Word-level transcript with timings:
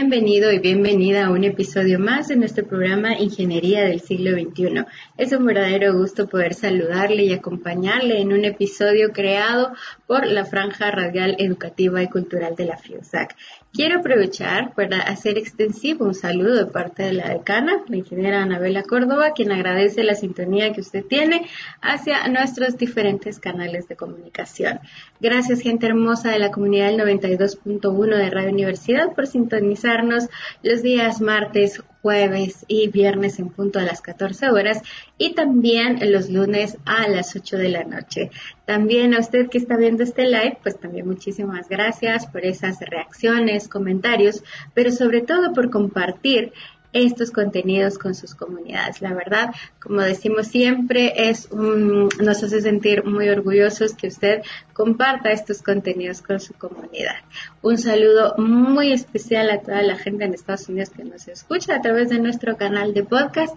Bienvenido 0.00 0.52
y 0.52 0.60
bienvenida 0.60 1.26
a 1.26 1.30
un 1.32 1.42
episodio 1.42 1.98
más 1.98 2.28
de 2.28 2.36
nuestro 2.36 2.64
programa 2.64 3.18
Ingeniería 3.18 3.82
del 3.82 4.00
siglo 4.00 4.30
XXI. 4.30 4.84
Es 5.16 5.32
un 5.32 5.44
verdadero 5.44 5.92
gusto 5.92 6.28
poder 6.28 6.54
saludarle 6.54 7.24
y 7.24 7.32
acompañarle 7.32 8.20
en 8.20 8.32
un 8.32 8.44
episodio 8.44 9.12
creado 9.12 9.72
por 10.06 10.24
la 10.24 10.44
Franja 10.44 10.92
Radial 10.92 11.34
Educativa 11.40 12.00
y 12.00 12.08
Cultural 12.08 12.54
de 12.54 12.66
la 12.66 12.78
FIUSAC. 12.78 13.34
Quiero 13.72 14.00
aprovechar 14.00 14.74
para 14.74 14.98
hacer 14.98 15.36
extensivo 15.36 16.06
un 16.06 16.14
saludo 16.14 16.54
de 16.56 16.66
parte 16.66 17.02
de 17.02 17.12
la 17.12 17.28
decana, 17.28 17.84
la 17.86 17.96
ingeniera 17.96 18.42
Anabela 18.42 18.82
Córdoba, 18.82 19.32
quien 19.34 19.52
agradece 19.52 20.02
la 20.04 20.14
sintonía 20.14 20.72
que 20.72 20.80
usted 20.80 21.04
tiene 21.04 21.46
hacia 21.82 22.26
nuestros 22.28 22.78
diferentes 22.78 23.38
canales 23.38 23.86
de 23.86 23.94
comunicación. 23.94 24.80
Gracias, 25.20 25.60
gente 25.60 25.86
hermosa 25.86 26.30
de 26.30 26.38
la 26.38 26.50
comunidad 26.50 26.86
del 26.88 27.00
92.1 27.00 28.16
de 28.16 28.30
Radio 28.30 28.50
Universidad, 28.50 29.14
por 29.14 29.26
sintonizarnos 29.26 30.28
los 30.62 30.82
días 30.82 31.20
martes, 31.20 31.82
jueves 32.02 32.64
y 32.68 32.88
viernes 32.88 33.38
en 33.38 33.48
punto 33.48 33.78
a 33.78 33.82
las 33.82 34.00
14 34.00 34.50
horas 34.50 34.82
y 35.18 35.34
también 35.34 35.98
los 36.12 36.30
lunes 36.30 36.78
a 36.84 37.08
las 37.08 37.34
8 37.34 37.56
de 37.56 37.68
la 37.68 37.84
noche. 37.84 38.30
También 38.64 39.14
a 39.14 39.20
usted 39.20 39.48
que 39.48 39.58
está 39.58 39.76
viendo 39.76 40.02
este 40.02 40.24
live, 40.24 40.58
pues 40.62 40.78
también 40.78 41.06
muchísimas 41.06 41.68
gracias 41.68 42.26
por 42.26 42.44
esas 42.44 42.78
reacciones, 42.80 43.68
comentarios, 43.68 44.42
pero 44.74 44.90
sobre 44.90 45.22
todo 45.22 45.52
por 45.52 45.70
compartir 45.70 46.52
estos 46.92 47.30
contenidos 47.30 47.98
con 47.98 48.14
sus 48.14 48.34
comunidades. 48.34 49.00
La 49.02 49.12
verdad, 49.12 49.54
como 49.80 50.00
decimos 50.00 50.48
siempre, 50.48 51.30
es 51.30 51.48
un, 51.50 52.08
nos 52.20 52.42
hace 52.42 52.60
sentir 52.60 53.04
muy 53.04 53.28
orgullosos 53.28 53.94
que 53.94 54.08
usted 54.08 54.42
comparta 54.72 55.30
estos 55.30 55.62
contenidos 55.62 56.22
con 56.22 56.40
su 56.40 56.54
comunidad. 56.54 57.16
Un 57.62 57.78
saludo 57.78 58.34
muy 58.38 58.92
especial 58.92 59.50
a 59.50 59.60
toda 59.60 59.82
la 59.82 59.96
gente 59.96 60.24
en 60.24 60.34
Estados 60.34 60.68
Unidos 60.68 60.90
que 60.90 61.04
nos 61.04 61.28
escucha 61.28 61.76
a 61.76 61.82
través 61.82 62.08
de 62.08 62.18
nuestro 62.18 62.56
canal 62.56 62.94
de 62.94 63.04
podcast 63.04 63.54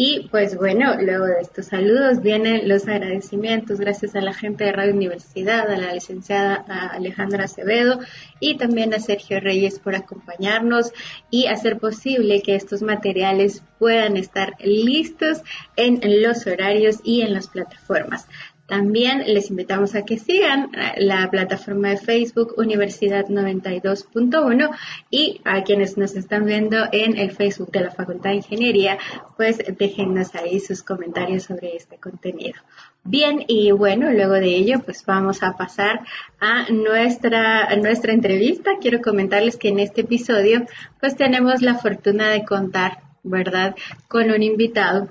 y 0.00 0.28
pues 0.30 0.54
bueno, 0.54 0.94
luego 1.02 1.26
de 1.26 1.40
estos 1.40 1.66
saludos 1.66 2.22
vienen 2.22 2.68
los 2.68 2.86
agradecimientos 2.86 3.80
gracias 3.80 4.14
a 4.14 4.20
la 4.20 4.32
gente 4.32 4.62
de 4.62 4.70
Radio 4.70 4.94
Universidad, 4.94 5.68
a 5.68 5.76
la 5.76 5.92
licenciada 5.92 6.54
Alejandra 6.92 7.46
Acevedo 7.46 7.98
y 8.38 8.56
también 8.56 8.94
a 8.94 9.00
Sergio 9.00 9.40
Reyes 9.40 9.80
por 9.80 9.96
acompañarnos 9.96 10.92
y 11.32 11.48
hacer 11.48 11.80
posible 11.80 12.42
que 12.42 12.54
estos 12.54 12.80
materiales 12.80 13.64
puedan 13.80 14.16
estar 14.16 14.54
listos 14.60 15.38
en 15.74 15.98
los 16.22 16.46
horarios 16.46 17.00
y 17.02 17.22
en 17.22 17.34
las 17.34 17.48
plataformas. 17.48 18.28
También 18.68 19.22
les 19.26 19.48
invitamos 19.48 19.94
a 19.94 20.04
que 20.04 20.18
sigan 20.18 20.70
eh, 20.74 20.92
la 20.98 21.30
plataforma 21.30 21.88
de 21.88 21.96
Facebook 21.96 22.52
Universidad 22.58 23.26
92.1 23.28 24.70
y 25.10 25.40
a 25.44 25.64
quienes 25.64 25.96
nos 25.96 26.14
están 26.14 26.44
viendo 26.44 26.76
en 26.92 27.16
el 27.16 27.30
Facebook 27.30 27.72
de 27.72 27.80
la 27.80 27.90
Facultad 27.90 28.28
de 28.28 28.36
Ingeniería, 28.36 28.98
pues 29.38 29.56
déjennos 29.78 30.34
ahí 30.34 30.60
sus 30.60 30.82
comentarios 30.82 31.44
sobre 31.44 31.76
este 31.76 31.96
contenido. 31.96 32.60
Bien, 33.04 33.42
y 33.48 33.70
bueno, 33.70 34.12
luego 34.12 34.34
de 34.34 34.54
ello, 34.54 34.80
pues 34.84 35.02
vamos 35.06 35.42
a 35.42 35.56
pasar 35.56 36.00
a 36.38 36.70
nuestra, 36.70 37.64
a 37.64 37.76
nuestra 37.76 38.12
entrevista. 38.12 38.72
Quiero 38.82 39.00
comentarles 39.00 39.56
que 39.56 39.68
en 39.68 39.78
este 39.78 40.02
episodio, 40.02 40.66
pues 41.00 41.16
tenemos 41.16 41.62
la 41.62 41.76
fortuna 41.76 42.28
de 42.28 42.44
contar, 42.44 42.98
¿verdad?, 43.22 43.74
con 44.08 44.30
un 44.30 44.42
invitado 44.42 45.08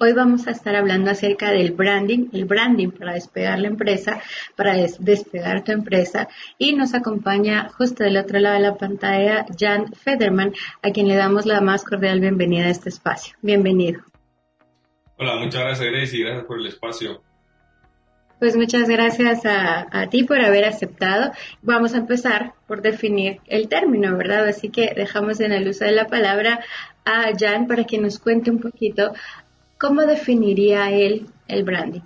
Hoy 0.00 0.12
vamos 0.12 0.48
a 0.48 0.50
estar 0.50 0.74
hablando 0.74 1.12
acerca 1.12 1.52
del 1.52 1.70
branding, 1.70 2.28
el 2.32 2.46
branding 2.46 2.90
para 2.90 3.14
despegar 3.14 3.60
la 3.60 3.68
empresa, 3.68 4.20
para 4.56 4.74
despegar 4.74 5.62
tu 5.62 5.70
empresa. 5.70 6.28
Y 6.58 6.74
nos 6.74 6.94
acompaña 6.94 7.68
justo 7.68 8.02
del 8.02 8.16
otro 8.16 8.40
lado 8.40 8.56
de 8.56 8.62
la 8.62 8.74
pantalla 8.74 9.46
Jan 9.56 9.92
Federman, 9.92 10.52
a 10.82 10.90
quien 10.90 11.06
le 11.06 11.14
damos 11.14 11.46
la 11.46 11.60
más 11.60 11.84
cordial 11.84 12.18
bienvenida 12.18 12.66
a 12.66 12.70
este 12.70 12.88
espacio. 12.88 13.36
Bienvenido. 13.40 14.00
Hola, 15.16 15.36
muchas 15.36 15.62
gracias 15.62 15.88
Grace 15.88 16.16
y 16.16 16.22
gracias 16.22 16.44
por 16.44 16.58
el 16.58 16.66
espacio. 16.66 17.22
Pues 18.40 18.56
muchas 18.56 18.88
gracias 18.88 19.46
a, 19.46 19.86
a, 19.92 20.10
ti 20.10 20.24
por 20.24 20.40
haber 20.40 20.64
aceptado. 20.64 21.30
Vamos 21.62 21.94
a 21.94 21.98
empezar 21.98 22.54
por 22.66 22.82
definir 22.82 23.38
el 23.46 23.68
término, 23.68 24.16
¿verdad? 24.16 24.48
Así 24.48 24.70
que 24.70 24.92
dejamos 24.94 25.38
en 25.38 25.52
el 25.52 25.68
uso 25.68 25.84
de 25.84 25.92
la 25.92 26.08
palabra 26.08 26.60
a 27.04 27.30
Jan 27.38 27.66
para 27.68 27.84
que 27.84 27.98
nos 27.98 28.18
cuente 28.18 28.50
un 28.50 28.58
poquito 28.58 29.12
¿Cómo 29.78 30.02
definiría 30.02 30.90
él 30.90 31.26
el 31.48 31.64
branding? 31.64 32.00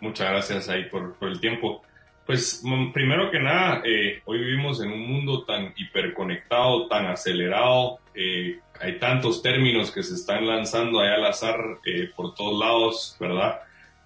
Muchas 0.00 0.28
gracias 0.30 0.68
ahí 0.68 0.84
por, 0.84 1.16
el 1.22 1.40
tiempo. 1.40 1.82
Pues 2.26 2.60
mm, 2.62 2.92
primero 2.92 3.30
que 3.30 3.38
nada, 3.38 3.82
eh, 3.84 4.20
hoy 4.24 4.38
vivimos 4.38 4.82
en 4.82 4.90
un 4.90 5.06
mundo 5.06 5.44
tan 5.44 5.72
hiperconectado, 5.76 6.88
tan 6.88 7.06
acelerado, 7.06 8.00
eh, 8.14 8.58
hay 8.80 8.98
tantos 8.98 9.42
términos 9.42 9.90
que 9.90 10.02
se 10.02 10.14
están 10.14 10.46
lanzando 10.46 11.00
ahí 11.00 11.08
al 11.08 11.24
azar 11.24 11.56
eh, 11.84 12.10
por 12.14 12.34
todos 12.34 12.58
lados, 12.58 13.16
¿verdad? 13.18 13.60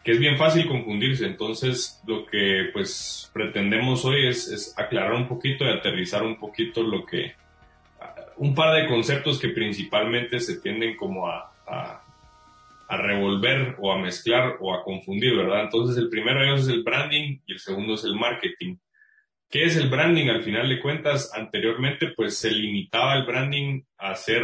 Que 0.04 0.12
es 0.12 0.18
bien 0.18 0.36
fácil 0.36 0.68
confundirse. 0.68 1.26
Entonces, 1.26 2.00
lo 2.06 2.26
que 2.26 2.70
pues 2.72 3.30
pretendemos 3.32 4.04
hoy 4.04 4.28
es, 4.28 4.48
es 4.48 4.78
aclarar 4.78 5.14
un 5.14 5.26
poquito 5.26 5.64
y 5.64 5.70
aterrizar 5.70 6.22
un 6.22 6.38
poquito 6.38 6.82
lo 6.82 7.04
que, 7.04 7.34
un 8.36 8.54
par 8.54 8.74
de 8.74 8.86
conceptos 8.86 9.40
que 9.40 9.48
principalmente 9.48 10.40
se 10.40 10.60
tienden 10.60 10.96
como 10.96 11.26
a, 11.26 11.52
a 11.66 12.02
a 12.90 12.96
revolver 12.96 13.76
o 13.78 13.92
a 13.92 13.98
mezclar 13.98 14.56
o 14.60 14.74
a 14.74 14.82
confundir, 14.82 15.36
¿verdad? 15.36 15.62
Entonces 15.62 15.96
el 15.96 16.10
primero 16.10 16.40
de 16.40 16.46
ellos 16.48 16.62
es 16.62 16.68
el 16.68 16.82
branding 16.82 17.38
y 17.46 17.52
el 17.52 17.60
segundo 17.60 17.94
es 17.94 18.02
el 18.02 18.16
marketing. 18.16 18.78
¿Qué 19.48 19.62
es 19.62 19.76
el 19.76 19.88
branding? 19.88 20.28
Al 20.28 20.42
final 20.42 20.68
de 20.68 20.80
cuentas, 20.80 21.32
anteriormente 21.32 22.08
pues 22.16 22.36
se 22.36 22.50
limitaba 22.50 23.14
el 23.14 23.26
branding 23.26 23.82
a 23.96 24.16
ser 24.16 24.42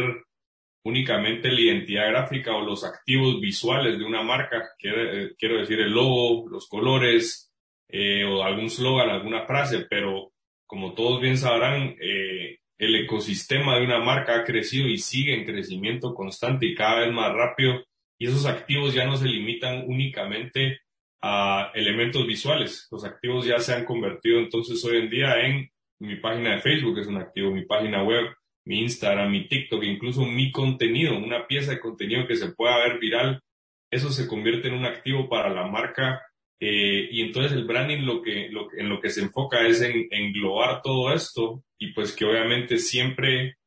únicamente 0.83 1.51
la 1.51 1.59
identidad 1.59 2.09
gráfica 2.09 2.55
o 2.55 2.61
los 2.61 2.85
activos 2.85 3.41
visuales 3.41 3.99
de 3.99 4.05
una 4.05 4.23
marca, 4.23 4.63
quiero, 4.79 5.29
quiero 5.37 5.59
decir 5.59 5.81
el 5.81 5.91
logo, 5.91 6.47
los 6.47 6.69
colores 6.69 7.51
eh, 7.89 8.23
o 8.23 8.43
algún 8.43 8.69
slogan, 8.69 9.09
alguna 9.09 9.45
frase, 9.45 9.87
pero 9.89 10.31
como 10.65 10.93
todos 10.93 11.19
bien 11.19 11.37
sabrán, 11.37 11.97
eh, 11.99 12.59
el 12.77 12.95
ecosistema 12.95 13.77
de 13.77 13.83
una 13.83 13.99
marca 13.99 14.37
ha 14.37 14.43
crecido 14.45 14.87
y 14.87 14.99
sigue 14.99 15.33
en 15.33 15.43
crecimiento 15.43 16.13
constante 16.13 16.65
y 16.65 16.75
cada 16.75 17.01
vez 17.01 17.11
más 17.11 17.33
rápido 17.33 17.86
y 18.17 18.27
esos 18.27 18.45
activos 18.45 18.93
ya 18.93 19.05
no 19.05 19.17
se 19.17 19.27
limitan 19.27 19.83
únicamente 19.87 20.79
a 21.21 21.71
elementos 21.73 22.25
visuales. 22.25 22.87
Los 22.91 23.03
activos 23.03 23.45
ya 23.45 23.59
se 23.59 23.73
han 23.73 23.85
convertido 23.85 24.39
entonces 24.39 24.83
hoy 24.85 24.97
en 24.97 25.09
día 25.09 25.45
en 25.45 25.69
mi 25.99 26.15
página 26.17 26.51
de 26.51 26.61
Facebook 26.61 26.99
es 26.99 27.07
un 27.07 27.17
activo, 27.17 27.51
mi 27.51 27.65
página 27.65 28.03
web, 28.03 28.25
mi 28.65 28.81
Instagram, 28.81 29.31
mi 29.31 29.47
TikTok, 29.47 29.83
incluso 29.83 30.25
mi 30.25 30.51
contenido, 30.51 31.17
una 31.17 31.47
pieza 31.47 31.71
de 31.71 31.79
contenido 31.79 32.27
que 32.27 32.35
se 32.35 32.51
pueda 32.51 32.77
ver 32.79 32.99
viral, 32.99 33.41
eso 33.89 34.11
se 34.11 34.27
convierte 34.27 34.67
en 34.67 34.75
un 34.75 34.85
activo 34.85 35.29
para 35.29 35.49
la 35.49 35.65
marca 35.65 36.21
eh, 36.59 37.07
y 37.11 37.21
entonces 37.21 37.53
el 37.53 37.65
branding 37.65 38.03
lo 38.03 38.21
que, 38.21 38.49
lo, 38.49 38.67
en 38.77 38.89
lo 38.89 38.99
que 38.99 39.09
se 39.09 39.21
enfoca 39.21 39.65
es 39.65 39.81
en 39.81 40.07
englobar 40.11 40.81
todo 40.81 41.13
esto 41.13 41.63
y 41.79 41.93
pues 41.93 42.15
que 42.15 42.25
obviamente 42.25 42.79
siempre 42.79 43.57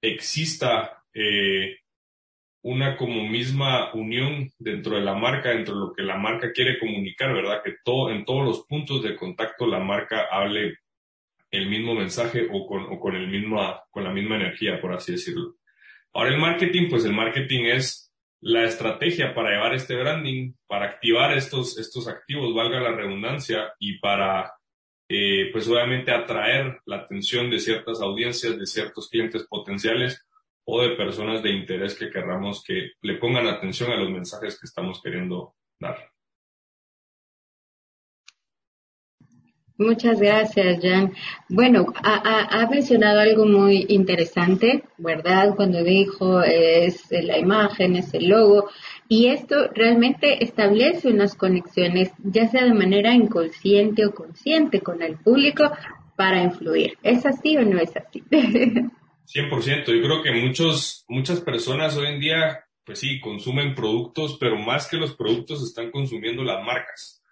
exista 0.00 1.02
eh, 1.12 1.78
una 2.66 2.96
como 2.96 3.22
misma 3.28 3.94
unión 3.94 4.50
dentro 4.58 4.96
de 4.96 5.02
la 5.02 5.14
marca, 5.14 5.50
dentro 5.50 5.74
de 5.74 5.80
lo 5.82 5.92
que 5.92 6.02
la 6.02 6.16
marca 6.16 6.50
quiere 6.52 6.80
comunicar, 6.80 7.32
¿verdad? 7.32 7.62
Que 7.62 7.76
todo, 7.84 8.10
en 8.10 8.24
todos 8.24 8.44
los 8.44 8.66
puntos 8.66 9.04
de 9.04 9.14
contacto 9.14 9.68
la 9.68 9.78
marca 9.78 10.26
hable 10.32 10.78
el 11.52 11.68
mismo 11.68 11.94
mensaje 11.94 12.48
o 12.50 12.66
con, 12.66 12.82
o 12.92 12.98
con, 12.98 13.14
el 13.14 13.28
mismo, 13.28 13.62
con 13.88 14.02
la 14.02 14.10
misma 14.10 14.34
energía, 14.34 14.80
por 14.80 14.92
así 14.92 15.12
decirlo. 15.12 15.54
Ahora 16.12 16.30
el 16.30 16.40
marketing, 16.40 16.88
pues 16.90 17.04
el 17.04 17.12
marketing 17.12 17.66
es 17.66 18.12
la 18.40 18.64
estrategia 18.64 19.32
para 19.32 19.50
llevar 19.50 19.72
este 19.72 19.94
branding, 19.94 20.54
para 20.66 20.86
activar 20.86 21.38
estos, 21.38 21.78
estos 21.78 22.08
activos, 22.08 22.52
valga 22.52 22.80
la 22.80 22.96
redundancia, 22.96 23.74
y 23.78 24.00
para, 24.00 24.54
eh, 25.08 25.50
pues 25.52 25.68
obviamente 25.68 26.10
atraer 26.10 26.80
la 26.84 26.96
atención 26.96 27.48
de 27.48 27.60
ciertas 27.60 28.00
audiencias, 28.00 28.58
de 28.58 28.66
ciertos 28.66 29.08
clientes 29.08 29.46
potenciales 29.46 30.26
o 30.66 30.82
de 30.82 30.96
personas 30.96 31.42
de 31.42 31.52
interés 31.52 31.94
que 31.94 32.10
querramos 32.10 32.62
que 32.62 32.90
le 33.02 33.14
pongan 33.14 33.46
atención 33.46 33.90
a 33.92 33.96
los 33.96 34.10
mensajes 34.10 34.58
que 34.58 34.66
estamos 34.66 35.00
queriendo 35.00 35.54
dar. 35.80 36.10
Muchas 39.78 40.18
gracias, 40.18 40.80
Jan. 40.82 41.12
Bueno, 41.50 41.92
ha, 42.02 42.66
mencionado 42.70 43.20
algo 43.20 43.44
muy 43.44 43.84
interesante, 43.90 44.84
¿verdad? 44.96 45.54
Cuando 45.54 45.84
dijo 45.84 46.42
es 46.42 47.10
la 47.10 47.38
imagen, 47.38 47.94
es 47.96 48.14
el 48.14 48.28
logo, 48.28 48.70
y 49.06 49.26
esto 49.26 49.68
realmente 49.74 50.42
establece 50.42 51.08
unas 51.08 51.34
conexiones, 51.34 52.10
ya 52.24 52.48
sea 52.48 52.64
de 52.64 52.72
manera 52.72 53.12
inconsciente 53.12 54.06
o 54.06 54.14
consciente, 54.14 54.80
con 54.80 55.02
el 55.02 55.18
público 55.18 55.70
para 56.16 56.42
influir. 56.42 56.96
¿Es 57.02 57.26
así 57.26 57.58
o 57.58 57.62
no 57.62 57.78
es 57.78 57.94
así? 57.94 58.24
100%. 59.26 59.86
Yo 59.86 60.02
creo 60.02 60.22
que 60.22 60.32
muchos, 60.32 61.04
muchas 61.08 61.40
personas 61.40 61.96
hoy 61.96 62.06
en 62.06 62.20
día, 62.20 62.64
pues 62.84 63.00
sí, 63.00 63.20
consumen 63.20 63.74
productos, 63.74 64.36
pero 64.38 64.56
más 64.56 64.88
que 64.88 64.96
los 64.96 65.14
productos 65.14 65.62
están 65.62 65.90
consumiendo 65.90 66.44
las 66.44 66.64
marcas, 66.64 67.22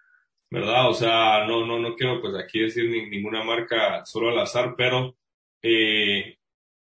¿verdad? 0.49 0.89
O 0.89 0.93
sea, 0.93 1.45
no, 1.45 1.65
no, 1.65 1.79
no 1.79 1.95
quiero 1.95 2.21
pues 2.21 2.35
aquí 2.35 2.59
decir 2.59 2.89
ninguna 3.09 3.43
marca 3.43 4.05
solo 4.05 4.29
al 4.29 4.39
azar, 4.39 4.75
pero 4.77 5.15
eh, 5.61 6.37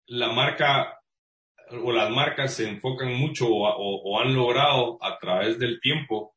la 0.07 0.31
marca 0.33 0.99
o 1.71 1.93
las 1.93 2.11
marcas 2.11 2.55
se 2.55 2.69
enfocan 2.69 3.15
mucho 3.15 3.47
o, 3.49 4.21
han 4.21 4.35
logrado 4.35 4.99
a 5.03 5.19
través 5.19 5.59
del 5.59 5.81
tiempo 5.81 6.35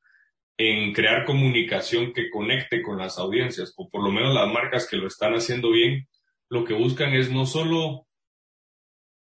en 0.57 0.93
crear 0.93 1.25
comunicación 1.25 2.13
que 2.13 2.29
conecte 2.29 2.81
con 2.81 2.97
las 2.97 3.17
audiencias, 3.17 3.73
o 3.77 3.89
por 3.89 4.03
lo 4.03 4.11
menos 4.11 4.33
las 4.33 4.51
marcas 4.51 4.87
que 4.87 4.97
lo 4.97 5.07
están 5.07 5.33
haciendo 5.33 5.71
bien, 5.71 6.07
lo 6.49 6.65
que 6.65 6.73
buscan 6.73 7.13
es 7.13 7.31
no 7.31 7.45
solo 7.45 8.07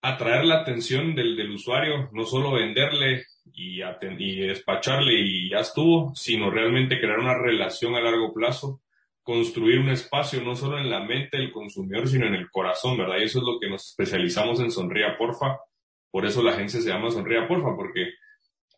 atraer 0.02 0.44
la 0.44 0.60
atención 0.60 1.14
del, 1.14 1.36
del 1.36 1.50
usuario, 1.50 2.08
no 2.12 2.24
solo 2.24 2.52
venderle 2.52 3.26
y, 3.52 3.82
y 3.82 4.36
despacharle 4.46 5.14
y 5.14 5.50
ya 5.50 5.60
estuvo, 5.60 6.14
sino 6.14 6.50
realmente 6.50 7.00
crear 7.00 7.18
una 7.18 7.36
relación 7.36 7.94
a 7.94 8.00
largo 8.00 8.32
plazo, 8.32 8.80
construir 9.22 9.78
un 9.78 9.90
espacio 9.90 10.42
no 10.42 10.56
solo 10.56 10.78
en 10.78 10.90
la 10.90 11.00
mente 11.00 11.36
del 11.36 11.52
consumidor, 11.52 12.08
sino 12.08 12.26
en 12.26 12.34
el 12.34 12.50
corazón, 12.50 12.96
¿verdad? 12.96 13.18
Y 13.18 13.24
eso 13.24 13.38
es 13.40 13.44
lo 13.44 13.60
que 13.60 13.68
nos 13.68 13.90
especializamos 13.90 14.60
en 14.60 14.70
Sonría 14.70 15.16
Porfa. 15.18 15.58
Por 16.10 16.26
eso 16.26 16.42
la 16.42 16.52
agencia 16.52 16.80
se 16.80 16.88
llama 16.88 17.10
Sonría 17.10 17.46
Porfa, 17.46 17.76
porque 17.76 18.14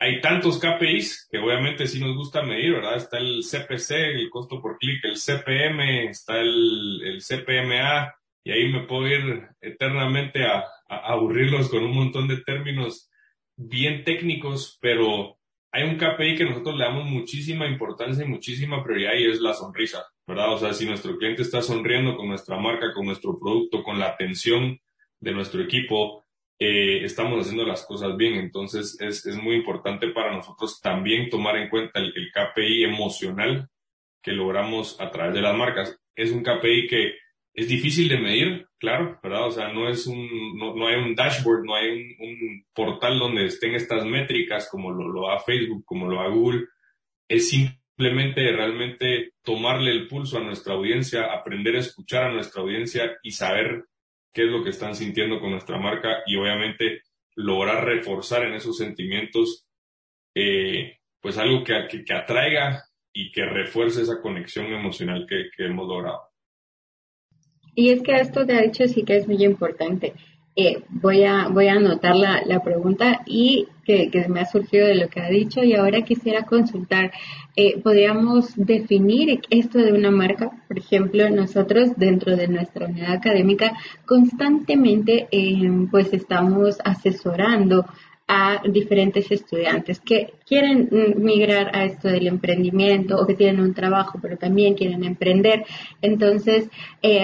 hay 0.00 0.20
tantos 0.20 0.58
KPIs 0.58 1.28
que 1.30 1.38
obviamente 1.38 1.86
sí 1.86 2.00
nos 2.00 2.16
gusta 2.16 2.42
medir, 2.42 2.72
¿verdad? 2.72 2.96
Está 2.96 3.19
el 3.19 3.42
CPC, 3.42 3.90
el 3.92 4.30
costo 4.30 4.60
por 4.60 4.76
clic, 4.78 5.04
el 5.04 5.16
CPM, 5.16 6.08
está 6.10 6.40
el, 6.40 7.00
el 7.04 7.22
CPMA, 7.22 8.12
y 8.44 8.50
ahí 8.50 8.72
me 8.72 8.86
puedo 8.86 9.06
ir 9.08 9.48
eternamente 9.60 10.44
a, 10.44 10.64
aburrirlos 10.88 11.70
con 11.70 11.84
un 11.84 11.94
montón 11.94 12.28
de 12.28 12.42
términos 12.42 13.10
bien 13.56 14.04
técnicos, 14.04 14.78
pero 14.80 15.38
hay 15.70 15.84
un 15.84 15.96
KPI 15.96 16.36
que 16.36 16.44
nosotros 16.44 16.76
le 16.76 16.84
damos 16.84 17.06
muchísima 17.06 17.66
importancia 17.66 18.24
y 18.24 18.28
muchísima 18.28 18.84
prioridad 18.84 19.14
y 19.14 19.30
es 19.30 19.40
la 19.40 19.54
sonrisa, 19.54 20.04
¿verdad? 20.26 20.52
O 20.52 20.58
sea, 20.58 20.74
si 20.74 20.84
nuestro 20.84 21.16
cliente 21.16 21.40
está 21.40 21.62
sonriendo 21.62 22.14
con 22.14 22.28
nuestra 22.28 22.58
marca, 22.58 22.92
con 22.92 23.06
nuestro 23.06 23.38
producto, 23.38 23.82
con 23.82 23.98
la 23.98 24.08
atención 24.08 24.78
de 25.18 25.32
nuestro 25.32 25.62
equipo, 25.62 26.26
eh, 26.58 27.04
estamos 27.04 27.40
haciendo 27.40 27.64
las 27.64 27.86
cosas 27.86 28.16
bien. 28.18 28.34
Entonces 28.34 29.00
es, 29.00 29.24
es, 29.24 29.36
muy 29.36 29.56
importante 29.56 30.08
para 30.08 30.36
nosotros 30.36 30.78
también 30.80 31.30
tomar 31.30 31.56
en 31.56 31.70
cuenta 31.70 32.00
el, 32.00 32.12
el 32.14 32.30
KPI 32.32 32.84
emocional 32.84 33.68
que 34.22 34.32
logramos 34.32 35.00
a 35.00 35.10
través 35.10 35.34
de 35.34 35.40
las 35.40 35.56
marcas. 35.56 35.98
Es 36.14 36.32
un 36.32 36.42
KPI 36.42 36.86
que 36.88 37.14
es 37.54 37.69
difícil 37.69 38.08
de 38.08 38.19
medir, 38.19 38.66
claro, 38.78 39.19
¿verdad? 39.22 39.46
O 39.46 39.50
sea, 39.50 39.72
no 39.72 39.88
es 39.88 40.06
un, 40.06 40.56
no, 40.56 40.75
no 40.75 40.87
hay 40.87 40.96
un 40.96 41.14
dashboard, 41.14 41.64
no 41.64 41.75
hay 41.75 42.16
un, 42.19 42.64
portal 42.75 43.19
donde 43.19 43.44
estén 43.44 43.75
estas 43.75 44.06
métricas 44.06 44.69
como 44.70 44.90
lo, 44.90 45.08
lo 45.08 45.28
da 45.28 45.38
Facebook, 45.40 45.84
como 45.84 46.08
lo 46.08 46.16
da 46.16 46.28
Google. 46.28 46.66
Es 47.28 47.50
simplemente 47.50 48.50
realmente 48.52 49.34
tomarle 49.43 49.90
el 49.90 50.08
pulso 50.08 50.38
a 50.38 50.43
nuestra 50.43 50.75
audiencia, 50.75 51.32
aprender 51.32 51.76
a 51.76 51.81
escuchar 51.81 52.25
a 52.25 52.32
nuestra 52.32 52.62
audiencia 52.62 53.19
y 53.22 53.32
saber 53.32 53.84
qué 54.32 54.44
es 54.44 54.48
lo 54.48 54.64
que 54.64 54.70
están 54.70 54.94
sintiendo 54.94 55.38
con 55.38 55.50
nuestra 55.50 55.78
marca 55.78 56.22
y 56.26 56.37
obviamente 56.37 57.02
lograr 57.34 57.84
reforzar 57.84 58.44
en 58.44 58.55
esos 58.55 58.78
sentimientos 58.78 59.66
eh, 60.34 60.98
pues 61.20 61.37
algo 61.38 61.62
que, 61.62 61.87
que, 61.88 62.05
que, 62.05 62.14
atraiga 62.14 62.82
y 63.12 63.31
que 63.31 63.44
refuerce 63.44 64.02
esa 64.02 64.20
conexión 64.20 64.66
emocional 64.66 65.26
que, 65.28 65.50
que 65.55 65.66
hemos 65.66 65.87
logrado. 65.87 66.31
Y 67.74 67.90
es 67.90 68.02
que 68.02 68.19
esto 68.20 68.44
te 68.46 68.56
ha 68.56 68.62
dicho 68.62 68.86
sí 68.86 69.02
que 69.02 69.16
es 69.16 69.26
muy 69.26 69.42
importante. 69.44 70.14
Eh, 70.54 70.82
voy 70.90 71.24
a 71.24 71.48
voy 71.48 71.69
a 71.69 71.76
anotar 71.76 72.14
la, 72.14 72.42
la 72.44 72.62
pregunta 72.62 73.22
y 73.24 73.69
que, 73.86 74.10
que, 74.10 74.28
me 74.28 74.40
ha 74.40 74.44
surgido 74.44 74.86
de 74.86 74.96
lo 74.96 75.08
que 75.08 75.20
ha 75.22 75.30
dicho 75.30 75.64
y 75.64 75.72
ahora 75.72 76.02
quisiera 76.02 76.44
consultar 76.44 77.10
eh, 77.56 77.80
podríamos 77.80 78.52
definir 78.54 79.40
esto 79.48 79.78
de 79.78 79.94
una 79.94 80.10
marca 80.10 80.50
por 80.69 80.78
ejemplo 80.78 81.30
nosotros 81.30 81.96
dentro 81.96 82.36
de 82.36 82.48
nuestra 82.48 82.86
unidad 82.86 83.12
académica 83.12 83.72
constantemente 84.04 85.26
eh, 85.30 85.70
pues 85.90 86.12
estamos 86.12 86.76
asesorando 86.84 87.86
a 88.34 88.62
diferentes 88.67 89.31
estudiantes 89.31 90.00
que 90.00 90.32
quieren 90.46 90.88
migrar 91.19 91.76
a 91.76 91.84
esto 91.84 92.08
del 92.08 92.26
emprendimiento 92.26 93.19
o 93.19 93.26
que 93.26 93.34
tienen 93.34 93.61
un 93.61 93.75
trabajo 93.75 94.19
pero 94.23 94.38
también 94.38 94.73
quieren 94.73 95.05
emprender. 95.05 95.67
Entonces, 96.00 96.70
eh, 97.02 97.20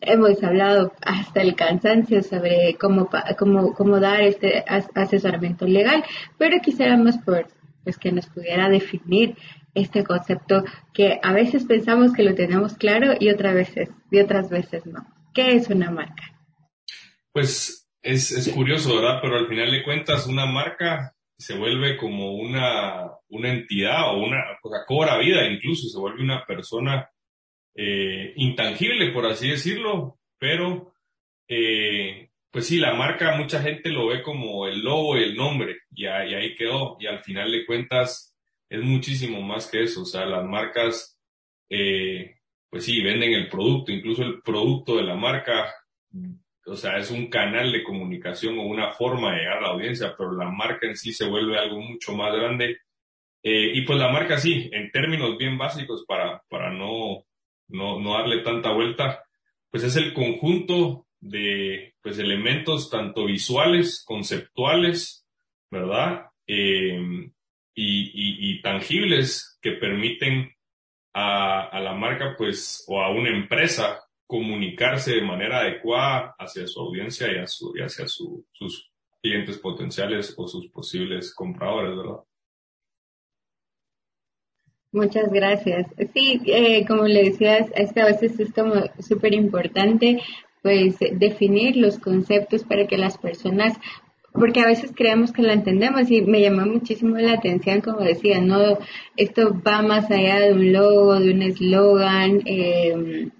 hemos 0.00 0.42
hablado 0.42 0.94
hasta 1.00 1.42
el 1.42 1.54
cansancio 1.54 2.24
sobre 2.24 2.74
cómo, 2.74 3.08
cómo, 3.38 3.72
cómo 3.72 4.00
dar 4.00 4.20
este 4.22 4.64
asesoramiento 4.66 5.64
legal, 5.64 6.02
pero 6.38 6.58
quisiéramos 6.60 7.18
por, 7.18 7.46
pues, 7.84 7.96
que 7.96 8.10
nos 8.10 8.26
pudiera 8.26 8.68
definir 8.68 9.36
este 9.74 10.02
concepto 10.02 10.64
que 10.92 11.20
a 11.22 11.32
veces 11.32 11.66
pensamos 11.66 12.12
que 12.12 12.24
lo 12.24 12.34
tenemos 12.34 12.74
claro 12.74 13.14
y 13.16 13.30
otras 13.30 13.54
veces, 13.54 13.90
y 14.10 14.18
otras 14.18 14.50
veces 14.50 14.86
no. 14.86 15.06
¿Qué 15.32 15.54
es 15.54 15.68
una 15.68 15.92
marca? 15.92 16.24
Pues 17.32 17.87
es, 18.02 18.32
es 18.32 18.48
curioso, 18.52 18.96
¿verdad? 18.96 19.20
Pero 19.20 19.36
al 19.36 19.48
final 19.48 19.70
de 19.70 19.82
cuentas, 19.82 20.26
una 20.26 20.46
marca 20.46 21.14
se 21.36 21.56
vuelve 21.56 21.96
como 21.96 22.34
una, 22.34 23.10
una 23.28 23.52
entidad 23.52 24.10
o 24.10 24.18
una, 24.18 24.38
o 24.62 24.70
sea, 24.70 24.84
cobra 24.86 25.18
vida 25.18 25.46
incluso, 25.46 25.88
se 25.88 25.98
vuelve 25.98 26.22
una 26.22 26.44
persona 26.44 27.08
eh, 27.74 28.32
intangible, 28.36 29.12
por 29.12 29.24
así 29.26 29.48
decirlo, 29.48 30.18
pero 30.38 30.94
eh, 31.46 32.28
pues 32.50 32.66
sí, 32.66 32.78
la 32.78 32.94
marca 32.94 33.36
mucha 33.36 33.62
gente 33.62 33.90
lo 33.90 34.08
ve 34.08 34.22
como 34.22 34.66
el 34.66 34.80
logo 34.80 35.16
y 35.16 35.22
el 35.22 35.36
nombre, 35.36 35.78
y, 35.92 36.06
ahí, 36.06 36.32
y 36.32 36.34
ahí 36.34 36.54
quedó, 36.56 36.96
y 36.98 37.06
al 37.06 37.22
final 37.22 37.52
de 37.52 37.64
cuentas 37.64 38.36
es 38.68 38.82
muchísimo 38.82 39.40
más 39.40 39.70
que 39.70 39.84
eso, 39.84 40.02
o 40.02 40.06
sea, 40.06 40.26
las 40.26 40.44
marcas, 40.44 41.18
eh, 41.70 42.34
pues 42.68 42.84
sí, 42.84 43.00
venden 43.00 43.32
el 43.32 43.48
producto, 43.48 43.92
incluso 43.92 44.22
el 44.24 44.42
producto 44.42 44.96
de 44.96 45.04
la 45.04 45.14
marca 45.14 45.72
o 46.68 46.76
sea, 46.76 46.98
es 46.98 47.10
un 47.10 47.28
canal 47.28 47.72
de 47.72 47.82
comunicación 47.82 48.58
o 48.58 48.62
una 48.62 48.92
forma 48.92 49.32
de 49.32 49.38
llegar 49.38 49.58
a 49.58 49.62
la 49.62 49.68
audiencia, 49.68 50.14
pero 50.16 50.32
la 50.32 50.50
marca 50.50 50.86
en 50.86 50.96
sí 50.96 51.12
se 51.12 51.26
vuelve 51.26 51.58
algo 51.58 51.80
mucho 51.80 52.14
más 52.14 52.34
grande. 52.34 52.78
Eh, 53.42 53.72
y 53.74 53.82
pues 53.82 53.98
la 53.98 54.10
marca 54.12 54.38
sí, 54.38 54.68
en 54.72 54.90
términos 54.90 55.38
bien 55.38 55.56
básicos 55.56 56.04
para, 56.06 56.42
para 56.48 56.72
no, 56.72 57.24
no, 57.68 58.00
no 58.00 58.12
darle 58.14 58.42
tanta 58.42 58.72
vuelta, 58.72 59.24
pues 59.70 59.84
es 59.84 59.96
el 59.96 60.12
conjunto 60.12 61.06
de 61.20 61.94
pues 62.02 62.18
elementos 62.18 62.90
tanto 62.90 63.24
visuales, 63.24 64.04
conceptuales, 64.04 65.26
¿verdad? 65.70 66.26
Eh, 66.46 67.00
y, 67.74 68.50
y, 68.50 68.60
tangibles 68.60 69.56
que 69.62 69.72
permiten 69.72 70.52
a, 71.14 71.68
a 71.68 71.80
la 71.80 71.94
marca 71.94 72.34
pues 72.36 72.84
o 72.88 73.00
a 73.00 73.10
una 73.10 73.30
empresa 73.30 74.00
comunicarse 74.28 75.14
de 75.14 75.22
manera 75.22 75.60
adecuada 75.60 76.36
hacia 76.38 76.66
su 76.66 76.78
audiencia 76.78 77.26
y, 77.32 77.38
hacia 77.80 78.06
sus 78.06 78.90
clientes 79.22 79.58
potenciales 79.58 80.34
o 80.36 80.46
sus 80.46 80.68
posibles 80.68 81.34
compradores, 81.34 81.96
¿verdad? 81.96 82.22
Muchas 84.92 85.32
gracias. 85.32 85.86
Sí, 86.14 86.40
eh, 86.46 86.86
como 86.86 87.04
le 87.04 87.24
decías, 87.24 87.70
es 87.74 87.92
que 87.92 88.00
a 88.00 88.06
veces 88.06 88.38
es 88.38 88.52
como 88.52 88.74
súper 89.00 89.34
importante 89.34 90.22
pues 90.62 90.96
definir 91.12 91.76
los 91.76 91.98
conceptos 91.98 92.64
para 92.64 92.86
que 92.86 92.98
las 92.98 93.16
personas 93.16 93.78
porque 94.32 94.60
a 94.60 94.66
veces 94.66 94.92
creemos 94.94 95.32
que 95.32 95.42
lo 95.42 95.52
entendemos 95.52 96.10
y 96.10 96.22
me 96.22 96.40
llamó 96.40 96.66
muchísimo 96.66 97.16
la 97.16 97.32
atención, 97.32 97.80
como 97.80 98.00
decía, 98.00 98.40
no, 98.40 98.78
esto 99.16 99.58
va 99.66 99.82
más 99.82 100.10
allá 100.10 100.40
de 100.40 100.52
un 100.52 100.72
logo, 100.72 101.18
de 101.18 101.32
un 101.32 101.42
eslogan, 101.42 102.42
eh, 102.44 103.30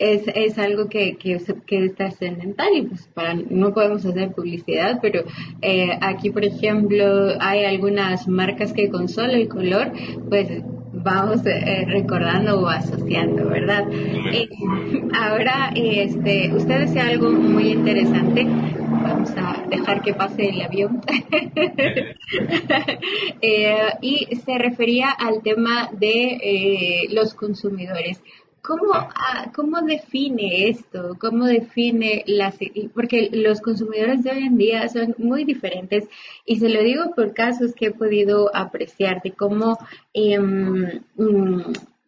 es, 0.00 0.22
es 0.34 0.58
algo 0.58 0.88
que, 0.88 1.16
que, 1.16 1.40
que 1.66 1.84
es 1.84 1.94
trascendental 1.94 2.68
y 2.74 2.82
pues 2.82 3.06
para, 3.14 3.34
no 3.34 3.72
podemos 3.72 4.04
hacer 4.04 4.32
publicidad, 4.32 4.98
pero 5.00 5.22
eh, 5.60 5.96
aquí, 6.00 6.30
por 6.30 6.44
ejemplo, 6.44 7.34
hay 7.38 7.64
algunas 7.64 8.26
marcas 8.26 8.72
que 8.72 8.88
con 8.88 9.08
solo 9.08 9.34
el 9.34 9.48
color, 9.48 9.92
pues 10.28 10.48
vamos 10.92 11.46
eh, 11.46 11.84
recordando 11.86 12.60
o 12.60 12.66
asociando, 12.66 13.48
¿verdad? 13.48 13.86
Eh, 13.92 14.48
ahora, 15.14 15.72
este, 15.74 16.52
usted 16.54 16.80
decía 16.80 17.06
algo 17.06 17.30
muy 17.30 17.72
interesante. 17.72 18.44
Vamos 18.44 19.30
a 19.36 19.64
dejar 19.68 20.02
que 20.02 20.14
pase 20.14 20.48
el 20.48 20.62
avión. 20.62 21.00
eh, 23.42 23.76
y 24.00 24.36
se 24.44 24.58
refería 24.58 25.10
al 25.10 25.42
tema 25.42 25.90
de 25.92 27.06
los 27.10 27.34
consumidores. 27.34 28.22
¿Cómo, 28.62 28.92
ah, 28.92 29.50
¿Cómo 29.54 29.80
define 29.82 30.68
esto? 30.68 31.16
¿Cómo 31.18 31.46
define 31.46 32.24
las... 32.26 32.56
Porque 32.94 33.30
los 33.32 33.60
consumidores 33.60 34.22
de 34.22 34.30
hoy 34.30 34.44
en 34.44 34.56
día 34.58 34.88
son 34.88 35.14
muy 35.18 35.44
diferentes 35.44 36.04
y 36.44 36.58
se 36.58 36.68
lo 36.68 36.82
digo 36.82 37.14
por 37.14 37.32
casos 37.32 37.74
que 37.74 37.86
he 37.86 37.90
podido 37.92 38.54
apreciar 38.54 39.22
de 39.22 39.32
cómo 39.32 39.78
eh, 40.12 40.38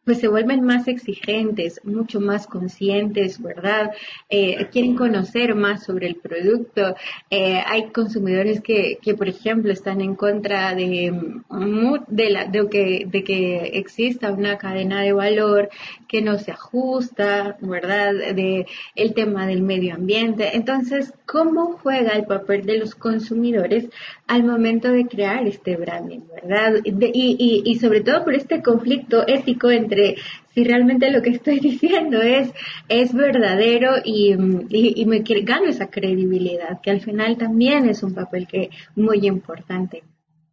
pues 0.05 0.19
se 0.19 0.29
vuelven 0.29 0.63
más 0.63 0.89
exigentes, 0.89 1.81
mucho 1.85 2.21
más 2.21 2.47
conscientes, 2.47 3.41
¿verdad? 3.41 3.93
Eh, 4.29 4.67
quieren 4.73 4.97
conocer 4.97 5.55
más 5.55 5.85
sobre 5.85 6.09
el 6.09 6.17
producto. 6.17 6.97
Eh, 7.31 7.63
hay 7.65 7.91
consumidores 7.91 8.61
que, 8.61 8.99
que, 9.01 9.15
por 9.15 9.29
ejemplo, 9.29 9.73
están 9.73 10.01
en 10.01 10.17
contra 10.17 10.75
de, 10.75 11.13
de, 12.09 12.31
la, 12.31 12.51
que, 12.51 13.07
de 13.07 13.25
que 13.25 13.59
exista 13.75 14.33
una 14.33 14.59
cadena 14.59 15.03
de 15.03 15.13
valor 15.13 15.71
que 16.09 16.21
no 16.21 16.39
se 16.39 16.51
ajusta, 16.51 17.57
¿verdad? 17.61 18.13
De 18.13 18.67
el 18.97 19.15
tema 19.15 19.47
del 19.47 19.63
medio 19.63 19.95
ambiente. 19.95 20.57
Entonces, 20.57 21.15
cómo 21.33 21.79
juega 21.79 22.13
el 22.13 22.27
papel 22.27 22.67
de 22.67 22.77
los 22.77 22.95
consumidores 22.95 23.89
al 24.27 24.45
momento 24.45 24.93
de 24.93 25.07
crear 25.07 25.47
este 25.47 25.77
branding, 25.77 26.21
¿verdad? 26.29 26.83
y, 26.85 27.63
y, 27.65 27.75
sobre 27.77 28.03
todo 28.03 28.23
por 28.23 28.35
este 28.35 28.61
conflicto 28.61 29.27
ético 29.27 29.71
entre 29.71 30.17
si 30.53 30.63
realmente 30.63 31.11
lo 31.11 31.23
que 31.23 31.31
estoy 31.31 31.59
diciendo 31.71 32.21
es, 32.21 32.53
es 32.91 33.15
verdadero 33.15 33.95
y, 34.05 34.35
y, 34.69 35.07
me 35.07 35.21
gano 35.21 35.71
esa 35.71 35.89
credibilidad, 35.89 36.83
que 36.83 36.91
al 36.91 37.01
final 37.01 37.39
también 37.39 37.89
es 37.89 38.03
un 38.03 38.15
papel 38.15 38.47
que 38.47 38.69
muy 38.95 39.27
importante. 39.27 40.03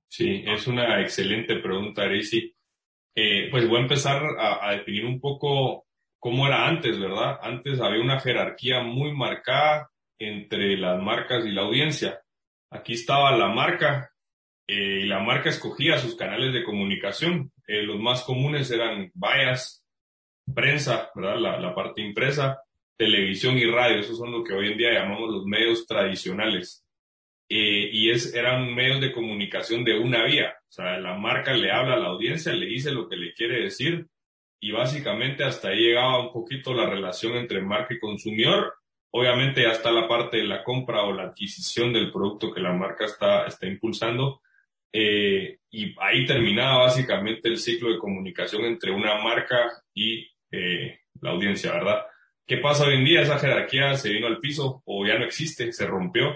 Sí, 0.08 0.46
es 0.48 0.66
una 0.66 1.02
excelente 1.02 1.58
pregunta, 1.58 2.04
Arisi. 2.04 2.56
Eh, 3.14 3.50
pues 3.52 3.68
voy 3.68 3.80
a 3.80 3.82
empezar 3.82 4.24
a, 4.40 4.66
a 4.66 4.78
definir 4.78 5.06
un 5.06 5.20
poco 5.20 5.88
cómo 6.20 6.48
era 6.48 6.70
antes, 6.70 6.98
¿verdad? 6.98 7.38
Antes 7.42 7.82
había 7.82 8.02
una 8.02 8.22
jerarquía 8.22 8.82
muy 8.82 9.12
marcada 9.12 9.89
entre 10.20 10.78
las 10.78 11.02
marcas 11.02 11.46
y 11.46 11.52
la 11.52 11.62
audiencia. 11.62 12.22
Aquí 12.70 12.94
estaba 12.94 13.36
la 13.36 13.48
marca 13.48 14.12
eh, 14.68 15.02
y 15.04 15.06
la 15.06 15.20
marca 15.20 15.50
escogía 15.50 15.98
sus 15.98 16.16
canales 16.16 16.54
de 16.54 16.64
comunicación. 16.64 17.52
Eh, 17.68 17.82
los 17.84 18.00
más 18.00 18.24
comunes 18.24 18.70
eran 18.70 19.12
vallas, 19.16 19.84
prensa. 20.54 21.10
La, 21.16 21.74
parte 21.74 22.02
impresa, 22.02 22.62
televisión 22.98 23.58
y 23.58 23.66
radio. 23.66 24.00
Esos 24.00 24.18
son 24.18 24.32
lo 24.32 24.44
que 24.44 24.54
hoy 24.54 24.72
en 24.72 24.78
día 24.78 24.94
llamamos 24.94 25.32
los 25.32 25.46
medios 25.46 25.88
tradicionales. 25.88 26.86
Eh, 27.50 27.90
y 27.92 28.12
eran 28.36 28.76
medios 28.76 29.02
de 29.02 29.12
comunicación 29.12 29.84
de 29.84 29.98
una 29.98 30.24
vía. 30.26 30.54
O 30.70 30.72
sea, 30.72 31.00
la 31.00 31.16
marca 31.16 31.54
le 31.54 31.72
habla 31.72 31.96
a 31.96 32.00
la 32.00 32.10
audiencia, 32.10 32.54
le 32.54 32.68
dice 32.68 32.92
lo 32.92 33.10
que 33.10 33.18
le 33.18 33.34
quiere 33.34 33.64
decir 33.64 34.08
y 34.62 34.72
básicamente 34.72 35.44
hasta 35.44 35.70
ahí 35.70 35.80
llegaba 35.80 36.22
un 36.22 36.34
poquito 36.34 36.74
la 36.74 36.90
relación 36.90 37.36
entre 37.38 37.62
marca 37.62 37.94
y 37.94 38.00
consumidor. 38.00 38.76
Obviamente 39.12 39.64
ya 39.64 39.72
está 39.72 39.92
la 39.92 40.08
parte 40.08 40.38
de 40.38 40.44
la 40.44 40.64
compra 40.64 41.04
o 41.04 41.14
la 41.14 41.24
adquisición 41.24 41.92
del 41.92 42.12
producto 42.12 42.52
que 42.54 42.62
la 42.62 42.74
marca 42.74 43.06
está, 43.06 43.46
está 43.46 43.66
impulsando. 43.68 44.42
Eh, 44.92 45.60
y 45.72 45.96
ahí 46.00 46.26
terminaba 46.26 46.84
básicamente 46.84 47.48
el 47.48 47.58
ciclo 47.58 47.92
de 47.92 48.00
comunicación 48.00 48.66
entre 48.66 48.92
una 48.92 49.16
marca 49.24 49.72
y 49.94 50.28
eh, 50.52 51.00
la 51.22 51.32
audiencia, 51.32 51.72
¿verdad? 51.72 52.06
¿Qué 52.46 52.58
pasa 52.58 52.86
hoy 52.86 52.96
en 52.96 53.06
día? 53.06 53.22
Esa 53.22 53.38
jerarquía 53.38 53.96
se 53.96 54.10
vino 54.10 54.28
al 54.28 54.40
piso 54.40 54.82
o 54.86 55.06
ya 55.06 55.20
no 55.20 55.26
existe, 55.26 55.72
se 55.72 55.86
rompió, 55.86 56.36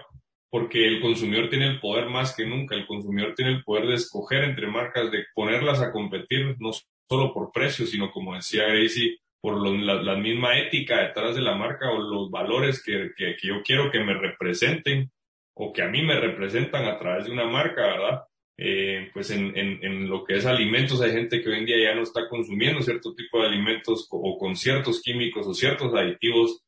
porque 0.49 0.87
el 0.87 1.01
consumidor 1.01 1.49
tiene 1.49 1.67
el 1.67 1.79
poder 1.79 2.07
más 2.09 2.35
que 2.35 2.45
nunca. 2.45 2.75
El 2.75 2.85
consumidor 2.85 3.33
tiene 3.33 3.51
el 3.53 3.63
poder 3.63 3.87
de 3.87 3.95
escoger 3.95 4.43
entre 4.43 4.67
marcas, 4.67 5.11
de 5.11 5.25
ponerlas 5.33 5.81
a 5.81 5.91
competir, 5.91 6.55
no 6.59 6.71
solo 7.09 7.33
por 7.33 7.51
precio, 7.51 7.87
sino 7.87 8.11
como 8.11 8.35
decía 8.35 8.65
Gracie, 8.67 9.17
por 9.43 9.61
la, 9.67 10.15
misma 10.15 10.57
ética 10.57 11.01
detrás 11.01 11.35
de 11.35 11.41
la 11.41 11.53
marca 11.53 11.91
o 11.91 11.99
los 11.99 12.31
valores 12.31 12.81
que, 12.81 13.11
que, 13.13 13.35
yo 13.43 13.61
quiero 13.61 13.91
que 13.91 13.99
me 13.99 14.13
representen 14.13 15.11
o 15.53 15.73
que 15.73 15.81
a 15.81 15.89
mí 15.89 16.01
me 16.01 16.17
representan 16.17 16.85
a 16.85 16.97
través 16.97 17.25
de 17.25 17.33
una 17.33 17.45
marca, 17.45 17.81
¿verdad? 17.81 18.21
Eh, 18.57 19.09
pues 19.13 19.31
en, 19.31 19.51
en, 19.57 19.83
en, 19.83 20.07
lo 20.07 20.23
que 20.23 20.35
es 20.37 20.45
alimentos 20.45 21.01
hay 21.01 21.11
gente 21.11 21.41
que 21.41 21.49
hoy 21.49 21.57
en 21.57 21.65
día 21.65 21.75
ya 21.77 21.93
no 21.93 22.03
está 22.03 22.29
consumiendo 22.29 22.81
cierto 22.81 23.13
tipo 23.13 23.41
de 23.41 23.49
alimentos 23.49 24.07
o, 24.11 24.37
con 24.37 24.55
ciertos 24.55 25.01
químicos 25.01 25.45
o 25.45 25.53
ciertos 25.53 25.93
aditivos. 25.93 26.63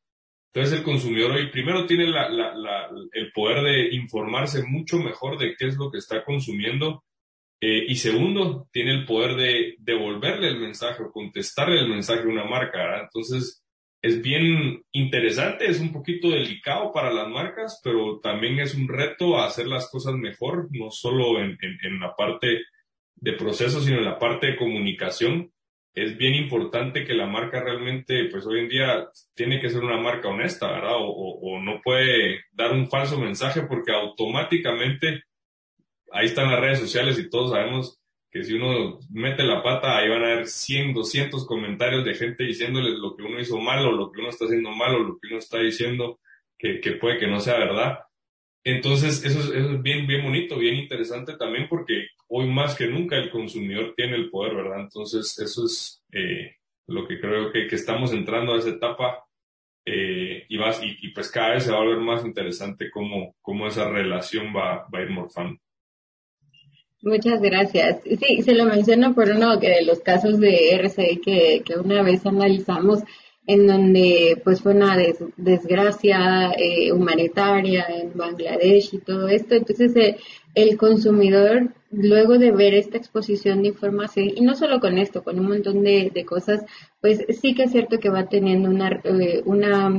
Entonces 0.54 0.80
el 0.80 0.84
consumidor 0.84 1.32
hoy 1.32 1.50
primero 1.52 1.86
tiene 1.86 2.08
la, 2.08 2.28
la, 2.28 2.90
el 3.14 3.32
poder 3.32 3.64
de 3.64 3.96
informarse 3.96 4.64
mucho 4.64 4.98
mejor 4.98 5.38
de 5.38 5.56
qué 5.56 5.68
es 5.68 5.78
lo 5.78 5.90
que 5.90 6.00
está 6.00 6.26
consumiendo 6.26 7.06
eh, 7.62 7.86
y 7.88 7.96
segundo, 7.96 8.68
tiene 8.72 8.92
el 8.92 9.06
poder 9.06 9.36
de 9.36 9.76
devolverle 9.80 10.50
el 10.50 10.60
mensaje 10.60 11.04
o 11.04 11.12
contestarle 11.12 11.80
el 11.80 11.90
mensaje 11.90 12.24
a 12.24 12.28
una 12.28 12.46
marca. 12.46 13.02
Entonces, 13.02 13.66
es 14.02 14.22
bien 14.22 14.84
interesante, 14.92 15.66
es 15.66 15.80
un 15.80 15.92
poquito 15.92 16.30
delicado 16.30 16.92
para 16.92 17.12
las 17.12 17.28
marcas, 17.28 17.82
pero 17.84 18.20
también 18.20 18.60
es 18.60 18.76
un 18.76 18.88
reto 18.88 19.38
a 19.38 19.48
hacer 19.48 19.68
las 19.68 19.90
cosas 19.90 20.14
mejor, 20.16 20.68
no 20.72 20.92
solo 20.92 21.40
en, 21.40 21.58
en, 21.62 22.00
la 22.00 22.14
parte 22.16 22.62
de 23.16 23.34
proceso, 23.34 23.82
sino 23.82 23.98
en 23.98 24.06
la 24.06 24.20
parte 24.20 24.48
de 24.48 24.58
comunicación. 24.58 25.52
Es 25.96 26.18
bien 26.18 26.36
importante 26.36 27.06
que 27.06 27.16
la 27.16 27.26
marca 27.26 27.64
realmente, 27.64 28.26
pues 28.26 28.46
hoy 28.46 28.60
en 28.60 28.70
día 28.70 29.08
tiene 29.34 29.60
que 29.60 29.70
ser 29.70 29.82
una 29.82 29.98
marca 29.98 30.28
honesta, 30.28 30.70
¿verdad? 30.70 30.98
O 31.00 31.60
no 31.60 31.82
puede 31.82 32.42
dar 32.52 32.74
un 32.74 32.88
falso 32.88 33.18
mensaje 33.18 33.62
porque 33.64 33.94
automáticamente 33.94 35.24
ahí 36.16 36.28
están 36.28 36.50
las 36.50 36.60
redes 36.60 36.80
sociales 36.80 37.20
y 37.20 37.30
todos 37.30 37.52
sabemos 37.52 38.00
que 38.32 38.44
si 38.44 38.54
uno 38.54 39.00
mete 39.12 39.44
la 39.44 39.64
pata, 39.64 39.98
ahí 39.98 40.10
van 40.10 40.24
a 40.24 40.34
haber 40.34 40.48
100, 40.48 40.94
200 40.94 41.46
comentarios 41.46 42.04
de 42.04 42.16
gente 42.16 42.44
diciéndoles 42.44 42.96
lo 42.96 43.16
que 43.16 43.24
uno 43.24 43.40
hizo 43.40 43.60
mal 43.60 43.86
o 43.86 43.92
lo 43.92 44.12
que 44.12 44.20
uno 44.20 44.30
está 44.30 44.46
haciendo 44.46 44.72
mal 44.72 44.96
o 44.96 45.00
lo 45.00 45.20
que 45.20 45.28
uno 45.30 45.38
está 45.38 45.60
diciendo 45.60 46.20
que, 46.58 46.80
puede 47.00 47.20
que 47.20 47.28
no 47.28 47.40
sea 47.40 47.58
verdad. 47.58 48.00
Entonces, 48.64 49.24
eso 49.24 49.40
es, 49.54 49.82
bien, 49.82 50.08
bien 50.08 50.24
bonito, 50.24 50.58
bien 50.58 50.76
interesante 50.76 51.38
también 51.38 51.68
porque 51.70 52.08
hoy 52.28 52.48
más 52.48 52.76
que 52.76 52.88
nunca 52.88 53.16
el 53.16 53.30
consumidor 53.30 53.94
tiene 53.96 54.16
el 54.16 54.30
poder, 54.30 54.56
¿verdad? 54.56 54.82
Entonces, 54.82 55.38
eso 55.40 55.66
es 55.66 56.04
eh, 56.12 56.56
lo 56.88 57.08
que 57.08 57.20
creo 57.20 57.52
que, 57.52 57.68
que, 57.68 57.76
estamos 57.76 58.12
entrando 58.12 58.54
a 58.54 58.58
esa 58.58 58.70
etapa 58.70 59.24
eh, 59.86 60.46
y, 60.50 60.58
vas, 60.58 60.82
y, 60.84 61.10
pues 61.10 61.32
cada 61.32 61.54
vez 61.54 61.64
se 61.64 61.72
va 61.72 61.78
a 61.78 61.86
ver 61.86 62.00
más 62.00 62.26
interesante 62.26 62.90
cómo, 62.90 63.36
cómo 63.42 63.68
esa 63.68 63.88
relación 63.90 64.48
va, 64.48 64.88
va 64.94 65.00
a 65.00 65.04
ir 65.04 65.10
morfando. 65.10 65.60
Muchas 67.06 67.40
gracias. 67.40 68.00
Sí, 68.04 68.42
se 68.42 68.56
lo 68.56 68.66
menciono 68.66 69.14
por 69.14 69.30
uno 69.30 69.60
que 69.60 69.70
de 69.70 69.86
los 69.86 70.00
casos 70.00 70.40
de 70.40 70.74
RCI 70.74 71.22
que, 71.24 71.62
que 71.64 71.78
una 71.78 72.02
vez 72.02 72.26
analizamos 72.26 73.04
en 73.46 73.68
donde 73.68 74.42
pues 74.44 74.62
fue 74.62 74.74
una 74.74 74.98
desgracia 75.38 76.52
eh, 76.58 76.92
humanitaria 76.92 77.86
en 77.90 78.12
Bangladesh 78.16 78.96
y 78.96 78.98
todo 78.98 79.28
esto. 79.28 79.54
Entonces 79.54 79.96
eh, 79.96 80.18
el 80.56 80.78
consumidor, 80.78 81.74
luego 81.92 82.40
de 82.40 82.52
ver 82.52 82.74
esta 82.74 82.98
exposición 82.98 83.62
de 83.62 83.68
información, 83.68 84.32
y 84.36 84.42
no 84.42 84.56
solo 84.56 84.80
con 84.80 84.98
esto, 84.98 85.24
con 85.24 85.40
un 85.40 85.48
montón 85.48 85.84
de, 85.84 86.26
cosas, 86.28 86.66
pues 87.02 87.24
sí 87.40 87.54
que 87.54 87.66
es 87.66 87.72
cierto 87.72 88.00
que 88.00 88.10
va 88.10 88.28
teniendo 88.28 88.68
una, 88.68 89.00
eh, 89.04 89.44
una, 89.46 89.94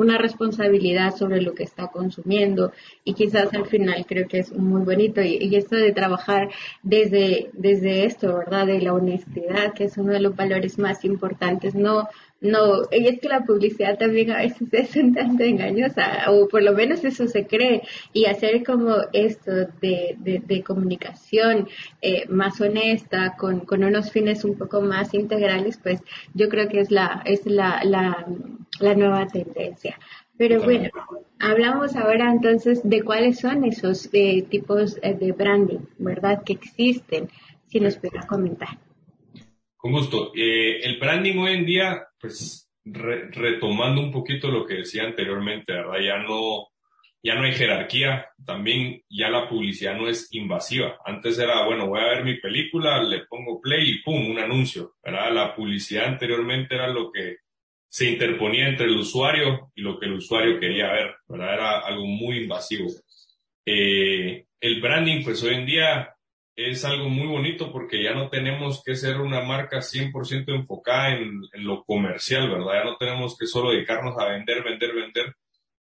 una 0.00 0.16
responsabilidad 0.16 1.14
sobre 1.14 1.42
lo 1.42 1.54
que 1.54 1.62
está 1.62 1.88
consumiendo 1.88 2.72
y 3.04 3.12
quizás 3.12 3.52
al 3.52 3.66
final 3.66 4.06
creo 4.06 4.26
que 4.26 4.38
es 4.38 4.50
muy 4.52 4.82
bonito. 4.82 5.20
Y, 5.20 5.36
y, 5.36 5.56
esto 5.56 5.76
de 5.76 5.92
trabajar 5.92 6.48
desde, 6.82 7.50
desde 7.52 8.06
esto, 8.06 8.38
¿verdad? 8.38 8.66
De 8.66 8.80
la 8.80 8.94
honestidad, 8.94 9.74
que 9.74 9.84
es 9.84 9.98
uno 9.98 10.12
de 10.12 10.20
los 10.20 10.34
valores 10.34 10.78
más 10.78 11.04
importantes, 11.04 11.74
no 11.74 12.08
no, 12.40 12.84
y 12.90 13.06
es 13.06 13.20
que 13.20 13.28
la 13.28 13.44
publicidad 13.44 13.98
también 13.98 14.30
a 14.30 14.38
veces 14.38 14.68
es 14.72 14.96
un 14.96 15.14
tanto 15.14 15.44
engañosa, 15.44 16.30
o 16.30 16.48
por 16.48 16.62
lo 16.62 16.72
menos 16.72 17.04
eso 17.04 17.26
se 17.26 17.46
cree, 17.46 17.82
y 18.12 18.24
hacer 18.24 18.64
como 18.64 18.96
esto 19.12 19.52
de, 19.80 20.16
de, 20.18 20.62
comunicación 20.62 21.68
eh, 22.00 22.26
más 22.28 22.60
honesta, 22.60 23.36
con, 23.38 23.60
con 23.60 23.84
unos 23.84 24.10
fines 24.10 24.44
un 24.44 24.56
poco 24.56 24.80
más 24.80 25.12
integrales, 25.14 25.78
pues 25.82 26.00
yo 26.34 26.48
creo 26.48 26.68
que 26.68 26.80
es 26.80 26.90
la, 26.90 27.22
es 27.24 27.44
la, 27.46 27.82
la, 27.84 28.26
la 28.80 28.94
nueva 28.94 29.26
tendencia. 29.26 29.98
Pero 30.36 30.62
bueno, 30.62 30.88
hablamos 31.38 31.96
ahora 31.96 32.32
entonces 32.32 32.80
de 32.82 33.02
cuáles 33.02 33.40
son 33.40 33.64
esos 33.64 34.08
eh, 34.12 34.42
tipos 34.42 34.98
eh, 35.02 35.12
de 35.12 35.32
branding, 35.32 35.80
¿verdad? 35.98 36.42
Que 36.44 36.54
existen, 36.54 37.28
si 37.66 37.78
nos 37.78 37.98
puedes 37.98 38.24
comentar. 38.24 38.70
Con 39.76 39.92
gusto. 39.92 40.32
Eh, 40.34 40.80
el 40.82 40.98
branding 40.98 41.36
hoy 41.38 41.52
en 41.52 41.66
día, 41.66 42.06
pues 42.18 42.70
retomando 42.84 44.00
un 44.00 44.10
poquito 44.10 44.48
lo 44.48 44.66
que 44.66 44.76
decía 44.76 45.04
anteriormente, 45.04 45.72
¿verdad? 45.72 46.00
Ya 46.02 46.18
no, 46.18 46.68
ya 47.22 47.34
no 47.34 47.42
hay 47.42 47.52
jerarquía, 47.52 48.26
también 48.46 49.02
ya 49.10 49.28
la 49.28 49.48
publicidad 49.48 49.96
no 49.96 50.08
es 50.08 50.28
invasiva. 50.32 50.98
Antes 51.04 51.38
era, 51.38 51.66
bueno, 51.66 51.86
voy 51.86 52.00
a 52.00 52.14
ver 52.14 52.24
mi 52.24 52.40
película, 52.40 53.02
le 53.02 53.26
pongo 53.26 53.60
play 53.60 53.90
y 53.90 54.02
pum, 54.02 54.30
un 54.30 54.38
anuncio, 54.38 54.94
¿verdad? 55.04 55.32
La 55.32 55.54
publicidad 55.54 56.06
anteriormente 56.06 56.74
era 56.74 56.88
lo 56.88 57.12
que 57.12 57.36
se 57.90 58.08
interponía 58.08 58.68
entre 58.68 58.86
el 58.86 58.96
usuario 58.96 59.72
y 59.74 59.82
lo 59.82 59.98
que 59.98 60.06
el 60.06 60.14
usuario 60.14 60.60
quería 60.60 60.92
ver, 60.92 61.16
¿verdad? 61.26 61.54
Era 61.54 61.78
algo 61.80 62.06
muy 62.06 62.38
invasivo. 62.38 62.88
Eh, 63.66 64.46
el 64.60 64.80
branding, 64.80 65.24
pues 65.24 65.42
hoy 65.42 65.54
en 65.54 65.66
día 65.66 66.14
es 66.54 66.84
algo 66.84 67.08
muy 67.08 67.26
bonito 67.26 67.72
porque 67.72 68.00
ya 68.00 68.14
no 68.14 68.28
tenemos 68.28 68.84
que 68.84 68.94
ser 68.94 69.20
una 69.20 69.42
marca 69.42 69.78
100% 69.78 70.54
enfocada 70.54 71.16
en, 71.16 71.42
lo 71.54 71.82
comercial, 71.84 72.48
¿verdad? 72.48 72.74
Ya 72.74 72.84
no 72.84 72.96
tenemos 72.96 73.36
que 73.36 73.46
solo 73.46 73.72
dedicarnos 73.72 74.16
a 74.18 74.26
vender, 74.26 74.62
vender, 74.62 74.94
vender, 74.94 75.34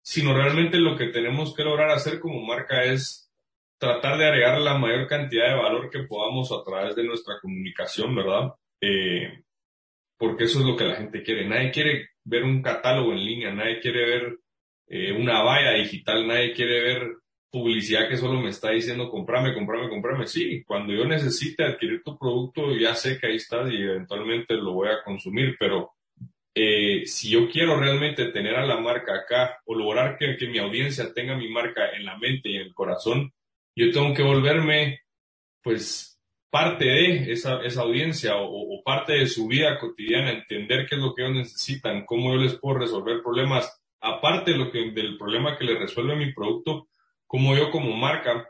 sino 0.01 0.33
realmente 0.33 0.79
lo 0.79 0.97
que 0.97 1.09
tenemos 1.09 1.55
que 1.57 1.65
lograr 1.65 1.91
hacer 1.91 2.21
como 2.21 2.41
marca 2.41 2.85
es 2.85 3.33
tratar 3.79 4.17
de 4.17 4.27
agregar 4.27 4.61
la 4.61 4.79
mayor 4.79 5.09
cantidad 5.09 5.49
de 5.49 5.61
valor 5.61 5.91
que 5.91 6.05
podamos 6.05 6.53
a 6.53 6.63
través 6.65 6.95
de 6.95 7.03
nuestra 7.03 7.41
comunicación, 7.41 8.15
¿verdad? 8.15 8.53
Eh, 8.81 9.43
porque 10.19 10.45
eso 10.45 10.61
es 10.61 10.67
lo 10.67 10.77
que 10.77 10.85
la 10.85 10.97
gente 10.97 11.23
quiere. 11.23 11.49
Nadie 11.49 11.71
quiere 11.71 12.11
ver 12.25 12.45
un 12.45 12.63
catálogo 12.63 13.13
en 13.13 13.25
línea, 13.25 13.53
nadie 13.53 13.81
quiere 13.81 14.07
ver 14.07 14.39
eh, 14.89 15.13
una 15.13 15.43
valla 15.43 15.73
digital, 15.73 16.27
nadie 16.27 16.53
quiere 16.53 16.81
ver 16.81 17.17
publicidad 17.51 18.09
que 18.09 18.17
solo 18.17 18.41
me 18.41 18.51
está 18.51 18.71
diciendo 18.71 19.09
comprame, 19.09 19.55
comprame, 19.55 19.89
comprame. 19.89 20.27
Sí, 20.27 20.63
cuando 20.65 20.93
yo 20.93 21.05
necesite 21.05 21.65
adquirir 21.65 22.03
tu 22.03 22.19
producto, 22.19 22.77
ya 22.77 22.95
sé 22.95 23.19
que 23.19 23.29
ahí 23.29 23.37
estás 23.37 23.71
y 23.73 23.77
eventualmente 23.77 24.55
lo 24.55 24.73
voy 24.75 24.89
a 24.89 25.03
consumir, 25.05 25.57
pero 25.59 25.93
eh, 26.55 27.05
si 27.07 27.31
yo 27.31 27.51
quiero 27.51 27.79
realmente 27.79 28.27
tener 28.33 28.57
a 28.57 28.67
la 28.67 28.81
marca 28.81 29.15
acá 29.15 29.59
o 29.67 29.75
lograr 29.75 30.17
que, 30.19 30.37
mi 30.49 30.59
audiencia 30.59 31.13
tenga 31.13 31.37
mi 31.37 31.51
marca 31.51 31.91
en 31.91 32.05
la 32.05 32.17
mente 32.17 32.49
y 32.49 32.57
en 32.57 32.63
el 32.63 32.75
corazón, 32.75 33.33
yo 33.75 33.91
tengo 33.93 34.15
que 34.15 34.23
volverme, 34.23 35.01
pues, 35.63 36.16
parte 36.57 36.87
de 36.87 37.33
esa, 37.33 37.61
esa 37.63 37.83
audiencia 37.83 38.37
o, 38.39 38.83
parte 38.83 39.13
de 39.13 39.27
su 39.27 39.47
vida 39.47 39.79
cotidiana, 39.79 40.31
entender 40.31 40.87
qué 40.89 40.95
es 40.95 41.03
lo 41.03 41.15
que 41.15 41.23
ellos 41.23 41.37
necesitan, 41.37 42.07
cómo 42.07 42.33
yo 42.33 42.41
les 42.41 42.55
puedo 42.55 42.79
resolver 42.79 43.21
problemas, 43.23 43.79
aparte 44.01 44.53
de 44.53 44.57
lo 44.57 44.71
que, 44.71 44.91
del 44.91 45.19
problema 45.19 45.59
que 45.59 45.67
les 45.67 45.79
resuelve 45.79 46.17
mi 46.17 46.33
producto, 46.33 46.89
cómo 47.27 47.55
yo 47.55 47.71
como 47.71 47.95
marca, 47.95 48.49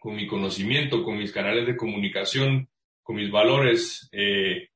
con 0.00 0.16
mi 0.16 0.26
conocimiento, 0.26 1.04
con 1.04 1.18
mis 1.18 1.30
canales 1.30 1.68
de 1.68 1.76
comunicación, 1.76 2.68
con 3.04 3.14
mis 3.14 3.30
valores, 3.30 4.08
eh, 4.10 4.70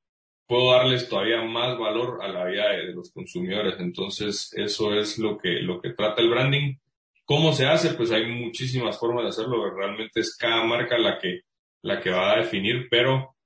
puedo 0.47 0.71
darles 0.71 1.09
todavía 1.09 1.43
más 1.43 1.77
valor 1.77 2.21
a 2.23 2.29
la 2.29 2.45
vida 2.45 2.69
de, 2.71 2.93
los 2.93 3.11
consumidores. 3.11 3.81
Entonces, 3.81 4.53
eso 4.57 4.95
es 4.95 5.19
lo 5.19 5.39
que, 5.39 5.61
lo 5.61 5.81
que 5.81 5.91
trata 5.91 6.23
el 6.23 6.31
branding. 6.31 6.77
¿Cómo 7.25 7.53
se 7.53 7.67
hace? 7.67 7.95
Pues 7.95 8.13
hay 8.13 8.27
muchísimas 8.27 8.97
formas 8.97 9.25
de 9.25 9.31
hacerlo. 9.31 9.75
Realmente 9.75 10.21
es 10.21 10.37
cada 10.37 10.63
marca 10.63 10.97
la 10.99 11.19
que, 11.19 11.41
la 11.83 12.01
que 12.01 12.11
va 12.11 12.33
a 12.33 12.39
definir, 12.39 12.89
pero 12.91 13.37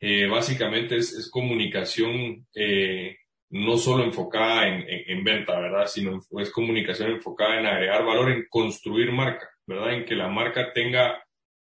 eh, 0.00 0.26
básicamente 0.26 0.96
es, 0.96 1.30
comunicación 1.30 2.46
eh, 2.54 3.16
no 3.50 3.76
solo 3.76 4.04
enfocada 4.04 4.68
en, 4.68 4.84
en, 4.88 5.24
venta, 5.24 5.58
¿verdad? 5.58 5.86
Sino 5.86 6.20
es 6.40 6.50
comunicación 6.50 7.12
enfocada 7.12 7.58
en 7.58 7.66
agregar 7.66 8.04
valor, 8.04 8.32
en 8.32 8.46
construir 8.48 9.12
marca, 9.12 9.48
¿verdad? 9.66 9.94
En 9.94 10.04
que 10.04 10.14
la 10.14 10.28
marca 10.28 10.72
tenga 10.72 11.24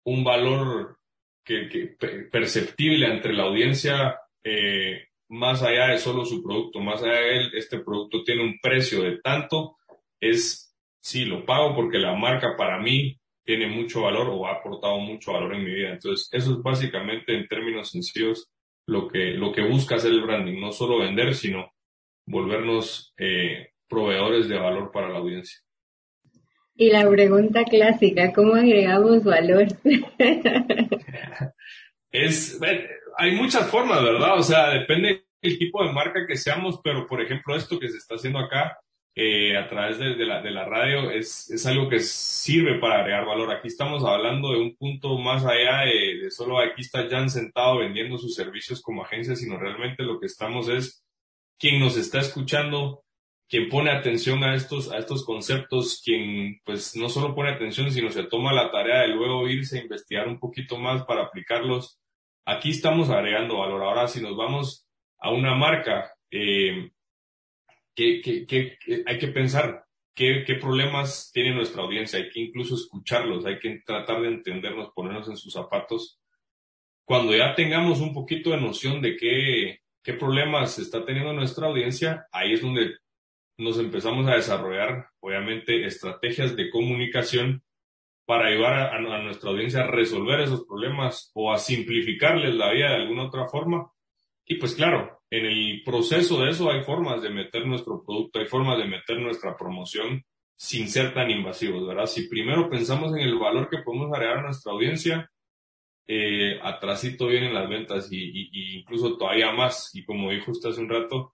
un 0.05 0.23
valor 0.23 0.97
que, 1.43 1.67
que 1.67 1.95
perceptible 2.31 3.07
entre 3.07 3.33
la 3.33 3.43
audiencia 3.43 4.17
eh, 4.43 5.07
más 5.29 5.63
allá 5.63 5.87
de 5.87 5.97
solo 5.97 6.25
su 6.25 6.43
producto, 6.43 6.79
más 6.79 7.01
allá 7.01 7.15
de 7.15 7.37
él, 7.37 7.51
este 7.55 7.79
producto 7.79 8.23
tiene 8.23 8.43
un 8.43 8.59
precio 8.59 9.01
de 9.01 9.17
tanto, 9.17 9.77
es, 10.19 10.75
sí, 11.01 11.25
lo 11.25 11.45
pago 11.45 11.75
porque 11.75 11.97
la 11.97 12.15
marca 12.15 12.55
para 12.57 12.79
mí 12.79 13.19
tiene 13.43 13.67
mucho 13.67 14.03
valor 14.03 14.27
o 14.29 14.47
ha 14.47 14.53
aportado 14.53 14.99
mucho 14.99 15.33
valor 15.33 15.55
en 15.55 15.63
mi 15.63 15.73
vida. 15.73 15.91
Entonces, 15.91 16.29
eso 16.31 16.53
es 16.53 16.61
básicamente 16.61 17.35
en 17.35 17.47
términos 17.47 17.91
sencillos 17.91 18.49
lo 18.87 19.07
que, 19.07 19.31
lo 19.31 19.51
que 19.51 19.63
busca 19.63 19.95
hacer 19.95 20.11
el 20.11 20.21
branding, 20.21 20.59
no 20.59 20.71
solo 20.71 20.99
vender, 20.99 21.35
sino 21.35 21.71
volvernos 22.25 23.13
eh, 23.17 23.69
proveedores 23.87 24.47
de 24.47 24.57
valor 24.57 24.91
para 24.91 25.09
la 25.09 25.19
audiencia. 25.19 25.59
Y 26.75 26.89
la 26.89 27.07
pregunta 27.07 27.63
clásica, 27.65 28.33
¿cómo 28.33 28.55
agregamos 28.55 29.23
valor? 29.23 29.67
es, 32.11 32.59
hay 33.17 33.35
muchas 33.35 33.69
formas, 33.69 34.03
¿verdad? 34.03 34.39
O 34.39 34.43
sea, 34.43 34.71
depende 34.71 35.25
del 35.41 35.59
tipo 35.59 35.85
de 35.85 35.93
marca 35.93 36.25
que 36.27 36.35
seamos, 36.35 36.79
pero 36.83 37.05
por 37.05 37.21
ejemplo, 37.21 37.55
esto 37.55 37.79
que 37.79 37.89
se 37.89 37.97
está 37.97 38.15
haciendo 38.15 38.39
acá 38.39 38.75
eh, 39.15 39.57
a 39.57 39.67
través 39.67 39.99
de, 39.99 40.15
la, 40.25 40.41
de 40.41 40.51
la 40.51 40.65
radio 40.65 41.11
es, 41.11 41.49
es 41.51 41.65
algo 41.65 41.87
que 41.89 41.99
sirve 41.99 42.79
para 42.79 42.99
agregar 42.99 43.25
valor. 43.25 43.51
Aquí 43.51 43.67
estamos 43.67 44.03
hablando 44.03 44.51
de 44.51 44.59
un 44.59 44.75
punto 44.75 45.17
más 45.17 45.45
allá 45.45 45.81
de, 45.81 46.23
de 46.23 46.31
solo 46.31 46.59
aquí 46.59 46.81
está 46.81 47.07
Jan 47.09 47.29
sentado 47.29 47.79
vendiendo 47.79 48.17
sus 48.17 48.35
servicios 48.35 48.81
como 48.81 49.03
agencia, 49.03 49.35
sino 49.35 49.57
realmente 49.57 50.03
lo 50.03 50.19
que 50.19 50.25
estamos 50.25 50.67
es 50.69 51.03
quien 51.59 51.79
nos 51.79 51.97
está 51.97 52.19
escuchando, 52.19 53.03
quien 53.47 53.69
pone 53.69 53.91
atención 53.91 54.43
a 54.43 54.55
estos, 54.55 54.91
a 54.91 54.97
estos 54.97 55.25
conceptos, 55.25 56.01
quien 56.03 56.59
pues 56.65 56.95
no 56.95 57.09
solo 57.09 57.35
pone 57.35 57.51
atención, 57.51 57.91
sino 57.91 58.09
se 58.09 58.23
toma 58.23 58.51
la 58.53 58.71
tarea 58.71 59.01
de 59.01 59.09
luego 59.09 59.47
irse 59.47 59.79
a 59.79 59.83
investigar 59.83 60.27
un 60.27 60.39
poquito 60.39 60.77
más 60.77 61.03
para 61.05 61.23
aplicarlos 61.23 61.99
Aquí 62.45 62.71
estamos 62.71 63.09
agregando 63.09 63.59
valor. 63.59 63.83
Ahora, 63.83 64.07
si 64.07 64.21
nos 64.21 64.35
vamos 64.35 64.85
a 65.19 65.31
una 65.31 65.55
marca, 65.55 66.13
eh, 66.29 66.91
que, 67.95 68.77
hay 69.05 69.17
que 69.17 69.27
pensar 69.27 69.85
qué, 70.15 70.43
qué 70.45 70.55
problemas 70.55 71.31
tiene 71.33 71.53
nuestra 71.53 71.83
audiencia, 71.83 72.19
hay 72.19 72.29
que 72.29 72.41
incluso 72.41 72.75
escucharlos, 72.75 73.45
hay 73.45 73.59
que 73.59 73.81
tratar 73.85 74.21
de 74.21 74.29
entendernos, 74.29 74.91
ponernos 74.93 75.27
en 75.29 75.37
sus 75.37 75.53
zapatos. 75.53 76.19
Cuando 77.05 77.35
ya 77.35 77.53
tengamos 77.55 77.99
un 77.99 78.13
poquito 78.13 78.51
de 78.51 78.61
noción 78.61 79.01
de 79.01 79.17
qué, 79.17 79.79
qué 80.03 80.13
problemas 80.13 80.79
está 80.79 81.05
teniendo 81.05 81.33
nuestra 81.33 81.67
audiencia, 81.67 82.27
ahí 82.31 82.53
es 82.53 82.61
donde 82.61 82.97
nos 83.57 83.77
empezamos 83.79 84.27
a 84.27 84.35
desarrollar, 84.35 85.09
obviamente, 85.19 85.85
estrategias 85.85 86.55
de 86.55 86.69
comunicación 86.69 87.63
para 88.25 88.47
ayudar 88.47 88.93
a, 88.93 89.21
nuestra 89.21 89.49
audiencia 89.49 89.81
a 89.81 89.87
resolver 89.87 90.39
esos 90.39 90.65
problemas 90.65 91.31
o 91.33 91.51
a 91.51 91.57
simplificarles 91.57 92.55
la 92.55 92.71
vida 92.71 92.89
de 92.89 92.95
alguna 92.95 93.25
otra 93.25 93.47
forma. 93.47 93.91
Y 94.45 94.55
pues 94.55 94.75
claro, 94.75 95.21
en 95.29 95.45
el 95.45 95.81
proceso 95.83 96.41
de 96.41 96.51
eso 96.51 96.69
hay 96.69 96.83
formas 96.83 97.21
de 97.21 97.29
meter 97.29 97.65
nuestro 97.65 98.03
producto, 98.05 98.39
hay 98.39 98.45
formas 98.45 98.77
de 98.77 98.85
meter 98.85 99.19
nuestra 99.19 99.55
promoción 99.55 100.23
sin 100.55 100.87
ser 100.87 101.13
tan 101.13 101.31
invasivos, 101.31 101.87
¿verdad? 101.87 102.05
Si 102.05 102.27
primero 102.27 102.69
pensamos 102.69 103.13
en 103.13 103.21
el 103.21 103.37
valor 103.37 103.69
que 103.69 103.79
podemos 103.79 104.11
agregar 104.13 104.39
a 104.39 104.43
nuestra 104.43 104.71
audiencia, 104.71 105.29
eh, 106.05 106.59
atrasito 106.61 107.27
vienen 107.27 107.53
las 107.53 107.69
ventas 107.69 108.09
y, 108.11 108.77
incluso 108.79 109.17
todavía 109.17 109.51
más. 109.51 109.89
Y 109.95 110.03
como 110.05 110.31
dijo 110.31 110.51
usted 110.51 110.69
hace 110.69 110.81
un 110.81 110.89
rato, 110.89 111.33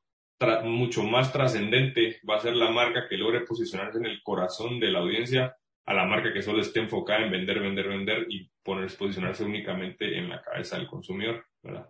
mucho 0.63 1.03
más 1.03 1.33
trascendente 1.33 2.21
va 2.27 2.37
a 2.37 2.39
ser 2.39 2.55
la 2.55 2.71
marca 2.71 3.07
que 3.09 3.17
logre 3.17 3.41
posicionarse 3.41 3.97
en 3.97 4.05
el 4.05 4.21
corazón 4.23 4.79
de 4.79 4.91
la 4.91 4.99
audiencia 4.99 5.55
a 5.85 5.93
la 5.93 6.05
marca 6.05 6.31
que 6.31 6.41
solo 6.41 6.61
esté 6.61 6.79
enfocada 6.79 7.25
en 7.25 7.31
vender, 7.31 7.59
vender, 7.59 7.87
vender 7.87 8.25
y 8.29 8.49
poner, 8.63 8.95
posicionarse 8.95 9.43
únicamente 9.43 10.17
en 10.17 10.29
la 10.29 10.41
cabeza 10.41 10.77
del 10.77 10.87
consumidor, 10.87 11.45
¿verdad? 11.61 11.89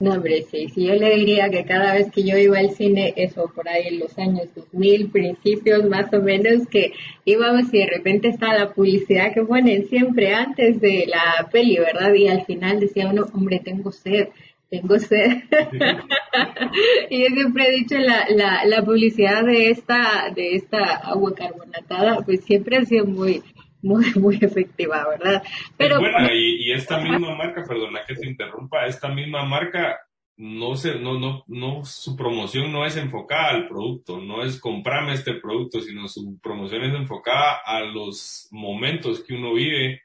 No, 0.00 0.14
hombre, 0.14 0.42
sí, 0.42 0.68
sí, 0.68 0.86
yo 0.86 0.94
le 0.94 1.14
diría 1.14 1.48
que 1.50 1.64
cada 1.64 1.94
vez 1.94 2.10
que 2.10 2.24
yo 2.24 2.36
iba 2.36 2.58
al 2.58 2.70
cine, 2.70 3.14
eso 3.16 3.50
por 3.54 3.68
ahí 3.68 3.86
en 3.86 4.00
los 4.00 4.18
años 4.18 4.52
2000, 4.52 5.10
principios 5.10 5.88
más 5.88 6.12
o 6.12 6.20
menos, 6.20 6.66
que 6.66 6.92
íbamos 7.24 7.72
y 7.72 7.78
de 7.78 7.86
repente 7.86 8.28
estaba 8.28 8.58
la 8.58 8.72
publicidad 8.72 9.32
que 9.32 9.44
ponen 9.44 9.86
siempre 9.86 10.34
antes 10.34 10.80
de 10.80 11.06
la 11.06 11.48
peli, 11.48 11.78
¿verdad? 11.78 12.12
Y 12.12 12.26
al 12.26 12.44
final 12.44 12.80
decía 12.80 13.08
uno, 13.08 13.26
hombre, 13.32 13.60
tengo 13.64 13.92
sed, 13.92 14.30
tengo 14.68 14.98
sed. 14.98 15.44
y 17.10 17.22
yo 17.22 17.26
siempre 17.28 17.68
he 17.68 17.76
dicho 17.76 17.96
la, 17.96 18.26
la, 18.30 18.64
la 18.64 18.84
publicidad 18.84 19.44
de 19.44 19.70
esta, 19.70 20.28
de 20.34 20.56
esta 20.56 20.96
agua 20.96 21.36
carbonatada, 21.36 22.20
pues 22.24 22.42
siempre 22.44 22.78
ha 22.78 22.84
sido 22.84 23.06
muy, 23.06 23.44
muy, 23.84 24.04
muy 24.16 24.38
efectiva, 24.40 25.06
¿verdad? 25.08 25.42
Pero 25.76 26.00
y, 26.32 26.68
y, 26.68 26.72
esta 26.72 26.98
misma 26.98 27.36
marca, 27.36 27.62
perdona 27.62 28.00
que 28.06 28.14
te 28.14 28.26
interrumpa, 28.26 28.86
esta 28.86 29.08
misma 29.08 29.44
marca 29.44 30.00
no 30.36 30.74
se, 30.74 30.98
no, 30.98 31.18
no, 31.18 31.44
no, 31.46 31.84
su 31.84 32.16
promoción 32.16 32.72
no 32.72 32.84
es 32.84 32.96
enfocada 32.96 33.50
al 33.50 33.68
producto, 33.68 34.20
no 34.20 34.42
es 34.42 34.58
comprarme 34.58 35.12
este 35.12 35.34
producto, 35.34 35.80
sino 35.80 36.08
su 36.08 36.40
promoción 36.40 36.82
es 36.82 36.94
enfocada 36.94 37.60
a 37.64 37.82
los 37.82 38.48
momentos 38.50 39.22
que 39.22 39.34
uno 39.34 39.54
vive 39.54 40.02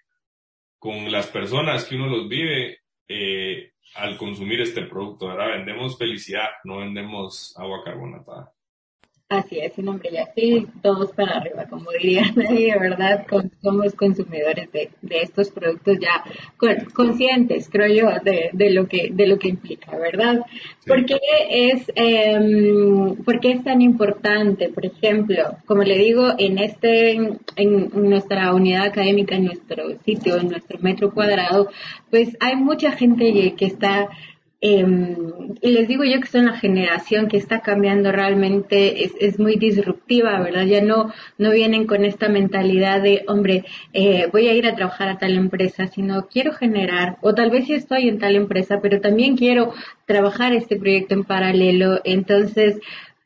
con 0.78 1.12
las 1.12 1.28
personas 1.28 1.86
que 1.86 1.96
uno 1.96 2.08
los 2.08 2.30
vive 2.30 2.80
eh, 3.08 3.72
al 3.96 4.18
consumir 4.18 4.62
este 4.62 4.84
producto, 4.84 5.28
¿verdad? 5.28 5.58
Vendemos 5.58 5.98
felicidad, 5.98 6.50
no 6.64 6.78
vendemos 6.78 7.56
agua 7.58 7.84
carbonatada. 7.84 8.54
Así 9.32 9.60
es, 9.60 9.78
un 9.78 9.90
hombre, 9.90 10.10
y 10.12 10.18
así 10.18 10.68
todos 10.82 11.12
para 11.12 11.38
arriba, 11.38 11.66
como 11.70 11.92
dirían 11.92 12.34
ahí, 12.50 12.66
de 12.66 12.80
verdad, 12.80 13.28
somos 13.62 13.94
consumidores 13.94 14.72
de, 14.72 14.90
estos 15.08 15.52
productos 15.52 16.00
ya 16.00 16.24
conscientes, 16.96 17.70
creo 17.72 17.94
yo, 17.94 18.10
de, 18.24 18.70
lo 18.72 18.88
que 18.88 19.10
de 19.12 19.28
lo 19.28 19.38
que 19.38 19.50
implica, 19.50 19.96
¿verdad? 20.00 20.42
¿Por 20.88 21.06
qué 21.06 21.20
es 21.48 21.92
em, 21.94 23.18
por 23.18 23.46
es 23.46 23.64
tan 23.64 23.82
importante, 23.84 24.70
por 24.70 24.88
ejemplo, 24.88 25.58
como 25.68 25.84
le 25.84 26.00
digo, 26.00 26.34
en 26.40 26.58
este 26.58 27.12
en 27.56 27.90
nuestra 28.10 28.52
unidad 28.56 28.86
académica, 28.86 29.36
en 29.36 29.46
nuestro 29.46 29.96
sitio, 30.06 30.38
en 30.38 30.50
nuestro 30.50 30.80
metro 30.80 31.14
cuadrado, 31.14 31.70
pues 32.10 32.36
hay 32.40 32.56
mucha 32.56 32.94
gente 32.94 33.54
que 33.56 33.66
está 33.66 34.10
Em, 34.62 35.56
y 35.62 35.72
les 35.72 35.88
digo 35.88 36.04
yo 36.04 36.20
que 36.20 36.28
son 36.28 36.48
la 36.48 36.58
generación 36.58 37.30
que 37.30 37.38
está 37.38 37.62
cambiando 37.62 38.12
realmente, 38.12 39.06
es, 39.06 39.14
es, 39.22 39.40
muy 39.40 39.56
disruptiva, 39.56 40.38
¿verdad? 40.42 40.66
Ya 40.66 40.82
no, 40.82 41.14
no 41.38 41.52
vienen 41.52 41.88
con 41.88 42.04
esta 42.04 42.28
mentalidad 42.28 43.02
de, 43.02 43.24
hombre, 43.28 43.64
eh, 43.94 44.28
voy 44.34 44.50
a 44.50 44.54
ir 44.54 44.68
a 44.68 44.76
trabajar 44.76 45.08
a 45.08 45.18
tal 45.18 45.38
empresa, 45.38 45.88
sino 45.88 46.28
quiero 46.28 46.52
generar, 46.52 47.18
o 47.22 47.34
tal 47.34 47.52
vez 47.52 47.68
sí 47.68 47.74
estoy 47.74 48.10
en 48.10 48.20
tal 48.20 48.36
empresa, 48.36 48.82
pero 48.82 49.00
también 49.00 49.38
quiero 49.38 49.74
trabajar 50.06 50.52
este 50.54 50.76
proyecto 50.76 51.14
en 51.14 51.24
paralelo. 51.24 52.02
Entonces, 52.04 52.80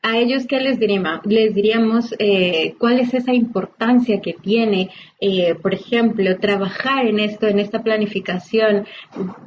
a 0.04 0.18
ellos, 0.18 0.44
¿qué 0.46 0.60
les 0.60 0.78
diríamos? 0.78 1.20
Les 1.24 1.54
diríamos 1.54 2.14
eh, 2.18 2.74
cuál 2.78 3.00
es 3.00 3.14
esa 3.14 3.32
importancia 3.32 4.20
que 4.20 4.34
tiene, 4.34 4.90
eh, 5.18 5.54
por 5.54 5.72
ejemplo, 5.72 6.38
trabajar 6.38 7.06
en 7.06 7.18
esto, 7.18 7.46
en 7.46 7.58
esta 7.58 7.82
planificación, 7.82 8.86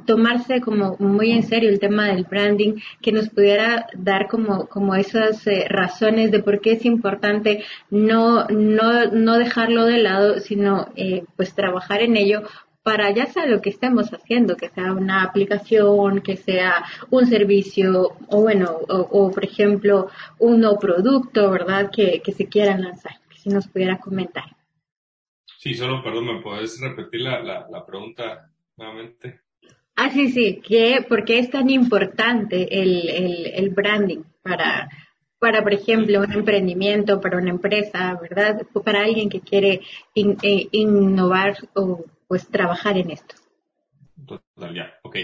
tomarse 0.04 0.60
como 0.60 0.96
muy 0.98 1.30
en 1.30 1.44
serio 1.44 1.70
el 1.70 1.78
tema 1.78 2.08
del 2.08 2.24
branding, 2.24 2.74
que 3.00 3.12
nos 3.12 3.28
pudiera 3.28 3.86
dar 3.94 4.26
como, 4.26 4.66
como 4.66 4.96
esas 4.96 5.46
eh, 5.46 5.66
razones 5.68 6.32
de 6.32 6.42
por 6.42 6.60
qué 6.60 6.72
es 6.72 6.84
importante 6.84 7.62
no, 7.90 8.48
no, 8.48 9.06
no 9.12 9.38
dejarlo 9.38 9.84
de 9.84 9.98
lado, 9.98 10.40
sino 10.40 10.88
pues 11.36 11.54
trabajar 11.54 12.02
en 12.02 12.16
ello 12.16 12.42
para 12.82 13.10
ya 13.10 13.26
sea 13.26 13.46
lo 13.46 13.60
que 13.60 13.70
estemos 13.70 14.10
haciendo, 14.12 14.56
que 14.56 14.70
sea 14.70 14.92
una 14.92 15.22
aplicación, 15.22 16.20
que 16.20 16.36
sea 16.36 16.84
un 17.10 17.26
servicio 17.26 18.16
o 18.28 18.42
bueno, 18.42 18.78
o, 18.88 19.30
por 19.30 19.44
ejemplo 19.44 20.08
un 20.38 20.60
nuevo 20.60 20.78
producto, 20.78 21.50
¿verdad? 21.50 21.90
Que, 21.90 22.22
que 22.22 22.32
se 22.32 22.46
quieran 22.46 22.82
lanzar. 22.82 23.12
Si 23.36 23.50
nos 23.50 23.68
pudiera 23.68 23.98
comentar. 23.98 24.44
Sí, 25.58 25.74
solo, 25.74 26.02
perdón, 26.02 26.26
¿me 26.26 26.40
puedes 26.40 26.80
repetir 26.80 27.20
la, 27.22 27.42
la, 27.42 27.86
pregunta 27.86 28.50
nuevamente? 28.76 29.40
Ah, 29.96 30.10
sí, 30.10 30.30
sí, 30.30 30.60
¿Qué, 30.66 31.04
¿por 31.08 31.24
qué 31.24 31.40
es 31.40 31.50
tan 31.50 31.68
importante 31.68 32.80
el, 32.80 33.08
el, 33.08 33.46
el 33.54 33.70
branding 33.70 34.22
para, 34.42 34.88
para, 35.38 35.62
por 35.62 35.72
ejemplo, 35.72 36.20
un 36.20 36.32
emprendimiento, 36.32 37.20
para 37.20 37.38
una 37.38 37.50
empresa, 37.50 38.18
¿verdad? 38.20 38.62
Para 38.84 39.02
alguien 39.02 39.28
que 39.28 39.40
quiere 39.40 39.80
eh, 40.14 40.68
innovar 40.72 41.56
o 41.74 42.04
pues 42.28 42.46
trabajar 42.48 42.96
en 42.98 43.10
esto. 43.10 43.34
Total, 44.26 44.74
ya, 44.74 44.94
ok. 45.02 45.16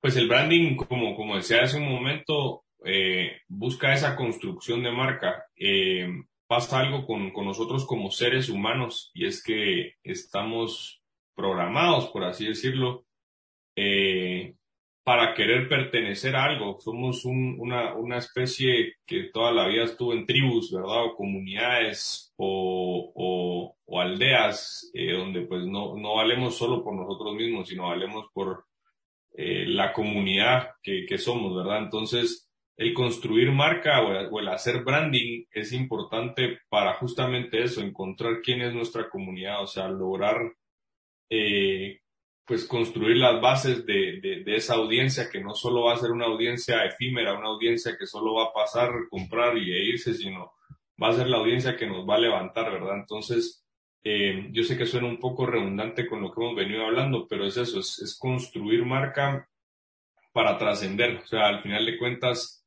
Pues 0.00 0.16
el 0.16 0.28
branding, 0.28 0.76
como, 0.76 1.16
como 1.16 1.36
decía 1.36 1.62
hace 1.62 1.78
un 1.78 1.88
momento, 1.88 2.64
eh, 2.84 3.40
busca 3.48 3.92
esa 3.92 4.14
construcción 4.14 4.82
de 4.82 4.92
marca. 4.92 5.46
Eh, 5.56 6.06
pasa 6.46 6.80
algo 6.80 7.06
con, 7.06 7.32
nosotros 7.32 7.86
como 7.86 8.10
seres 8.10 8.50
humanos 8.50 9.10
y 9.14 9.26
es 9.26 9.42
que 9.42 9.94
estamos 10.02 11.02
programados, 11.34 12.08
por 12.08 12.24
así 12.24 12.46
decirlo, 12.46 13.06
eh, 13.74 14.54
para 15.04 15.34
querer 15.34 15.68
pertenecer 15.68 16.36
a 16.36 16.44
algo. 16.44 16.78
Somos 16.80 17.24
una, 17.24 18.18
especie 18.18 18.94
que 19.06 19.30
toda 19.32 19.52
la 19.52 19.66
vida 19.66 19.84
estuvo 19.84 20.12
en 20.12 20.26
tribus, 20.26 20.72
¿verdad? 20.72 21.04
O 21.06 21.14
comunidades 21.16 22.32
o, 22.36 23.12
o, 23.86 24.00
aldeas 24.00 24.90
eh, 24.94 25.12
donde 25.12 25.42
pues 25.42 25.64
no, 25.66 25.96
no 25.96 26.14
valemos 26.16 26.56
solo 26.56 26.82
por 26.82 26.94
nosotros 26.94 27.34
mismos, 27.34 27.68
sino 27.68 27.88
valemos 27.88 28.26
por 28.32 28.64
eh, 29.34 29.66
la 29.66 29.92
comunidad 29.92 30.70
que, 30.82 31.04
que 31.06 31.18
somos, 31.18 31.54
¿verdad? 31.56 31.82
Entonces, 31.84 32.50
el 32.76 32.94
construir 32.94 33.52
marca 33.52 34.02
o, 34.02 34.40
el 34.40 34.48
hacer 34.48 34.82
branding 34.82 35.44
es 35.52 35.72
importante 35.72 36.58
para 36.68 36.94
justamente 36.94 37.62
eso, 37.62 37.80
encontrar 37.80 38.40
quién 38.42 38.62
es 38.62 38.74
nuestra 38.74 39.08
comunidad, 39.08 39.62
o 39.62 39.66
sea, 39.66 39.88
lograr 39.88 40.52
eh, 41.30 42.00
pues 42.44 42.64
construir 42.66 43.16
las 43.16 43.40
bases 43.40 43.86
de, 43.86 44.20
de, 44.44 44.56
esa 44.56 44.74
audiencia 44.74 45.30
que 45.30 45.40
no 45.40 45.54
solo 45.54 45.84
va 45.84 45.94
a 45.94 45.98
ser 45.98 46.10
una 46.10 46.26
audiencia 46.26 46.84
efímera, 46.84 47.38
una 47.38 47.48
audiencia 47.48 47.96
que 47.98 48.06
solo 48.06 48.34
va 48.34 48.44
a 48.46 48.52
pasar, 48.52 48.90
comprar 49.10 49.56
y 49.56 49.72
e 49.72 49.84
irse, 49.84 50.14
sino 50.14 50.52
va 51.00 51.08
a 51.08 51.14
ser 51.14 51.28
la 51.28 51.38
audiencia 51.38 51.76
que 51.76 51.86
nos 51.86 52.08
va 52.08 52.16
a 52.16 52.20
levantar, 52.20 52.72
¿verdad? 52.72 52.96
Entonces, 52.96 53.64
eh, 54.04 54.48
yo 54.50 54.64
sé 54.64 54.76
que 54.76 54.86
suena 54.86 55.06
un 55.06 55.20
poco 55.20 55.46
redundante 55.46 56.06
con 56.06 56.20
lo 56.20 56.32
que 56.32 56.42
hemos 56.42 56.56
venido 56.56 56.84
hablando, 56.84 57.26
pero 57.28 57.46
es 57.46 57.56
eso, 57.56 57.78
es, 57.78 58.00
es 58.00 58.18
construir 58.18 58.84
marca 58.84 59.48
para 60.32 60.58
trascender, 60.58 61.18
o 61.18 61.26
sea, 61.26 61.46
al 61.46 61.62
final 61.62 61.86
de 61.86 61.98
cuentas, 61.98 62.62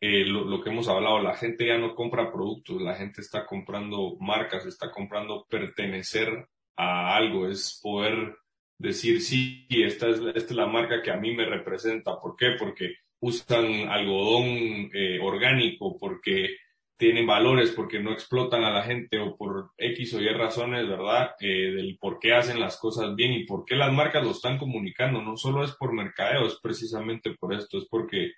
eh, 0.00 0.24
lo, 0.24 0.62
que 0.62 0.70
hemos 0.70 0.88
hablado, 0.88 1.20
la 1.20 1.34
gente 1.36 1.66
ya 1.66 1.76
no 1.76 1.94
compra 1.94 2.32
productos, 2.32 2.80
la 2.80 2.94
gente 2.94 3.20
está 3.20 3.44
comprando 3.44 4.16
marcas, 4.20 4.64
está 4.64 4.92
comprando 4.92 5.44
pertenecer 5.48 6.48
a 6.76 7.16
algo, 7.16 7.48
es 7.48 7.80
poder 7.82 8.36
decir, 8.78 9.20
sí, 9.20 9.66
esta 9.70 10.08
es, 10.08 10.20
esta 10.20 10.38
es 10.38 10.56
la 10.56 10.66
marca 10.66 11.02
que 11.02 11.10
a 11.10 11.16
mí 11.16 11.34
me 11.34 11.44
representa. 11.44 12.20
¿Por 12.20 12.36
qué? 12.36 12.52
Porque 12.58 12.96
usan 13.20 13.88
algodón 13.88 14.90
eh, 14.94 15.18
orgánico, 15.20 15.98
porque 15.98 16.56
tienen 16.96 17.26
valores, 17.26 17.70
porque 17.70 18.00
no 18.00 18.12
explotan 18.12 18.64
a 18.64 18.70
la 18.70 18.82
gente 18.82 19.18
o 19.20 19.36
por 19.36 19.70
X 19.76 20.14
o 20.14 20.20
Y 20.20 20.28
razones, 20.30 20.88
¿verdad? 20.88 21.30
Eh, 21.40 21.72
del 21.72 21.96
por 22.00 22.18
qué 22.18 22.34
hacen 22.34 22.58
las 22.58 22.76
cosas 22.78 23.14
bien 23.14 23.32
y 23.32 23.44
por 23.44 23.64
qué 23.64 23.76
las 23.76 23.92
marcas 23.92 24.24
lo 24.24 24.32
están 24.32 24.58
comunicando. 24.58 25.22
No 25.22 25.36
solo 25.36 25.64
es 25.64 25.72
por 25.72 25.92
mercadeo, 25.92 26.46
es 26.46 26.58
precisamente 26.60 27.34
por 27.38 27.54
esto, 27.54 27.78
es 27.78 27.86
porque 27.88 28.32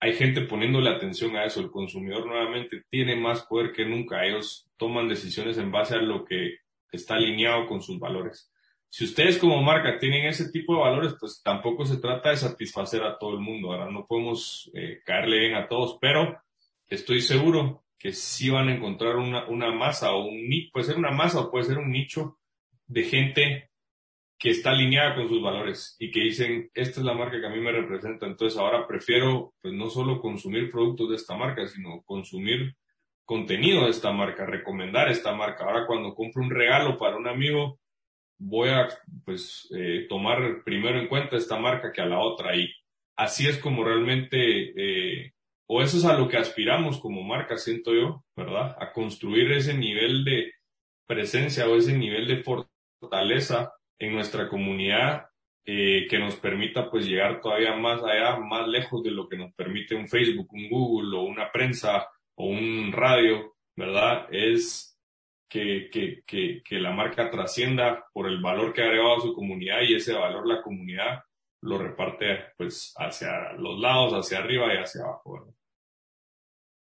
hay 0.00 0.14
gente 0.14 0.42
poniéndole 0.42 0.88
atención 0.88 1.36
a 1.36 1.44
eso. 1.44 1.60
El 1.60 1.70
consumidor 1.70 2.26
nuevamente 2.26 2.84
tiene 2.88 3.16
más 3.16 3.42
poder 3.42 3.72
que 3.72 3.84
nunca. 3.84 4.24
Ellos 4.24 4.66
toman 4.78 5.08
decisiones 5.08 5.58
en 5.58 5.70
base 5.70 5.94
a 5.94 6.02
lo 6.02 6.24
que 6.24 6.56
está 6.90 7.16
alineado 7.16 7.66
con 7.66 7.82
sus 7.82 7.98
valores. 7.98 8.50
Si 8.90 9.04
ustedes 9.04 9.38
como 9.38 9.62
marca 9.62 9.98
tienen 9.98 10.26
ese 10.26 10.50
tipo 10.50 10.74
de 10.74 10.80
valores, 10.80 11.14
pues 11.18 11.40
tampoco 11.44 11.86
se 11.86 11.98
trata 11.98 12.30
de 12.30 12.36
satisfacer 12.36 13.02
a 13.04 13.16
todo 13.18 13.34
el 13.34 13.40
mundo. 13.40 13.72
Ahora 13.72 13.90
no 13.90 14.04
podemos 14.04 14.68
eh, 14.74 15.00
caerle 15.04 15.38
bien 15.38 15.54
a 15.54 15.68
todos, 15.68 15.96
pero 16.00 16.42
estoy 16.88 17.20
seguro 17.22 17.84
que 17.96 18.12
sí 18.12 18.50
van 18.50 18.68
a 18.68 18.74
encontrar 18.74 19.16
una, 19.16 19.46
una 19.46 19.70
masa 19.70 20.12
o 20.12 20.24
un 20.24 20.48
nicho, 20.48 20.70
puede 20.72 20.86
ser 20.86 20.98
una 20.98 21.12
masa 21.12 21.40
o 21.40 21.50
puede 21.50 21.66
ser 21.66 21.78
un 21.78 21.92
nicho 21.92 22.38
de 22.86 23.04
gente 23.04 23.70
que 24.36 24.50
está 24.50 24.70
alineada 24.70 25.14
con 25.14 25.28
sus 25.28 25.40
valores 25.40 25.96
y 26.00 26.10
que 26.10 26.20
dicen, 26.20 26.70
esta 26.74 27.00
es 27.00 27.06
la 27.06 27.14
marca 27.14 27.38
que 27.38 27.46
a 27.46 27.50
mí 27.50 27.60
me 27.60 27.72
representa, 27.72 28.26
entonces 28.26 28.58
ahora 28.58 28.86
prefiero 28.86 29.52
pues 29.60 29.74
no 29.74 29.90
solo 29.90 30.20
consumir 30.20 30.70
productos 30.70 31.10
de 31.10 31.16
esta 31.16 31.36
marca, 31.36 31.66
sino 31.68 32.02
consumir 32.02 32.74
contenido 33.26 33.84
de 33.84 33.90
esta 33.90 34.10
marca, 34.12 34.46
recomendar 34.46 35.10
esta 35.10 35.32
marca. 35.34 35.64
Ahora 35.64 35.86
cuando 35.86 36.14
compro 36.14 36.42
un 36.42 36.50
regalo 36.50 36.98
para 36.98 37.16
un 37.16 37.28
amigo, 37.28 37.79
voy 38.40 38.70
a 38.70 38.88
pues 39.24 39.68
eh, 39.76 40.06
tomar 40.08 40.62
primero 40.64 40.98
en 40.98 41.08
cuenta 41.08 41.36
esta 41.36 41.58
marca 41.58 41.92
que 41.92 42.00
a 42.00 42.06
la 42.06 42.18
otra 42.18 42.56
y 42.56 42.72
así 43.16 43.46
es 43.46 43.58
como 43.58 43.84
realmente, 43.84 44.72
eh, 44.76 45.32
o 45.66 45.82
eso 45.82 45.98
es 45.98 46.04
a 46.06 46.18
lo 46.18 46.26
que 46.26 46.38
aspiramos 46.38 46.98
como 46.98 47.22
marca, 47.22 47.56
siento 47.58 47.94
yo, 47.94 48.24
¿verdad? 48.34 48.76
A 48.80 48.92
construir 48.92 49.52
ese 49.52 49.74
nivel 49.74 50.24
de 50.24 50.54
presencia 51.06 51.68
o 51.68 51.76
ese 51.76 51.96
nivel 51.96 52.26
de 52.26 52.42
fortaleza 52.42 53.74
en 53.98 54.14
nuestra 54.14 54.48
comunidad 54.48 55.26
eh, 55.66 56.06
que 56.08 56.18
nos 56.18 56.36
permita 56.36 56.90
pues 56.90 57.06
llegar 57.06 57.42
todavía 57.42 57.76
más 57.76 58.02
allá, 58.02 58.38
más 58.38 58.66
lejos 58.66 59.02
de 59.02 59.10
lo 59.10 59.28
que 59.28 59.36
nos 59.36 59.52
permite 59.52 59.94
un 59.94 60.08
Facebook, 60.08 60.48
un 60.52 60.70
Google 60.70 61.18
o 61.18 61.22
una 61.22 61.52
prensa 61.52 62.08
o 62.36 62.46
un 62.46 62.90
radio, 62.90 63.54
¿verdad? 63.76 64.26
Es 64.32 64.89
que, 65.50 65.90
que, 65.90 66.22
que, 66.24 66.62
que 66.64 66.78
la 66.78 66.92
marca 66.92 67.30
trascienda 67.30 68.06
por 68.12 68.28
el 68.28 68.40
valor 68.40 68.72
que 68.72 68.82
ha 68.82 68.84
agregado 68.84 69.16
a 69.16 69.20
su 69.20 69.34
comunidad 69.34 69.82
y 69.82 69.96
ese 69.96 70.14
valor 70.14 70.46
la 70.46 70.62
comunidad 70.62 71.24
lo 71.62 71.76
reparte 71.76 72.38
pues 72.56 72.94
hacia 72.96 73.52
los 73.58 73.78
lados, 73.78 74.12
hacia 74.12 74.38
arriba 74.38 74.72
y 74.72 74.78
hacia 74.78 75.02
abajo. 75.02 75.52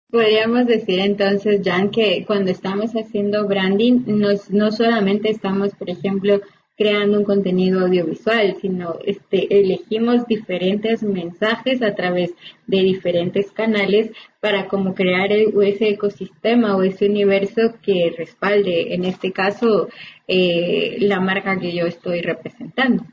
Podríamos 0.09 0.65
decir 0.65 0.99
entonces, 0.99 1.61
Jan, 1.63 1.91
que 1.91 2.23
cuando 2.25 2.51
estamos 2.51 2.93
haciendo 2.93 3.47
branding, 3.47 4.03
no, 4.07 4.29
no 4.49 4.71
solamente 4.71 5.29
estamos, 5.29 5.75
por 5.75 5.89
ejemplo, 5.89 6.41
creando 6.79 7.17
un 7.17 7.25
contenido 7.25 7.81
audiovisual, 7.81 8.55
sino 8.61 8.99
este, 9.03 9.59
elegimos 9.59 10.25
diferentes 10.27 11.03
mensajes 11.03 11.81
a 11.81 11.93
través 11.93 12.33
de 12.67 12.79
diferentes 12.83 13.51
canales 13.51 14.11
para 14.39 14.69
como 14.69 14.95
crear 14.95 15.29
ese 15.29 15.89
ecosistema 15.89 16.77
o 16.77 16.83
ese 16.83 17.09
universo 17.09 17.75
que 17.81 18.15
respalde, 18.17 18.93
en 18.95 19.03
este 19.03 19.33
caso, 19.33 19.89
eh, 20.25 20.95
la 21.01 21.19
marca 21.19 21.59
que 21.59 21.75
yo 21.75 21.85
estoy 21.85 22.21
representando. 22.21 23.03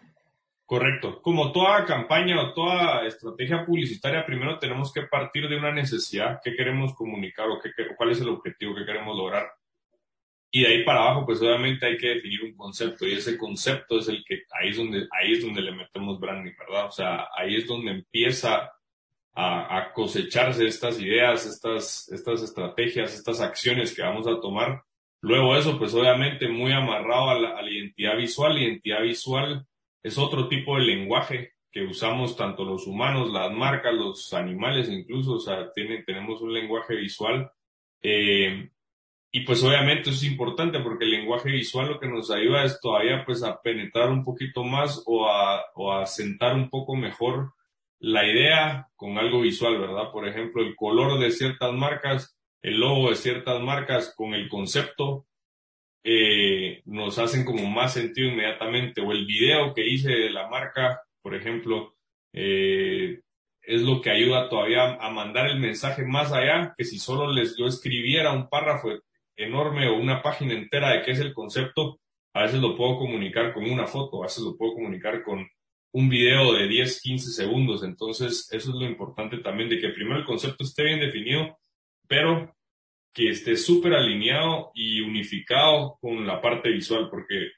Correcto. 0.64 1.20
Como 1.20 1.50
toda 1.50 1.84
campaña 1.84 2.40
o 2.40 2.54
toda 2.54 3.04
estrategia 3.04 3.66
publicitaria, 3.66 4.24
primero 4.24 4.60
tenemos 4.60 4.92
que 4.92 5.02
partir 5.02 5.48
de 5.48 5.56
una 5.56 5.72
necesidad, 5.72 6.38
qué 6.44 6.54
queremos 6.54 6.94
comunicar 6.94 7.48
o 7.48 7.58
qué, 7.60 7.70
cuál 7.96 8.12
es 8.12 8.20
el 8.20 8.28
objetivo 8.28 8.76
que 8.76 8.86
queremos 8.86 9.16
lograr. 9.16 9.48
Y 10.56 10.62
de 10.62 10.68
ahí 10.68 10.84
para 10.84 11.02
abajo, 11.02 11.26
pues 11.26 11.42
obviamente 11.42 11.84
hay 11.84 11.98
que 11.98 12.14
definir 12.14 12.44
un 12.44 12.56
concepto 12.56 13.06
y 13.06 13.12
ese 13.12 13.36
concepto 13.36 13.98
es 13.98 14.08
el 14.08 14.24
que 14.24 14.44
ahí 14.58 14.70
es 14.70 14.78
donde, 14.78 15.06
ahí 15.10 15.32
es 15.34 15.42
donde 15.44 15.60
le 15.60 15.72
metemos 15.72 16.18
branding, 16.18 16.54
¿verdad? 16.58 16.86
O 16.86 16.90
sea, 16.90 17.28
ahí 17.36 17.56
es 17.56 17.66
donde 17.66 17.90
empieza 17.90 18.72
a, 19.34 19.76
a 19.76 19.92
cosecharse 19.92 20.66
estas 20.66 20.98
ideas, 20.98 21.44
estas, 21.44 22.08
estas 22.10 22.42
estrategias, 22.42 23.12
estas 23.14 23.42
acciones 23.42 23.94
que 23.94 24.00
vamos 24.00 24.26
a 24.26 24.40
tomar. 24.40 24.82
Luego 25.20 25.54
eso, 25.58 25.78
pues 25.78 25.92
obviamente 25.92 26.48
muy 26.48 26.72
amarrado 26.72 27.28
a 27.28 27.38
la, 27.38 27.58
a 27.58 27.62
identidad 27.62 28.16
visual. 28.16 28.54
La 28.54 28.62
identidad 28.62 29.02
visual 29.02 29.66
es 30.02 30.16
otro 30.16 30.48
tipo 30.48 30.78
de 30.78 30.86
lenguaje 30.86 31.52
que 31.70 31.84
usamos 31.84 32.34
tanto 32.34 32.64
los 32.64 32.86
humanos, 32.86 33.30
las 33.30 33.52
marcas, 33.52 33.92
los 33.92 34.32
animales 34.32 34.88
incluso, 34.88 35.34
o 35.34 35.38
sea, 35.38 35.70
tiene, 35.74 36.02
tenemos 36.04 36.40
un 36.40 36.54
lenguaje 36.54 36.96
visual 36.96 37.52
eh, 38.00 38.70
y 39.36 39.40
pues 39.42 39.62
obviamente 39.62 40.08
es 40.08 40.22
importante 40.22 40.80
porque 40.80 41.04
el 41.04 41.10
lenguaje 41.10 41.50
visual 41.50 41.88
lo 41.88 42.00
que 42.00 42.08
nos 42.08 42.30
ayuda 42.30 42.64
es 42.64 42.80
todavía 42.80 43.22
pues 43.26 43.42
a 43.42 43.60
penetrar 43.60 44.08
un 44.08 44.24
poquito 44.24 44.64
más 44.64 45.02
o 45.04 45.28
a, 45.28 45.62
o 45.74 45.92
a 45.92 46.06
sentar 46.06 46.54
un 46.54 46.70
poco 46.70 46.96
mejor 46.96 47.52
la 47.98 48.26
idea 48.26 48.88
con 48.96 49.18
algo 49.18 49.42
visual, 49.42 49.78
¿verdad? 49.78 50.10
Por 50.10 50.26
ejemplo, 50.26 50.62
el 50.62 50.74
color 50.74 51.20
de 51.20 51.30
ciertas 51.30 51.70
marcas, 51.74 52.34
el 52.62 52.80
logo 52.80 53.10
de 53.10 53.16
ciertas 53.16 53.60
marcas 53.60 54.14
con 54.16 54.32
el 54.32 54.48
concepto 54.48 55.26
eh, 56.02 56.80
nos 56.86 57.18
hacen 57.18 57.44
como 57.44 57.68
más 57.68 57.92
sentido 57.92 58.28
inmediatamente. 58.28 59.02
O 59.02 59.12
el 59.12 59.26
video 59.26 59.74
que 59.74 59.86
hice 59.86 60.12
de 60.12 60.30
la 60.30 60.48
marca, 60.48 61.02
por 61.20 61.34
ejemplo, 61.34 61.94
eh, 62.32 63.20
es 63.60 63.82
lo 63.82 64.00
que 64.00 64.08
ayuda 64.08 64.48
todavía 64.48 64.94
a 64.94 65.10
mandar 65.10 65.48
el 65.50 65.60
mensaje 65.60 66.06
más 66.06 66.32
allá 66.32 66.72
que 66.74 66.86
si 66.86 66.98
solo 66.98 67.30
les 67.30 67.54
yo 67.58 67.66
escribiera 67.66 68.32
un 68.32 68.48
párrafo 68.48 68.88
enorme 69.36 69.88
o 69.88 69.96
una 69.96 70.22
página 70.22 70.54
entera 70.54 70.90
de 70.90 71.02
qué 71.02 71.12
es 71.12 71.20
el 71.20 71.34
concepto, 71.34 72.00
a 72.34 72.42
veces 72.42 72.60
lo 72.60 72.76
puedo 72.76 72.98
comunicar 72.98 73.52
con 73.54 73.68
una 73.70 73.86
foto, 73.86 74.22
a 74.22 74.26
veces 74.26 74.44
lo 74.44 74.56
puedo 74.56 74.74
comunicar 74.74 75.22
con 75.22 75.46
un 75.92 76.08
video 76.08 76.52
de 76.52 76.68
10, 76.68 77.00
15 77.00 77.30
segundos. 77.30 77.82
Entonces, 77.82 78.48
eso 78.52 78.70
es 78.70 78.76
lo 78.76 78.84
importante 78.84 79.38
también, 79.38 79.70
de 79.70 79.78
que 79.78 79.88
primero 79.88 80.18
el 80.18 80.26
concepto 80.26 80.64
esté 80.64 80.84
bien 80.84 81.00
definido, 81.00 81.58
pero 82.06 82.54
que 83.14 83.30
esté 83.30 83.56
súper 83.56 83.94
alineado 83.94 84.70
y 84.74 85.00
unificado 85.00 85.96
con 86.00 86.26
la 86.26 86.42
parte 86.42 86.68
visual, 86.68 87.08
porque 87.10 87.52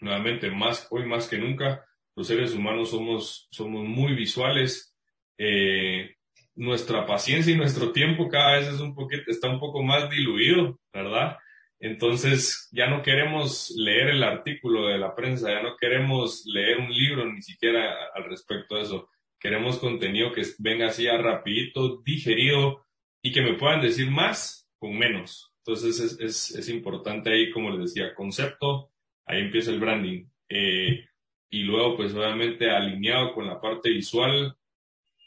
nuevamente, 0.00 0.50
más, 0.50 0.86
hoy 0.90 1.04
más 1.04 1.28
que 1.28 1.38
nunca, 1.38 1.84
los 2.14 2.28
seres 2.28 2.54
humanos 2.54 2.90
somos, 2.90 3.48
somos 3.50 3.84
muy 3.84 4.14
visuales. 4.14 4.96
Eh, 5.36 6.14
nuestra 6.58 7.06
paciencia 7.06 7.52
y 7.52 7.56
nuestro 7.56 7.92
tiempo 7.92 8.28
cada 8.28 8.58
vez 8.58 8.66
es 8.66 8.80
un 8.80 8.92
poquito, 8.92 9.22
está 9.28 9.48
un 9.48 9.60
poco 9.60 9.80
más 9.82 10.10
diluido, 10.10 10.80
¿verdad? 10.92 11.38
Entonces 11.78 12.68
ya 12.72 12.88
no 12.88 13.02
queremos 13.02 13.72
leer 13.76 14.08
el 14.08 14.24
artículo 14.24 14.88
de 14.88 14.98
la 14.98 15.14
prensa, 15.14 15.52
ya 15.52 15.62
no 15.62 15.76
queremos 15.76 16.44
leer 16.46 16.78
un 16.78 16.92
libro 16.92 17.32
ni 17.32 17.40
siquiera 17.42 17.94
al 18.12 18.24
respecto 18.24 18.74
de 18.74 18.82
eso. 18.82 19.08
Queremos 19.38 19.78
contenido 19.78 20.32
que 20.32 20.42
venga 20.58 20.88
así 20.88 21.06
a 21.06 21.16
rapidito, 21.16 22.02
digerido 22.02 22.84
y 23.22 23.30
que 23.30 23.42
me 23.42 23.54
puedan 23.54 23.80
decir 23.80 24.10
más 24.10 24.68
con 24.78 24.98
menos. 24.98 25.54
Entonces 25.64 26.00
es, 26.00 26.20
es, 26.20 26.50
es 26.56 26.68
importante 26.68 27.30
ahí, 27.30 27.52
como 27.52 27.70
les 27.70 27.94
decía, 27.94 28.16
concepto, 28.16 28.90
ahí 29.26 29.42
empieza 29.42 29.70
el 29.70 29.78
branding. 29.78 30.26
Eh, 30.48 31.04
y 31.50 31.62
luego 31.62 31.96
pues 31.96 32.12
obviamente 32.14 32.68
alineado 32.68 33.32
con 33.32 33.46
la 33.46 33.60
parte 33.60 33.90
visual 33.90 34.57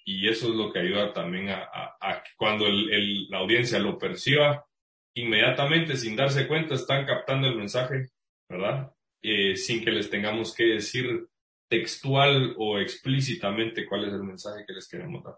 y 0.05 0.27
eso 0.27 0.49
es 0.49 0.55
lo 0.55 0.71
que 0.71 0.79
ayuda 0.79 1.13
también 1.13 1.49
a, 1.49 2.23
cuando 2.37 2.67
el, 2.67 3.27
la 3.29 3.39
audiencia 3.39 3.79
lo 3.79 3.97
perciba 3.97 4.65
inmediatamente, 5.13 5.97
sin 5.97 6.15
darse 6.15 6.47
cuenta, 6.47 6.75
están 6.75 7.05
captando 7.05 7.47
el 7.47 7.55
mensaje, 7.55 8.07
¿verdad? 8.49 8.91
Eh, 9.21 9.55
sin 9.55 9.83
que 9.83 9.91
les 9.91 10.09
tengamos 10.09 10.55
que 10.55 10.65
decir 10.65 11.27
textual 11.69 12.55
o 12.57 12.79
explícitamente 12.79 13.85
cuál 13.85 14.05
es 14.05 14.13
el 14.13 14.23
mensaje 14.23 14.65
que 14.65 14.73
les 14.73 14.87
queremos 14.87 15.23
dar. 15.23 15.35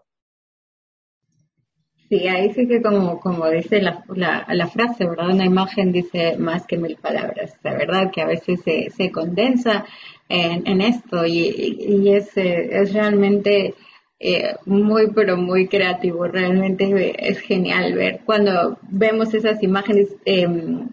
Sí, 2.08 2.28
ahí 2.28 2.52
sí 2.52 2.68
que 2.68 2.82
como, 2.82 3.18
como 3.18 3.48
dice 3.48 3.80
la, 3.80 4.04
la, 4.08 4.66
frase, 4.68 5.06
¿verdad? 5.06 5.30
Una 5.30 5.46
imagen 5.46 5.90
dice 5.90 6.36
más 6.38 6.66
que 6.66 6.76
mil 6.76 6.96
palabras. 6.96 7.58
La 7.62 7.74
verdad 7.74 8.10
que 8.12 8.20
a 8.20 8.26
veces 8.26 8.60
se, 8.62 8.90
se 8.90 9.10
condensa 9.10 9.86
en, 10.28 10.66
en 10.66 10.80
esto 10.80 11.24
y, 11.24 11.76
y 11.78 12.12
es, 12.14 12.36
eh, 12.36 12.68
es 12.72 12.92
realmente 12.92 13.74
eh, 14.20 14.56
muy, 14.66 15.10
pero 15.14 15.36
muy 15.36 15.68
creativo. 15.68 16.26
Realmente 16.26 17.14
es 17.18 17.40
genial 17.40 17.94
ver 17.94 18.20
cuando 18.24 18.78
vemos 18.82 19.34
esas 19.34 19.62
imágenes. 19.62 20.08
Em, 20.24 20.88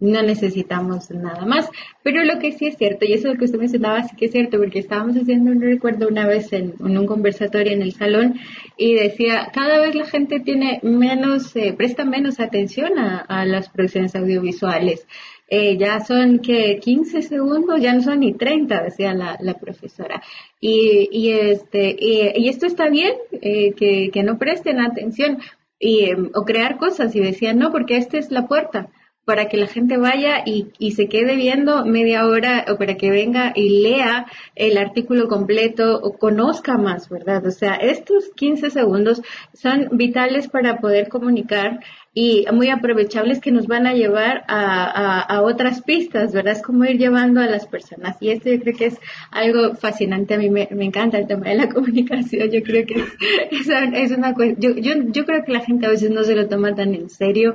no 0.00 0.22
necesitamos 0.22 1.10
nada 1.10 1.44
más. 1.44 1.68
Pero 2.02 2.24
lo 2.24 2.38
que 2.38 2.52
sí 2.52 2.66
es 2.66 2.76
cierto, 2.76 3.04
y 3.04 3.12
eso 3.12 3.28
es 3.28 3.34
lo 3.34 3.38
que 3.38 3.44
usted 3.44 3.58
mencionaba, 3.58 4.02
sí 4.02 4.16
que 4.16 4.26
es 4.26 4.32
cierto, 4.32 4.58
porque 4.58 4.78
estábamos 4.78 5.16
haciendo 5.16 5.52
un 5.52 5.60
recuerdo 5.60 6.08
una 6.08 6.26
vez 6.26 6.52
en, 6.52 6.74
un 6.80 7.06
conversatorio 7.06 7.72
en 7.72 7.82
el 7.82 7.92
salón 7.92 8.40
y 8.76 8.94
decía, 8.94 9.50
cada 9.52 9.78
vez 9.78 9.94
la 9.94 10.06
gente 10.06 10.40
tiene 10.40 10.80
menos, 10.82 11.54
eh, 11.54 11.74
presta 11.76 12.04
menos 12.04 12.40
atención 12.40 12.98
a, 12.98 13.18
a 13.18 13.44
las 13.44 13.68
producciones 13.68 14.16
audiovisuales. 14.16 15.06
Eh, 15.52 15.76
ya 15.76 15.98
son 16.00 16.38
que 16.38 16.78
15 16.78 17.22
segundos, 17.22 17.80
ya 17.80 17.92
no 17.92 18.02
son 18.02 18.20
ni 18.20 18.32
30, 18.34 18.82
decía 18.84 19.12
la, 19.14 19.36
la 19.40 19.54
profesora. 19.54 20.22
Y, 20.60 21.08
y 21.10 21.32
este, 21.32 21.96
y, 21.98 22.48
esto 22.48 22.66
está 22.66 22.88
bien, 22.88 23.14
eh, 23.32 23.72
que, 23.72 24.10
que 24.12 24.22
no 24.22 24.38
presten 24.38 24.80
atención 24.80 25.38
y, 25.78 26.04
em, 26.04 26.30
o 26.34 26.44
crear 26.44 26.78
cosas. 26.78 27.16
Y 27.16 27.20
decía, 27.20 27.52
no, 27.52 27.72
porque 27.72 27.96
esta 27.96 28.16
es 28.18 28.30
la 28.30 28.46
puerta 28.46 28.90
para 29.30 29.48
que 29.48 29.56
la 29.56 29.68
gente 29.68 29.96
vaya 29.96 30.42
y, 30.44 30.72
y, 30.80 30.90
se 30.90 31.06
quede 31.06 31.36
viendo 31.36 31.86
media 31.86 32.26
hora 32.26 32.64
o 32.68 32.76
para 32.76 32.96
que 32.96 33.10
venga 33.10 33.52
y 33.54 33.80
lea 33.80 34.26
el 34.56 34.76
artículo 34.76 35.28
completo 35.28 36.00
o 36.02 36.18
conozca 36.18 36.76
más, 36.76 37.08
¿verdad? 37.08 37.46
O 37.46 37.52
sea, 37.52 37.76
estos 37.76 38.30
15 38.34 38.70
segundos 38.70 39.22
son 39.54 39.90
vitales 39.92 40.48
para 40.48 40.80
poder 40.80 41.08
comunicar 41.08 41.78
y 42.12 42.44
muy 42.52 42.70
aprovechables 42.70 43.40
que 43.40 43.52
nos 43.52 43.68
van 43.68 43.86
a 43.86 43.94
llevar 43.94 44.42
a, 44.48 45.20
a, 45.20 45.42
otras 45.42 45.80
pistas, 45.82 46.32
¿verdad? 46.32 46.54
Es 46.54 46.62
como 46.62 46.84
ir 46.84 46.98
llevando 46.98 47.40
a 47.40 47.46
las 47.46 47.68
personas. 47.68 48.16
Y 48.20 48.30
esto 48.30 48.50
yo 48.50 48.58
creo 48.58 48.76
que 48.76 48.86
es 48.86 48.98
algo 49.30 49.76
fascinante. 49.76 50.34
A 50.34 50.38
mí 50.38 50.50
me, 50.50 50.68
me 50.72 50.86
encanta 50.86 51.18
el 51.18 51.28
tema 51.28 51.50
de 51.50 51.54
la 51.54 51.68
comunicación. 51.72 52.50
Yo 52.50 52.64
creo 52.64 52.84
que 52.84 53.04
es, 53.52 53.68
es 53.68 54.10
una 54.10 54.34
yo, 54.58 54.70
yo, 54.74 54.94
yo 55.06 55.24
creo 55.24 55.44
que 55.44 55.52
la 55.52 55.60
gente 55.60 55.86
a 55.86 55.90
veces 55.90 56.10
no 56.10 56.24
se 56.24 56.34
lo 56.34 56.48
toma 56.48 56.74
tan 56.74 56.96
en 56.96 57.10
serio, 57.10 57.54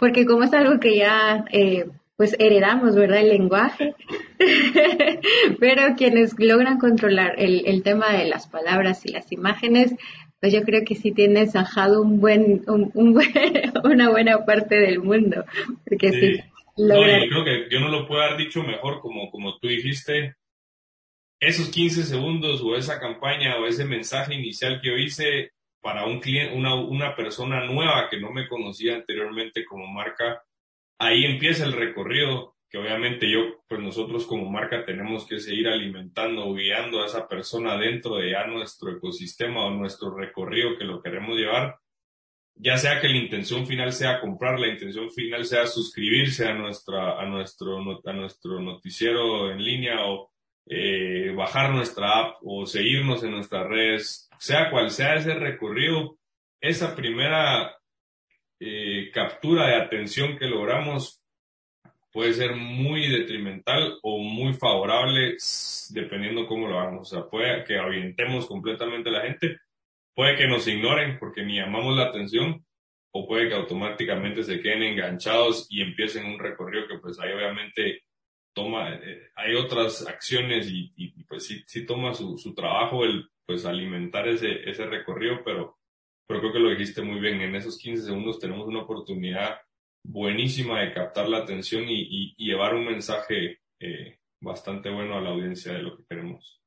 porque 0.00 0.24
como 0.24 0.44
es 0.44 0.52
algo 0.54 0.80
que 0.80 0.96
ya, 0.96 1.44
eh, 1.52 1.84
pues 2.16 2.34
heredamos, 2.38 2.96
¿verdad? 2.96 3.20
El 3.20 3.28
lenguaje. 3.28 3.94
Pero 5.60 5.94
quienes 5.96 6.34
logran 6.38 6.78
controlar 6.78 7.34
el, 7.36 7.66
el 7.66 7.82
tema 7.82 8.10
de 8.14 8.24
las 8.24 8.48
palabras 8.48 9.04
y 9.04 9.12
las 9.12 9.30
imágenes, 9.30 9.94
pues 10.40 10.54
yo 10.54 10.62
creo 10.62 10.84
que 10.86 10.94
sí 10.94 11.12
tienes 11.12 11.54
ajado 11.54 12.00
un 12.00 12.18
buen, 12.18 12.64
un, 12.66 12.90
una 13.84 14.08
buena 14.08 14.44
parte 14.46 14.76
del 14.80 15.00
mundo. 15.00 15.44
Porque 15.86 16.10
sí. 16.10 16.40
no, 16.78 16.96
yo 16.96 17.28
creo 17.28 17.44
que 17.44 17.68
yo 17.70 17.80
no 17.80 17.88
lo 17.88 18.08
puedo 18.08 18.22
haber 18.22 18.38
dicho 18.38 18.62
mejor 18.62 19.00
como, 19.00 19.30
como 19.30 19.58
tú 19.58 19.68
dijiste. 19.68 20.34
Esos 21.40 21.70
15 21.70 22.04
segundos 22.04 22.62
o 22.62 22.76
esa 22.76 23.00
campaña 23.00 23.56
o 23.56 23.66
ese 23.66 23.84
mensaje 23.84 24.34
inicial 24.34 24.80
que 24.80 24.88
yo 24.88 24.96
hice 24.96 25.52
para 25.80 26.06
un 26.06 26.20
cliente, 26.20 26.54
una, 26.54 26.74
una 26.74 27.16
persona 27.16 27.64
nueva 27.64 28.08
que 28.10 28.20
no 28.20 28.30
me 28.30 28.48
conocía 28.48 28.94
anteriormente 28.94 29.64
como 29.64 29.86
marca, 29.86 30.42
ahí 30.98 31.24
empieza 31.24 31.64
el 31.64 31.72
recorrido 31.72 32.56
que 32.70 32.78
obviamente 32.78 33.28
yo, 33.28 33.64
pues 33.68 33.80
nosotros 33.80 34.26
como 34.26 34.48
marca 34.48 34.84
tenemos 34.84 35.26
que 35.26 35.40
seguir 35.40 35.66
alimentando, 35.66 36.54
guiando 36.54 37.02
a 37.02 37.06
esa 37.06 37.26
persona 37.26 37.76
dentro 37.76 38.16
de 38.16 38.30
ya 38.30 38.46
nuestro 38.46 38.92
ecosistema 38.92 39.66
o 39.66 39.70
nuestro 39.70 40.16
recorrido 40.16 40.78
que 40.78 40.84
lo 40.84 41.02
queremos 41.02 41.36
llevar, 41.36 41.80
ya 42.54 42.76
sea 42.76 43.00
que 43.00 43.08
la 43.08 43.16
intención 43.16 43.66
final 43.66 43.92
sea 43.92 44.20
comprar, 44.20 44.60
la 44.60 44.68
intención 44.68 45.10
final 45.10 45.44
sea 45.46 45.66
suscribirse 45.66 46.46
a 46.46 46.54
nuestra, 46.54 47.20
a 47.20 47.26
nuestro, 47.26 47.78
a 48.04 48.12
nuestro 48.12 48.60
noticiero 48.60 49.50
en 49.50 49.64
línea 49.64 50.06
o 50.06 50.30
eh, 50.66 51.32
bajar 51.36 51.72
nuestra 51.72 52.20
app 52.20 52.36
o 52.42 52.66
seguirnos 52.66 53.24
en 53.24 53.32
nuestras 53.32 53.66
redes, 53.66 54.29
sea 54.40 54.70
cual 54.70 54.90
sea 54.90 55.16
ese 55.16 55.34
recorrido, 55.34 56.18
esa 56.62 56.96
primera 56.96 57.76
eh, 58.58 59.10
captura 59.12 59.66
de 59.66 59.74
atención 59.74 60.38
que 60.38 60.46
logramos 60.46 61.22
puede 62.10 62.32
ser 62.32 62.56
muy 62.56 63.06
detrimental 63.06 63.98
o 64.02 64.18
muy 64.18 64.54
favorable 64.54 65.36
dependiendo 65.90 66.46
cómo 66.46 66.68
lo 66.68 66.80
hagamos. 66.80 67.12
O 67.12 67.16
sea, 67.16 67.28
puede 67.28 67.64
que 67.64 67.78
avientemos 67.78 68.46
completamente 68.46 69.10
a 69.10 69.12
la 69.12 69.22
gente, 69.22 69.58
puede 70.14 70.36
que 70.36 70.48
nos 70.48 70.66
ignoren 70.66 71.18
porque 71.18 71.44
ni 71.44 71.56
llamamos 71.56 71.94
la 71.96 72.06
atención 72.06 72.64
o 73.12 73.28
puede 73.28 73.48
que 73.48 73.54
automáticamente 73.54 74.42
se 74.42 74.60
queden 74.60 74.82
enganchados 74.82 75.66
y 75.68 75.82
empiecen 75.82 76.24
un 76.24 76.38
recorrido 76.38 76.88
que 76.88 76.98
pues 76.98 77.20
ahí 77.20 77.32
obviamente 77.32 78.04
toma, 78.54 78.94
eh, 78.94 79.30
hay 79.36 79.54
otras 79.54 80.06
acciones 80.06 80.68
y, 80.70 80.92
y, 80.96 81.24
pues 81.24 81.46
sí 81.66 81.86
toma 81.86 82.14
su, 82.14 82.38
su 82.38 82.54
trabajo 82.54 83.04
el 83.04 83.28
pues 83.50 83.66
alimentar 83.66 84.28
ese, 84.28 84.70
ese 84.70 84.86
recorrido, 84.86 85.42
pero, 85.44 85.76
pero 86.24 86.38
creo 86.38 86.52
que 86.52 86.60
lo 86.60 86.70
dijiste 86.70 87.02
muy 87.02 87.18
bien, 87.18 87.40
en 87.40 87.56
esos 87.56 87.76
15 87.78 88.04
segundos 88.04 88.38
tenemos 88.38 88.68
una 88.68 88.82
oportunidad 88.82 89.58
buenísima 90.06 90.80
de 90.80 90.92
captar 90.92 91.28
la 91.28 91.38
atención 91.38 91.82
y, 91.88 92.32
llevar 92.36 92.76
un 92.76 92.86
mensaje 92.86 93.58
eh, 93.80 94.18
bastante 94.40 94.88
bueno 94.88 95.18
a 95.18 95.20
la 95.20 95.30
audiencia 95.30 95.72
de 95.72 95.82
lo 95.82 95.96
que 95.96 96.04
queremos. 96.08 96.59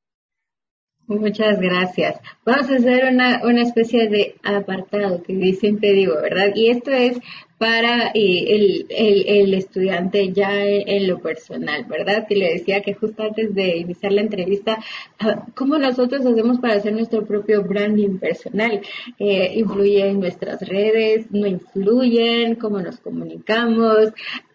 Muchas 1.06 1.60
gracias. 1.60 2.18
Vamos 2.46 2.70
a 2.70 2.76
hacer 2.76 3.12
una, 3.12 3.42
una 3.44 3.60
especie 3.62 4.08
de 4.08 4.36
apartado 4.42 5.22
que 5.22 5.52
siempre 5.52 5.92
digo, 5.92 6.14
¿verdad? 6.14 6.52
Y 6.54 6.70
esto 6.70 6.92
es 6.92 7.18
para 7.58 8.08
eh, 8.14 8.44
el, 8.48 8.86
el, 8.88 9.24
el, 9.26 9.54
estudiante 9.54 10.32
ya 10.32 10.64
en, 10.64 11.06
lo 11.06 11.20
personal, 11.20 11.84
¿verdad? 11.84 12.26
Que 12.26 12.36
le 12.36 12.54
decía 12.54 12.80
que 12.80 12.94
justo 12.94 13.22
antes 13.22 13.54
de 13.54 13.76
iniciar 13.76 14.12
la 14.12 14.22
entrevista, 14.22 14.78
ah, 15.20 15.46
¿cómo 15.54 15.78
nosotros 15.78 16.24
hacemos 16.24 16.58
para 16.58 16.74
hacer 16.74 16.94
nuestro 16.94 17.24
propio 17.26 17.62
branding 17.62 18.18
personal? 18.18 18.80
Eh, 19.18 19.52
¿Influye 19.56 20.08
en 20.08 20.20
nuestras 20.20 20.66
redes? 20.66 21.30
¿No 21.30 21.46
influyen? 21.46 22.56
¿Cómo 22.56 22.80
nos 22.80 22.98
comunicamos? 23.00 24.12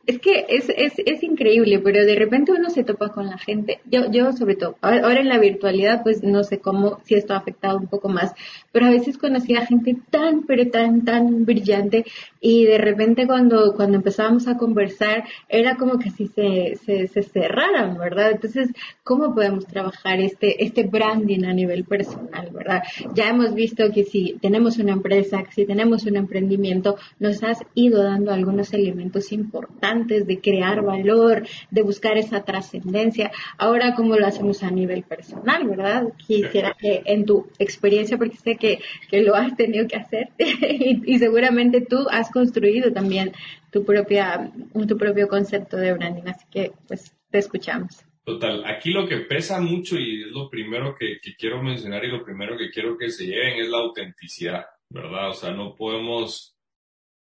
Es 0.10 0.18
que 0.18 0.48
es, 0.50 0.70
es, 0.70 0.94
es 1.06 1.22
increíble, 1.22 1.78
pero 1.78 2.04
de 2.04 2.16
repente 2.16 2.52
uno 2.52 2.72
se 2.72 2.84
topa 2.84 3.10
con 3.10 3.28
la 3.28 3.38
gente. 3.38 3.80
Yo, 3.86 4.10
yo 4.10 4.32
sobre 4.32 4.56
todo, 4.56 4.76
ahora 4.82 5.20
en 5.20 5.30
la 5.30 5.38
virtualidad, 5.38 6.02
pues 6.02 6.24
no 6.24 6.44
sé 6.44 6.58
cómo, 6.58 7.00
si 7.04 7.14
esto 7.14 7.36
ha 7.36 7.38
afectado 7.38 7.78
un 7.78 7.86
poco 7.86 8.10
más, 8.10 8.34
pero 8.72 8.88
a 8.88 8.90
veces 8.90 9.20
conocí 9.20 9.56
a 9.56 9.68
gente 9.68 9.96
tan, 10.10 10.48
pero 10.48 10.68
tan, 10.72 11.06
tan 11.06 11.46
brillante 11.46 12.06
y 12.42 12.66
de 12.66 12.80
repente 12.80 13.28
cuando, 13.28 13.76
cuando 13.76 13.98
empezábamos 13.98 14.48
a 14.48 14.58
conversar 14.58 15.26
era 15.48 15.76
como 15.76 16.00
que 16.00 16.10
si 16.10 16.26
se, 16.26 16.80
se, 16.84 17.06
se 17.06 17.22
cerraran, 17.22 17.96
¿verdad? 18.00 18.32
Entonces, 18.32 18.72
¿cómo 19.04 19.36
podemos 19.36 19.68
trabajar 19.68 20.20
este, 20.22 20.64
este 20.64 20.88
branding 20.88 21.44
a 21.46 21.54
nivel 21.54 21.84
personal, 21.84 22.50
¿verdad? 22.52 22.82
Ya 23.14 23.30
hemos 23.30 23.54
visto 23.54 23.92
que 23.92 24.06
si 24.06 24.40
tenemos 24.42 24.80
una 24.80 24.94
empresa, 24.94 25.44
que 25.44 25.52
si 25.52 25.66
tenemos 25.68 26.08
un 26.08 26.16
emprendimiento, 26.16 26.98
nos 27.20 27.44
has 27.44 27.60
ido 27.76 28.02
dando 28.02 28.32
algunos 28.32 28.74
elementos 28.74 29.32
importantes 29.32 29.99
relevantes, 30.00 30.28
de 30.28 30.40
crear 30.40 30.84
valor, 30.84 31.48
de 31.72 31.82
buscar 31.82 32.18
esa 32.18 32.44
trascendencia. 32.44 33.32
Ahora, 33.58 33.96
¿cómo 33.96 34.16
lo 34.16 34.26
hacemos 34.26 34.64
a 34.64 34.72
nivel 34.72 35.04
personal, 35.04 35.68
verdad? 35.68 36.14
Quisiera 36.18 36.76
que 36.80 37.02
en 37.06 37.26
tu 37.26 37.48
experiencia, 37.60 38.18
porque 38.18 38.38
sé 38.38 38.56
que, 38.56 38.80
que 39.10 39.22
lo 39.22 39.36
has 39.36 39.56
tenido 39.56 39.88
que 39.88 39.96
hacer 39.96 40.30
y, 40.38 41.02
y, 41.06 41.20
seguramente 41.20 41.82
tú 41.82 42.08
has 42.10 42.32
construido 42.32 42.92
también 42.92 43.34
tu 43.72 43.84
propia, 43.84 44.52
tu 44.88 44.98
propio 44.98 45.28
concepto 45.28 45.78
de 45.78 45.94
branding. 45.94 46.24
Así 46.28 46.46
que, 46.52 46.72
pues, 46.88 47.14
te 47.30 47.38
escuchamos. 47.38 48.04
Total, 48.26 48.64
aquí 48.66 48.92
lo 48.92 49.08
que 49.08 49.18
pesa 49.22 49.60
mucho 49.60 49.98
y 49.98 50.22
es 50.22 50.32
lo 50.32 50.50
primero 50.50 50.96
que, 50.96 51.20
quiero 51.38 51.64
mencionar 51.64 52.06
y 52.06 52.12
lo 52.12 52.24
primero 52.24 52.58
que 52.58 52.70
quiero 52.70 52.96
que 52.98 53.10
se 53.10 53.26
lleven 53.26 53.60
es 53.60 53.70
la 53.70 53.80
autenticidad, 53.80 54.66
¿verdad? 54.90 55.30
O 55.30 55.34
sea, 55.34 55.52
no 55.52 55.74
podemos 55.76 56.56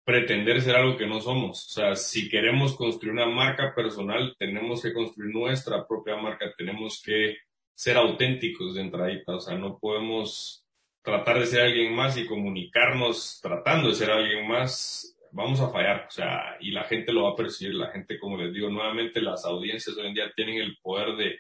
pretender 0.08 0.62
ser 0.62 0.78
algo 0.78 0.96
que 0.96 1.06
no 1.06 1.20
somos. 1.20 1.66
O 1.66 1.70
sea, 1.70 1.96
si 1.98 2.30
queremos 2.30 2.78
construir 2.78 3.12
una 3.12 3.26
marca 3.26 3.76
personal, 3.76 4.34
tenemos 4.40 4.82
que 4.82 4.94
construir 4.94 5.36
nuestra 5.36 5.86
propia 5.86 6.16
marca, 6.16 6.46
tenemos 6.58 7.02
que 7.04 7.36
ser 7.76 7.98
auténticos 7.98 8.76
de 8.76 8.84
entradita, 8.84 9.36
o 9.36 9.42
sea, 9.42 9.58
no 9.58 9.78
podemos 9.78 10.66
tratar 11.02 11.40
de 11.40 11.46
ser 11.46 11.60
alguien 11.60 11.94
más 11.94 12.16
y 12.16 12.26
comunicarnos 12.26 13.42
tratando 13.42 13.90
de 13.90 13.96
ser 13.96 14.10
alguien 14.10 14.48
más. 14.48 15.14
Vamos 15.34 15.60
a 15.60 15.72
fallar, 15.72 16.06
o 16.08 16.12
sea, 16.12 16.56
y 16.62 16.72
la 16.72 16.86
gente 16.86 17.12
lo 17.12 17.24
va 17.24 17.32
a 17.32 17.36
percibir, 17.36 17.76
la 17.76 17.92
gente, 17.92 18.18
como 18.18 18.38
les 18.38 18.54
digo, 18.54 18.70
nuevamente 18.70 19.22
las 19.22 19.44
audiencias 19.44 19.98
hoy 19.98 20.08
en 20.08 20.14
día 20.14 20.32
tienen 20.34 20.60
el 20.60 20.78
poder 20.82 21.18
de, 21.18 21.40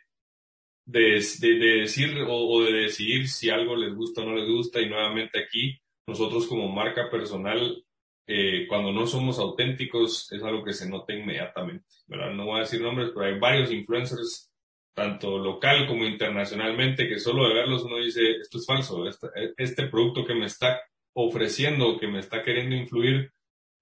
de, 0.83 1.25
de, 1.39 1.79
decir 1.79 2.17
o, 2.27 2.63
de 2.63 2.73
decidir 2.73 3.29
si 3.29 3.49
algo 3.49 3.77
les 3.77 3.95
gusta 3.95 4.23
o 4.23 4.25
no 4.25 4.35
les 4.35 4.49
gusta, 4.49 4.81
y 4.81 4.89
nuevamente 4.89 5.39
aquí, 5.39 5.79
nosotros 6.05 6.47
como 6.47 6.67
marca 6.67 7.09
personal, 7.09 7.81
eh, 8.27 8.67
cuando 8.67 8.91
no 8.91 9.07
somos 9.07 9.39
auténticos, 9.39 10.29
es 10.33 10.43
algo 10.43 10.63
que 10.63 10.73
se 10.73 10.89
nota 10.89 11.13
inmediatamente, 11.13 11.85
¿verdad? 12.07 12.33
No 12.33 12.45
voy 12.45 12.57
a 12.57 12.63
decir 12.63 12.81
nombres, 12.81 13.11
pero 13.13 13.25
hay 13.25 13.39
varios 13.39 13.71
influencers, 13.71 14.51
tanto 14.93 15.37
local 15.37 15.87
como 15.87 16.05
internacionalmente, 16.05 17.07
que 17.07 17.19
solo 17.19 17.47
de 17.47 17.53
verlos 17.53 17.83
uno 17.83 17.97
dice, 17.97 18.31
esto 18.41 18.57
es 18.57 18.65
falso, 18.65 19.07
este, 19.07 19.27
este 19.57 19.87
producto 19.87 20.25
que 20.25 20.35
me 20.35 20.47
está 20.47 20.81
ofreciendo, 21.13 21.97
que 21.97 22.07
me 22.07 22.19
está 22.19 22.43
queriendo 22.43 22.75
influir, 22.75 23.31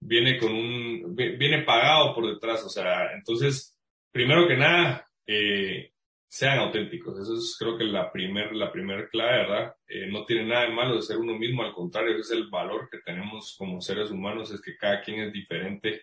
viene 0.00 0.38
con 0.38 0.52
un, 0.52 1.16
viene 1.16 1.62
pagado 1.62 2.14
por 2.14 2.26
detrás, 2.26 2.64
o 2.64 2.68
sea, 2.68 3.12
entonces, 3.14 3.76
primero 4.12 4.46
que 4.46 4.56
nada, 4.56 5.08
eh, 5.26 5.90
sean 6.28 6.58
auténticos, 6.58 7.18
eso 7.18 7.36
es 7.36 7.56
creo 7.58 7.78
que 7.78 7.84
la 7.84 8.10
primer, 8.10 8.54
la 8.54 8.70
primer 8.70 9.08
clave, 9.08 9.38
¿verdad? 9.38 9.76
Eh, 9.86 10.06
no 10.10 10.24
tiene 10.24 10.44
nada 10.46 10.66
de 10.66 10.72
malo 10.72 10.96
de 10.96 11.02
ser 11.02 11.18
uno 11.18 11.38
mismo, 11.38 11.62
al 11.62 11.72
contrario, 11.72 12.16
es 12.18 12.30
el 12.30 12.48
valor 12.48 12.88
que 12.90 12.98
tenemos 12.98 13.54
como 13.56 13.80
seres 13.80 14.10
humanos, 14.10 14.50
es 14.50 14.60
que 14.60 14.76
cada 14.76 15.00
quien 15.00 15.20
es 15.20 15.32
diferente. 15.32 16.02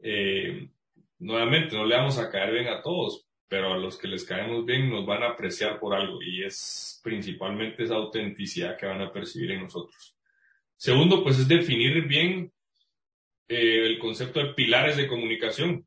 Eh, 0.00 0.68
nuevamente, 1.20 1.76
no 1.76 1.86
le 1.86 1.96
vamos 1.96 2.18
a 2.18 2.30
caer 2.30 2.52
bien 2.52 2.68
a 2.68 2.82
todos, 2.82 3.26
pero 3.52 3.74
a 3.74 3.76
los 3.76 3.98
que 3.98 4.08
les 4.08 4.24
caemos 4.24 4.64
bien 4.64 4.88
nos 4.88 5.04
van 5.04 5.22
a 5.22 5.28
apreciar 5.28 5.78
por 5.78 5.94
algo 5.94 6.22
y 6.22 6.42
es 6.42 7.00
principalmente 7.04 7.84
esa 7.84 7.96
autenticidad 7.96 8.78
que 8.78 8.86
van 8.86 9.02
a 9.02 9.12
percibir 9.12 9.50
en 9.52 9.60
nosotros. 9.60 10.16
Segundo, 10.74 11.22
pues 11.22 11.38
es 11.38 11.46
definir 11.46 12.06
bien 12.08 12.50
eh, 13.48 13.86
el 13.86 13.98
concepto 13.98 14.40
de 14.40 14.54
pilares 14.54 14.96
de 14.96 15.06
comunicación. 15.06 15.86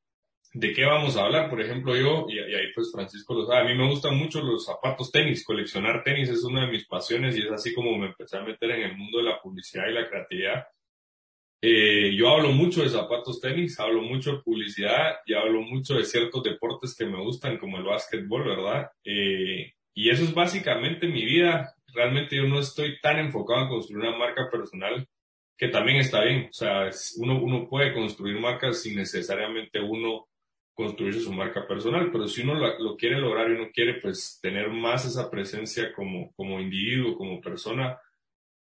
¿De 0.57 0.71
qué 0.71 0.85
vamos 0.85 1.17
a 1.17 1.25
hablar? 1.25 1.49
Por 1.49 1.59
ejemplo, 1.59 1.97
yo, 1.97 2.27
y, 2.29 2.39
ahí 2.39 2.71
pues 2.73 2.89
Francisco 2.89 3.33
lo 3.33 3.45
sabe, 3.45 3.59
a 3.59 3.63
mí 3.65 3.75
me 3.75 3.89
gustan 3.89 4.15
mucho 4.15 4.41
los 4.41 4.63
zapatos 4.63 5.11
tenis, 5.11 5.43
coleccionar 5.43 6.01
tenis 6.01 6.29
es 6.29 6.45
una 6.45 6.65
de 6.65 6.71
mis 6.71 6.85
pasiones 6.87 7.35
y 7.35 7.41
es 7.41 7.51
así 7.51 7.73
como 7.73 7.97
me 7.97 8.07
empecé 8.07 8.37
a 8.37 8.41
meter 8.41 8.71
en 8.71 8.83
el 8.83 8.95
mundo 8.95 9.17
de 9.17 9.25
la 9.25 9.41
publicidad 9.41 9.89
y 9.89 9.93
la 9.93 10.07
creatividad. 10.07 10.65
Eh, 11.61 12.15
yo 12.15 12.29
hablo 12.29 12.53
mucho 12.53 12.83
de 12.83 12.89
zapatos 12.89 13.41
tenis, 13.41 13.77
hablo 13.81 14.01
mucho 14.01 14.31
de 14.31 14.43
publicidad 14.43 15.17
y 15.25 15.33
hablo 15.33 15.59
mucho 15.59 15.95
de 15.95 16.05
ciertos 16.05 16.41
deportes 16.41 16.95
que 16.97 17.05
me 17.05 17.21
gustan, 17.21 17.57
como 17.57 17.77
el 17.77 17.83
básquetbol, 17.83 18.47
¿verdad? 18.47 18.89
Eh, 19.03 19.73
y 19.93 20.09
eso 20.09 20.23
es 20.23 20.33
básicamente 20.33 21.05
mi 21.05 21.25
vida. 21.25 21.75
Realmente 21.93 22.37
yo 22.37 22.43
no 22.43 22.59
estoy 22.59 22.97
tan 23.01 23.19
enfocado 23.19 23.63
en 23.63 23.67
construir 23.67 24.07
una 24.07 24.17
marca 24.17 24.49
personal 24.49 25.05
que 25.57 25.67
también 25.67 25.97
está 25.97 26.23
bien. 26.23 26.47
O 26.49 26.53
sea, 26.53 26.89
uno, 27.17 27.41
uno 27.43 27.67
puede 27.67 27.93
construir 27.93 28.39
marcas 28.39 28.81
sin 28.81 28.95
necesariamente 28.95 29.81
uno 29.81 30.27
construirse 30.75 31.21
su 31.21 31.31
marca 31.31 31.65
personal, 31.65 32.11
pero 32.11 32.27
si 32.27 32.41
uno 32.41 32.55
lo, 32.55 32.97
quiere 32.97 33.17
lograr 33.19 33.49
y 33.49 33.53
uno 33.53 33.69
quiere 33.73 33.95
pues 34.01 34.39
tener 34.41 34.69
más 34.69 35.05
esa 35.05 35.31
presencia 35.31 35.93
como, 35.93 36.33
como 36.33 36.59
individuo, 36.59 37.17
como 37.17 37.39
persona, 37.39 37.97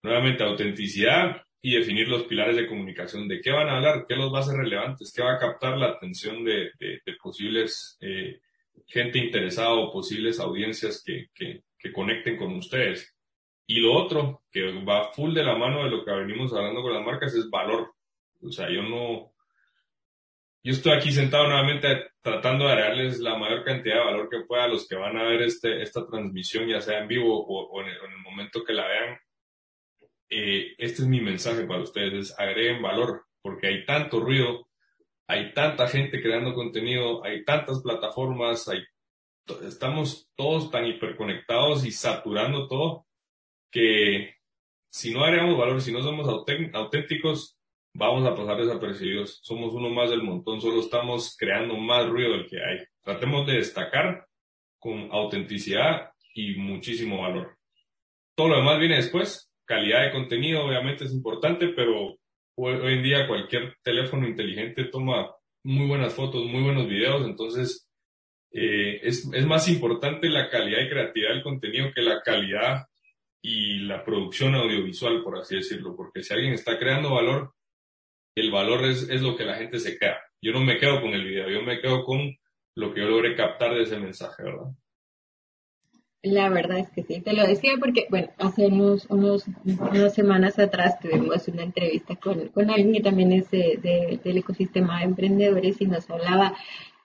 nuevamente 0.02 0.44
autenticidad 0.44 1.42
y 1.62 1.74
definir 1.74 2.08
los 2.08 2.24
pilares 2.24 2.54
de 2.54 2.66
comunicación, 2.66 3.26
de 3.26 3.40
qué 3.40 3.50
van 3.50 3.68
a 3.68 3.76
hablar, 3.76 4.04
qué 4.06 4.14
los 4.14 4.32
va 4.32 4.40
a 4.40 4.42
ser 4.42 4.56
relevantes, 4.56 5.12
qué 5.12 5.22
va 5.22 5.34
a 5.34 5.38
captar 5.38 5.78
la 5.78 5.86
atención 5.86 6.44
de, 6.44 6.70
de, 6.78 7.00
posibles 7.20 7.96
eh, 8.00 8.40
gente 8.86 9.18
interesada 9.18 9.72
o 9.72 9.90
posibles 9.90 10.38
audiencias 10.38 11.02
que, 11.04 11.28
que, 11.34 11.62
que 11.78 11.92
conecten 11.92 12.36
con 12.36 12.54
ustedes. 12.54 13.16
Y 13.66 13.80
lo 13.80 13.94
otro, 13.94 14.42
que 14.52 14.84
va 14.84 15.12
full 15.12 15.34
de 15.34 15.42
la 15.42 15.56
mano 15.56 15.82
de 15.82 15.90
lo 15.90 16.04
que 16.04 16.12
venimos 16.12 16.52
hablando 16.52 16.82
con 16.82 16.92
las 16.92 17.04
marcas, 17.04 17.34
es 17.34 17.48
valor. 17.50 17.94
O 18.42 18.52
sea, 18.52 18.70
yo 18.70 18.82
no, 18.82 19.32
yo 20.66 20.72
estoy 20.72 20.94
aquí 20.94 21.12
sentado 21.12 21.46
nuevamente 21.46 22.10
tratando 22.20 22.66
de 22.66 22.74
darles 22.74 23.20
la 23.20 23.38
mayor 23.38 23.62
cantidad 23.62 23.98
de 23.98 24.04
valor 24.04 24.28
que 24.28 24.40
pueda 24.40 24.64
a 24.64 24.68
los 24.68 24.88
que 24.88 24.96
van 24.96 25.16
a 25.16 25.22
ver 25.22 25.42
este, 25.42 25.80
esta 25.80 26.04
transmisión, 26.04 26.66
ya 26.66 26.80
sea 26.80 26.98
en 26.98 27.06
vivo 27.06 27.46
o, 27.46 27.80
en, 27.80 27.86
el, 27.86 28.18
momento 28.24 28.64
que 28.64 28.72
la 28.72 28.88
vean. 28.88 29.16
Eh, 30.28 30.74
este 30.76 31.02
es 31.02 31.06
mi 31.08 31.20
mensaje 31.20 31.64
para 31.66 31.82
ustedes, 31.82 32.12
es 32.14 32.38
agreguen 32.40 32.82
valor, 32.82 33.26
porque 33.42 33.68
hay 33.68 33.84
tanto 33.84 34.18
ruido, 34.18 34.66
hay 35.28 35.54
tanta 35.54 35.86
gente 35.86 36.20
creando 36.20 36.52
contenido, 36.52 37.24
hay 37.24 37.44
tantas 37.44 37.80
plataformas, 37.80 38.66
hay, 38.66 38.82
estamos 39.64 40.28
todos 40.34 40.72
tan 40.72 40.84
hiperconectados 40.84 41.86
y 41.86 41.92
saturando 41.92 42.66
todo 42.66 43.06
que 43.70 44.34
si 44.90 45.14
no 45.14 45.22
agregamos 45.22 45.56
valor, 45.56 45.80
si 45.80 45.92
no 45.92 46.02
somos 46.02 46.28
auténticos, 46.28 47.55
vamos 47.96 48.26
a 48.26 48.34
pasar 48.34 48.58
desapercibidos. 48.58 49.40
Somos 49.42 49.72
uno 49.72 49.90
más 49.90 50.10
del 50.10 50.22
montón, 50.22 50.60
solo 50.60 50.80
estamos 50.80 51.36
creando 51.38 51.76
más 51.76 52.08
ruido 52.08 52.32
del 52.32 52.46
que 52.46 52.58
hay. 52.58 52.78
Tratemos 53.02 53.46
de 53.46 53.54
destacar 53.54 54.26
con 54.78 55.08
autenticidad 55.10 56.10
y 56.34 56.56
muchísimo 56.56 57.22
valor. 57.22 57.56
Todo 58.34 58.48
lo 58.48 58.56
demás 58.58 58.78
viene 58.78 58.96
después. 58.96 59.50
Calidad 59.64 60.04
de 60.04 60.12
contenido 60.12 60.64
obviamente 60.64 61.04
es 61.04 61.12
importante, 61.12 61.68
pero 61.68 62.16
hoy 62.56 62.94
en 62.94 63.02
día 63.02 63.26
cualquier 63.26 63.76
teléfono 63.82 64.28
inteligente 64.28 64.84
toma 64.84 65.34
muy 65.64 65.86
buenas 65.86 66.14
fotos, 66.14 66.44
muy 66.44 66.62
buenos 66.62 66.88
videos, 66.88 67.26
entonces 67.26 67.88
eh, 68.52 69.00
es, 69.02 69.28
es 69.32 69.46
más 69.46 69.68
importante 69.68 70.28
la 70.28 70.48
calidad 70.48 70.82
y 70.82 70.88
creatividad 70.88 71.30
del 71.30 71.42
contenido 71.42 71.92
que 71.92 72.02
la 72.02 72.22
calidad 72.22 72.86
y 73.42 73.80
la 73.80 74.04
producción 74.04 74.54
audiovisual, 74.54 75.22
por 75.22 75.38
así 75.38 75.56
decirlo, 75.56 75.96
porque 75.96 76.22
si 76.22 76.32
alguien 76.32 76.52
está 76.52 76.78
creando 76.78 77.14
valor, 77.14 77.55
el 78.36 78.50
valor 78.50 78.84
es, 78.84 79.08
es 79.08 79.22
lo 79.22 79.34
que 79.36 79.44
la 79.44 79.56
gente 79.56 79.80
se 79.80 79.98
queda. 79.98 80.18
Yo 80.42 80.52
no 80.52 80.60
me 80.60 80.78
quedo 80.78 81.00
con 81.00 81.10
el 81.10 81.24
video, 81.24 81.48
yo 81.48 81.62
me 81.62 81.80
quedo 81.80 82.04
con 82.04 82.36
lo 82.76 82.92
que 82.92 83.00
yo 83.00 83.08
logré 83.08 83.34
captar 83.34 83.74
de 83.74 83.82
ese 83.82 83.98
mensaje, 83.98 84.42
¿verdad? 84.42 84.72
La 86.22 86.48
verdad 86.50 86.78
es 86.78 86.90
que 86.90 87.02
sí, 87.02 87.20
te 87.20 87.32
lo 87.32 87.46
decía 87.46 87.72
porque, 87.78 88.06
bueno, 88.10 88.28
hace 88.38 88.66
unos, 88.66 89.06
unos 89.08 89.44
unas 89.64 90.12
semanas 90.12 90.58
atrás 90.58 90.98
tuvimos 90.98 91.46
una 91.48 91.62
entrevista 91.62 92.16
con, 92.16 92.48
con 92.48 92.68
alguien 92.68 92.92
que 92.92 93.00
también 93.00 93.32
es 93.32 93.50
de, 93.50 94.20
del 94.22 94.36
ecosistema 94.38 94.98
de 94.98 95.04
emprendedores 95.04 95.80
y 95.80 95.86
nos 95.86 96.10
hablaba 96.10 96.54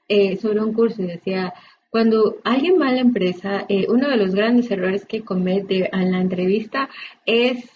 eh, 0.08 0.38
sobre 0.38 0.60
un 0.62 0.74
curso 0.74 1.04
y 1.04 1.08
decía, 1.08 1.54
cuando 1.90 2.38
alguien 2.44 2.82
va 2.82 2.88
a 2.88 2.94
la 2.94 3.02
empresa, 3.02 3.66
eh, 3.70 3.86
uno 3.90 4.10
de 4.10 4.18
los 4.18 4.34
grandes 4.34 4.72
errores 4.72 5.06
que 5.06 5.22
comete 5.22 5.90
en 5.94 6.12
la 6.12 6.20
entrevista 6.20 6.90
es 7.26 7.70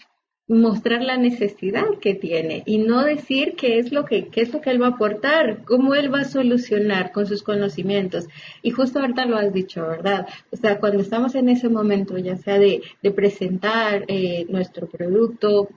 mostrar 0.47 1.01
la 1.01 1.17
necesidad 1.17 1.97
que 1.99 2.13
tiene 2.13 2.61
y 2.67 2.77
no 2.77 3.03
decir 3.03 3.55
qué 3.55 3.79
es 3.79 3.91
lo 3.91 4.05
que 4.05 4.27
qué 4.27 4.41
es 4.41 4.53
lo 4.53 4.61
que 4.61 4.69
él 4.69 4.81
va 4.81 4.87
a 4.87 4.89
aportar, 4.91 5.63
cómo 5.65 5.95
él 5.95 6.13
va 6.13 6.19
a 6.19 6.25
solucionar 6.25 7.11
con 7.11 7.25
sus 7.25 7.41
conocimientos. 7.41 8.27
Y 8.61 8.71
justo 8.71 8.99
ahorita 8.99 9.25
lo 9.25 9.37
has 9.37 9.51
dicho, 9.53 9.87
¿verdad? 9.87 10.27
O 10.51 10.55
sea, 10.57 10.79
cuando 10.79 11.01
estamos 11.01 11.33
en 11.35 11.49
ese 11.49 11.69
momento, 11.69 12.17
ya 12.17 12.37
sea 12.37 12.59
de, 12.59 12.81
de 13.01 13.11
presentar 13.11 14.05
eh, 14.07 14.45
nuestro 14.49 14.87
producto, 14.87 15.69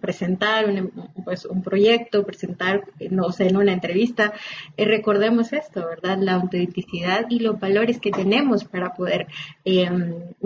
presentar 0.00 0.68
un, 0.68 0.90
pues, 1.24 1.44
un 1.44 1.62
proyecto, 1.62 2.24
presentar, 2.24 2.82
no 3.10 3.30
sé, 3.30 3.48
en 3.48 3.56
una 3.56 3.72
entrevista, 3.72 4.32
eh, 4.76 4.84
recordemos 4.84 5.52
esto, 5.52 5.86
¿verdad? 5.86 6.18
La 6.20 6.34
autenticidad 6.34 7.26
y 7.28 7.38
los 7.38 7.60
valores 7.60 8.00
que 8.00 8.10
tenemos 8.10 8.64
para 8.64 8.94
poder 8.94 9.28
eh, 9.64 9.88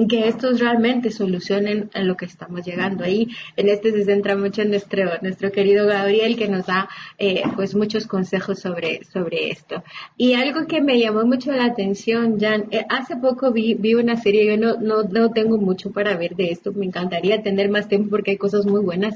que 0.09 0.29
estos 0.29 0.61
realmente 0.61 1.11
solucionen 1.11 1.91
a 1.95 2.03
lo 2.03 2.17
que 2.17 2.27
estamos 2.27 2.65
llegando 2.65 3.05
ahí. 3.05 3.29
En 3.57 3.69
este 3.69 3.93
se 3.93 4.05
centra 4.05 4.37
mucho 4.37 4.65
nuestro, 4.65 5.05
nuestro 5.23 5.53
querido 5.53 5.87
Gabriel, 5.87 6.37
que 6.37 6.49
nos 6.49 6.67
da 6.67 6.89
eh, 7.19 7.43
pues 7.57 7.75
muchos 7.75 8.07
consejos 8.07 8.59
sobre, 8.59 9.05
sobre 9.05 9.51
esto. 9.51 9.83
Y 10.17 10.35
algo 10.35 10.67
que 10.67 10.83
me 10.83 10.99
llamó 10.99 11.25
mucho 11.25 11.53
la 11.53 11.65
atención, 11.65 12.39
Jan, 12.39 12.69
hace 12.91 13.17
poco 13.17 13.53
vi, 13.53 13.75
vi 13.75 13.95
una 13.95 14.17
serie, 14.17 14.47
yo 14.47 14.57
no, 14.57 14.77
no, 14.79 15.05
no 15.05 15.31
tengo 15.31 15.57
mucho 15.57 15.93
para 15.93 16.17
ver 16.17 16.37
de 16.37 16.51
esto, 16.51 16.73
me 16.73 16.87
encantaría 16.87 17.43
tener 17.43 17.71
más 17.71 17.89
tiempo 17.89 18.11
porque 18.11 18.33
hay 18.33 18.37
cosas 18.37 18.67
muy 18.67 18.83
buenas 18.83 19.15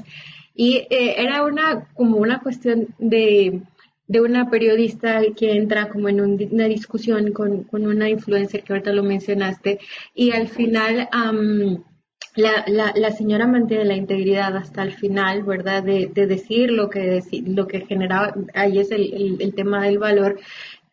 y 0.55 0.87
eh, 0.89 1.15
era 1.17 1.43
una, 1.43 1.87
como 1.93 2.17
una 2.17 2.39
cuestión 2.39 2.87
de, 2.97 3.61
de 4.07 4.21
una 4.21 4.49
periodista 4.49 5.21
que 5.35 5.51
entra 5.51 5.89
como 5.89 6.07
en 6.09 6.21
una 6.21 6.65
discusión 6.65 7.33
con, 7.33 7.63
con, 7.65 7.85
una 7.85 8.09
influencer 8.09 8.63
que 8.63 8.73
ahorita 8.73 8.93
lo 8.93 9.03
mencionaste 9.03 9.79
y 10.13 10.31
al 10.31 10.47
final 10.47 11.09
la, 12.35 12.93
la, 12.95 13.11
señora 13.11 13.47
mantiene 13.47 13.85
la 13.85 13.95
integridad 13.95 14.55
hasta 14.55 14.83
el 14.83 14.93
final, 14.93 15.43
¿verdad? 15.43 15.83
De, 15.83 16.09
de 16.13 16.27
decir 16.27 16.71
lo 16.71 16.89
que, 16.89 17.21
lo 17.45 17.67
que 17.67 17.85
generaba, 17.85 18.33
ahí 18.53 18.79
es 18.79 18.91
el, 18.91 19.41
el, 19.41 19.55
tema 19.55 19.83
del 19.85 19.99
valor. 19.99 20.39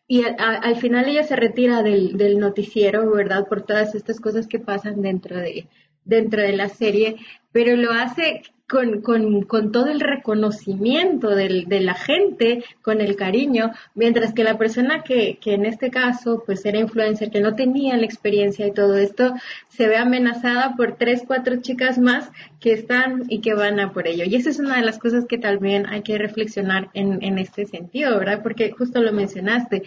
Y 0.07 0.23
al 0.23 0.75
final 0.75 1.07
ella 1.07 1.23
se 1.23 1.35
retira 1.35 1.81
del, 1.81 2.17
del 2.17 2.37
noticiero, 2.39 3.09
¿verdad? 3.09 3.47
Por 3.47 3.63
todas 3.65 3.95
estas 3.95 4.19
cosas 4.19 4.47
que 4.47 4.59
pasan 4.59 5.01
dentro 5.01 5.37
de, 5.37 5.67
dentro 6.05 6.41
de 6.41 6.53
la 6.53 6.69
serie, 6.69 7.17
pero 7.51 7.75
lo 7.75 7.91
hace 7.91 8.41
con, 8.67 9.01
con, 9.01 9.43
con 9.43 9.71
todo 9.71 9.87
el 9.87 9.99
reconocimiento 9.99 11.29
del, 11.29 11.65
de 11.65 11.81
la 11.81 11.93
gente, 11.93 12.63
con 12.81 13.01
el 13.01 13.15
cariño, 13.15 13.71
mientras 13.93 14.33
que 14.33 14.43
la 14.43 14.57
persona 14.57 15.03
que, 15.03 15.37
que 15.39 15.53
en 15.53 15.65
este 15.65 15.91
caso 15.91 16.43
pues 16.45 16.65
era 16.65 16.79
influencer, 16.79 17.29
que 17.29 17.41
no 17.41 17.55
tenía 17.55 17.97
la 17.97 18.05
experiencia 18.05 18.65
y 18.65 18.71
todo 18.71 18.97
esto, 18.97 19.33
se 19.69 19.87
ve 19.87 19.97
amenazada 19.97 20.75
por 20.75 20.95
tres, 20.95 21.23
cuatro 21.27 21.57
chicas 21.57 21.97
más 21.97 22.31
que 22.63 22.71
están 22.71 23.25
y 23.27 23.41
que 23.41 23.53
van 23.53 23.81
a 23.81 23.91
por 23.91 24.07
ello. 24.07 24.23
Y 24.23 24.35
esa 24.35 24.49
es 24.49 24.57
una 24.57 24.77
de 24.77 24.85
las 24.85 24.97
cosas 24.97 25.25
que 25.25 25.37
también 25.37 25.85
hay 25.85 26.01
que 26.01 26.17
reflexionar 26.17 26.89
en, 26.93 27.21
en 27.21 27.37
este 27.37 27.65
sentido, 27.65 28.17
¿verdad? 28.17 28.41
Porque 28.41 28.71
justo 28.71 29.01
lo 29.01 29.11
mencionaste, 29.11 29.83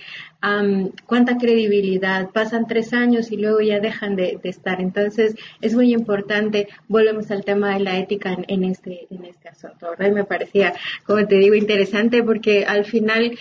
cuánta 1.07 1.39
credibilidad, 1.39 2.29
pasan 2.33 2.67
tres 2.67 2.93
años 2.93 3.33
y 3.33 3.39
luego 3.39 3.63
ya 3.63 3.81
dejan 3.81 4.15
de, 4.15 4.39
estar. 4.43 4.83
Entonces 4.83 5.37
es 5.63 5.75
muy 5.75 5.95
importante, 5.95 6.69
volvemos 6.87 7.31
al 7.31 7.47
tema 7.47 7.73
de 7.73 7.81
la 7.81 7.97
ética 7.99 8.35
en, 8.35 8.45
en 8.47 8.65
este, 8.65 9.07
en 9.11 9.25
este 9.25 9.49
asunto, 9.49 9.89
¿verdad? 9.97 10.13
me 10.13 10.25
parecía, 10.25 10.75
como 11.07 11.27
te 11.27 11.37
digo, 11.37 11.55
interesante 11.55 12.23
porque 12.23 12.67
al 12.67 12.85
final 12.85 13.39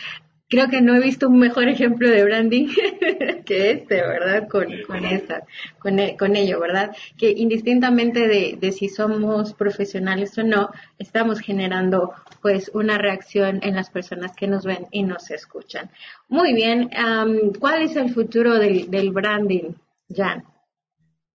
creo 0.47 0.67
que 0.69 0.81
no 0.81 0.95
he 0.95 0.99
visto 0.99 1.27
un 1.27 1.39
mejor 1.39 1.67
ejemplo 1.67 2.09
de 2.09 2.23
branding 2.23 2.67
que 3.45 3.71
este, 3.71 3.95
¿verdad? 3.95 4.47
Con, 4.47 4.67
con 4.87 5.05
esta, 5.05 5.43
con, 5.79 5.99
e, 5.99 6.15
con 6.17 6.35
ello, 6.35 6.59
¿verdad? 6.59 6.95
Que 7.17 7.31
indistintamente 7.31 8.27
de, 8.27 8.57
de, 8.59 8.71
si 8.71 8.89
somos 8.89 9.53
profesionales 9.53 10.37
o 10.37 10.43
no, 10.43 10.69
estamos 10.99 11.39
generando 11.39 12.13
pues 12.41 12.69
una 12.73 12.97
reacción 12.97 13.59
en 13.63 13.75
las 13.75 13.89
personas 13.89 14.35
que 14.35 14.47
nos 14.47 14.65
ven 14.65 14.87
y 14.91 15.03
nos 15.03 15.31
escuchan. 15.31 15.89
Muy 16.27 16.53
bien, 16.53 16.89
¿cuál 17.59 17.81
es 17.81 17.95
el 17.95 18.13
futuro 18.13 18.59
del, 18.59 18.89
del 18.91 19.11
branding, 19.11 19.73
Jan? 20.09 20.43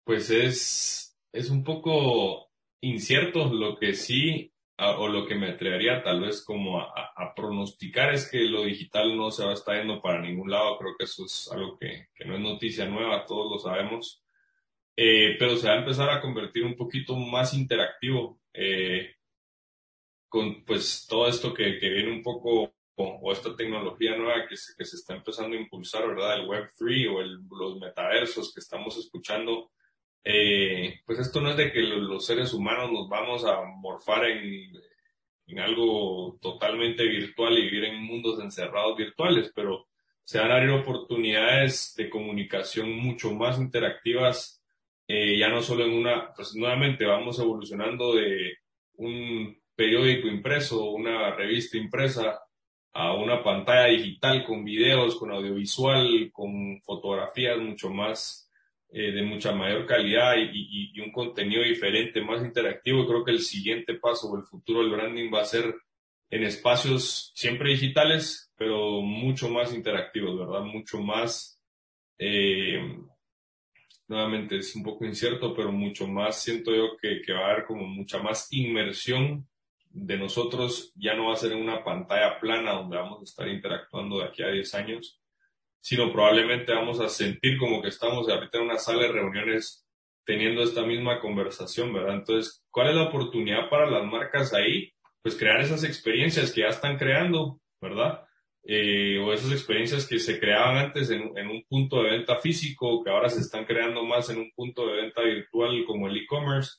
Pues 0.03 0.29
es, 0.29 1.15
es 1.31 1.49
un 1.49 1.63
poco 1.63 2.49
incierto. 2.81 3.53
Lo 3.53 3.77
que 3.77 3.93
sí, 3.93 4.51
o 4.97 5.07
lo 5.07 5.25
que 5.25 5.35
me 5.35 5.49
atrevería 5.49 6.01
tal 6.01 6.21
vez 6.21 6.43
como 6.43 6.79
a, 6.79 7.33
pronosticar 7.35 8.13
es 8.13 8.29
que 8.29 8.39
lo 8.39 8.63
digital 8.63 9.15
no 9.15 9.31
se 9.31 9.43
va 9.43 9.51
a 9.51 9.53
estar 9.53 9.77
yendo 9.77 10.01
para 10.01 10.21
ningún 10.21 10.49
lado. 10.49 10.77
Creo 10.77 10.95
que 10.97 11.05
eso 11.05 11.25
es 11.25 11.49
algo 11.51 11.77
que, 11.77 12.07
que 12.13 12.25
no 12.25 12.35
es 12.35 12.41
noticia 12.41 12.85
nueva, 12.85 13.25
todos 13.25 13.51
lo 13.51 13.59
sabemos. 13.59 14.23
Eh, 14.95 15.35
pero 15.39 15.55
se 15.55 15.67
va 15.67 15.75
a 15.75 15.79
empezar 15.79 16.09
a 16.09 16.19
convertir 16.21 16.65
un 16.65 16.75
poquito 16.75 17.15
más 17.15 17.53
interactivo 17.53 18.41
eh, 18.53 19.15
con 20.27 20.65
pues 20.65 21.05
todo 21.07 21.27
esto 21.27 21.53
que, 21.53 21.77
que 21.79 21.89
viene 21.89 22.11
un 22.11 22.21
poco 22.21 22.73
o, 22.99 23.31
esta 23.31 23.55
tecnología 23.55 24.17
nueva 24.17 24.45
que 24.47 24.57
se, 24.57 24.75
que 24.75 24.83
se 24.85 24.97
está 24.97 25.15
empezando 25.15 25.55
a 25.55 25.59
impulsar, 25.59 26.05
¿verdad? 26.07 26.39
El 26.39 26.47
Web3 26.47 27.15
o 27.15 27.21
el, 27.21 27.39
los 27.49 27.79
metaversos 27.79 28.53
que 28.53 28.59
estamos 28.59 28.97
escuchando 28.97 29.71
eh, 30.23 30.99
pues 31.05 31.19
esto 31.19 31.41
no 31.41 31.51
es 31.51 31.57
de 31.57 31.71
que 31.71 31.81
los 31.81 32.25
seres 32.25 32.53
humanos 32.53 32.91
nos 32.91 33.09
vamos 33.09 33.45
a 33.45 33.63
morfar 33.63 34.25
en, 34.25 34.71
en 35.47 35.59
algo 35.59 36.37
totalmente 36.41 37.03
virtual 37.07 37.57
y 37.57 37.63
vivir 37.63 37.85
en 37.85 38.03
mundos 38.03 38.39
encerrados 38.39 38.97
virtuales, 38.97 39.51
pero 39.55 39.87
se 40.23 40.39
van 40.39 40.51
a 40.51 40.55
abrir 40.57 40.69
oportunidades 40.71 41.95
de 41.97 42.09
comunicación 42.09 42.91
mucho 42.91 43.33
más 43.33 43.59
interactivas, 43.59 44.63
eh, 45.07 45.39
ya 45.39 45.49
no 45.49 45.63
solo 45.63 45.85
en 45.85 45.93
una, 45.93 46.33
pues 46.35 46.55
nuevamente 46.55 47.05
vamos 47.05 47.39
evolucionando 47.39 48.13
de 48.13 48.57
un 48.93 49.59
periódico 49.75 50.27
impreso, 50.27 50.91
una 50.91 51.33
revista 51.35 51.77
impresa, 51.77 52.39
a 52.93 53.13
una 53.13 53.43
pantalla 53.43 53.85
digital 53.87 54.43
con 54.45 54.63
videos, 54.63 55.15
con 55.15 55.31
audiovisual, 55.31 56.29
con 56.31 56.81
fotografías 56.81 57.57
mucho 57.57 57.89
más 57.89 58.48
eh, 58.91 59.11
de 59.11 59.21
mucha 59.21 59.51
mayor 59.51 59.85
calidad 59.85 60.33
y, 60.35 60.99
un 60.99 61.11
contenido 61.11 61.63
diferente, 61.63 62.21
más 62.21 62.43
interactivo. 62.43 63.07
Creo 63.07 63.23
que 63.23 63.31
el 63.31 63.41
siguiente 63.41 63.93
paso 63.93 64.29
o 64.29 64.37
el 64.37 64.43
futuro 64.43 64.81
del 64.81 64.89
branding 64.89 65.31
va 65.33 65.41
a 65.41 65.45
ser 65.45 65.75
en 66.29 66.43
espacios 66.43 67.31
siempre 67.35 67.69
digitales, 67.69 68.51
pero 68.55 69.01
mucho 69.01 69.49
más 69.49 69.73
interactivos, 69.73 70.39
¿verdad? 70.39 70.61
Mucho 70.61 70.99
más, 70.99 71.61
eh, 72.17 72.97
nuevamente 74.07 74.57
es 74.57 74.75
un 74.75 74.83
poco 74.83 75.05
incierto, 75.05 75.53
pero 75.53 75.71
mucho 75.71 76.07
más 76.07 76.41
siento 76.41 76.73
yo 76.75 76.97
que, 76.99 77.21
que 77.21 77.33
va 77.33 77.41
a 77.41 77.51
haber 77.51 77.65
como 77.65 77.85
mucha 77.85 78.17
más 78.19 78.47
inmersión 78.51 79.47
de 79.91 80.17
nosotros. 80.17 80.91
Ya 80.95 81.13
no 81.13 81.27
va 81.27 81.33
a 81.33 81.37
ser 81.37 81.51
en 81.51 81.61
una 81.61 81.83
pantalla 81.83 82.39
plana 82.39 82.73
donde 82.73 82.97
vamos 82.97 83.21
a 83.21 83.23
estar 83.23 83.47
interactuando 83.47 84.19
de 84.19 84.25
aquí 84.25 84.43
a 84.43 84.49
10 84.49 84.75
años, 84.75 85.19
sino 85.81 86.11
probablemente 86.11 86.73
vamos 86.73 86.99
a 86.99 87.09
sentir 87.09 87.57
como 87.57 87.81
que 87.81 87.89
estamos 87.89 88.27
ahorita 88.27 88.57
en 88.57 88.65
una 88.65 88.77
sala 88.77 89.03
de 89.03 89.11
reuniones 89.11 89.85
teniendo 90.25 90.61
esta 90.61 90.83
misma 90.83 91.19
conversación, 91.19 91.91
¿verdad? 91.93 92.15
Entonces, 92.15 92.63
¿cuál 92.69 92.89
es 92.89 92.95
la 92.95 93.03
oportunidad 93.03 93.69
para 93.69 93.89
las 93.89 94.05
marcas 94.05 94.53
ahí? 94.53 94.91
Pues 95.23 95.35
crear 95.35 95.59
esas 95.59 95.83
experiencias 95.83 96.51
que 96.51 96.61
ya 96.61 96.67
están 96.67 96.97
creando, 96.97 97.59
¿verdad? 97.81 98.23
Eh, 98.63 99.17
o 99.17 99.33
esas 99.33 99.51
experiencias 99.51 100.05
que 100.05 100.19
se 100.19 100.39
creaban 100.39 100.77
antes 100.77 101.09
en, 101.09 101.23
un 101.23 101.63
punto 101.67 102.03
de 102.03 102.11
venta 102.11 102.35
físico, 102.37 103.03
que 103.03 103.09
ahora 103.09 103.29
se 103.29 103.41
están 103.41 103.65
creando 103.65 104.03
más 104.05 104.29
en 104.29 104.37
un 104.37 104.51
punto 104.51 104.85
de 104.85 105.01
venta 105.01 105.21
virtual 105.23 105.83
como 105.85 106.07
el 106.07 106.17
e-commerce. 106.17 106.73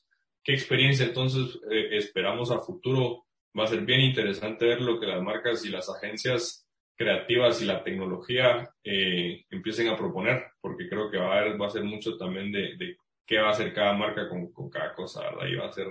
¿Qué 0.45 0.53
experiencia 0.53 1.07
entonces 1.07 1.59
eh, 1.71 1.97
esperamos 1.97 2.51
a 2.51 2.61
futuro? 2.61 3.27
Va 3.59 3.65
a 3.65 3.67
ser 3.67 3.81
bien 3.81 4.01
interesante 4.01 4.67
ver 4.67 4.81
lo 4.81 5.01
que 5.01 5.07
las 5.07 5.23
marcas 5.23 5.65
y 5.65 5.71
las 5.71 5.89
agencias 5.91 6.70
creativas 7.01 7.63
y 7.63 7.65
la 7.65 7.83
tecnología 7.83 8.69
eh, 8.85 9.47
empiecen 9.49 9.89
a 9.89 9.97
proponer, 9.97 10.49
porque 10.61 10.87
creo 10.87 11.11
que 11.11 11.17
va 11.17 11.35
a, 11.35 11.41
haber, 11.41 11.59
va 11.59 11.67
a 11.67 11.71
ser 11.71 11.83
mucho 11.83 12.19
también 12.19 12.53
de, 12.53 12.77
de 12.77 12.99
qué 13.27 13.39
va 13.39 13.49
a 13.49 13.53
hacer 13.53 13.73
cada 13.73 13.95
marca 13.95 14.29
con, 14.29 14.53
con 14.53 14.69
cada 14.69 14.95
cosa, 14.95 15.23
¿verdad? 15.23 15.47
Y 15.47 15.55
va 15.57 15.69
a 15.69 15.73
ser 15.73 15.87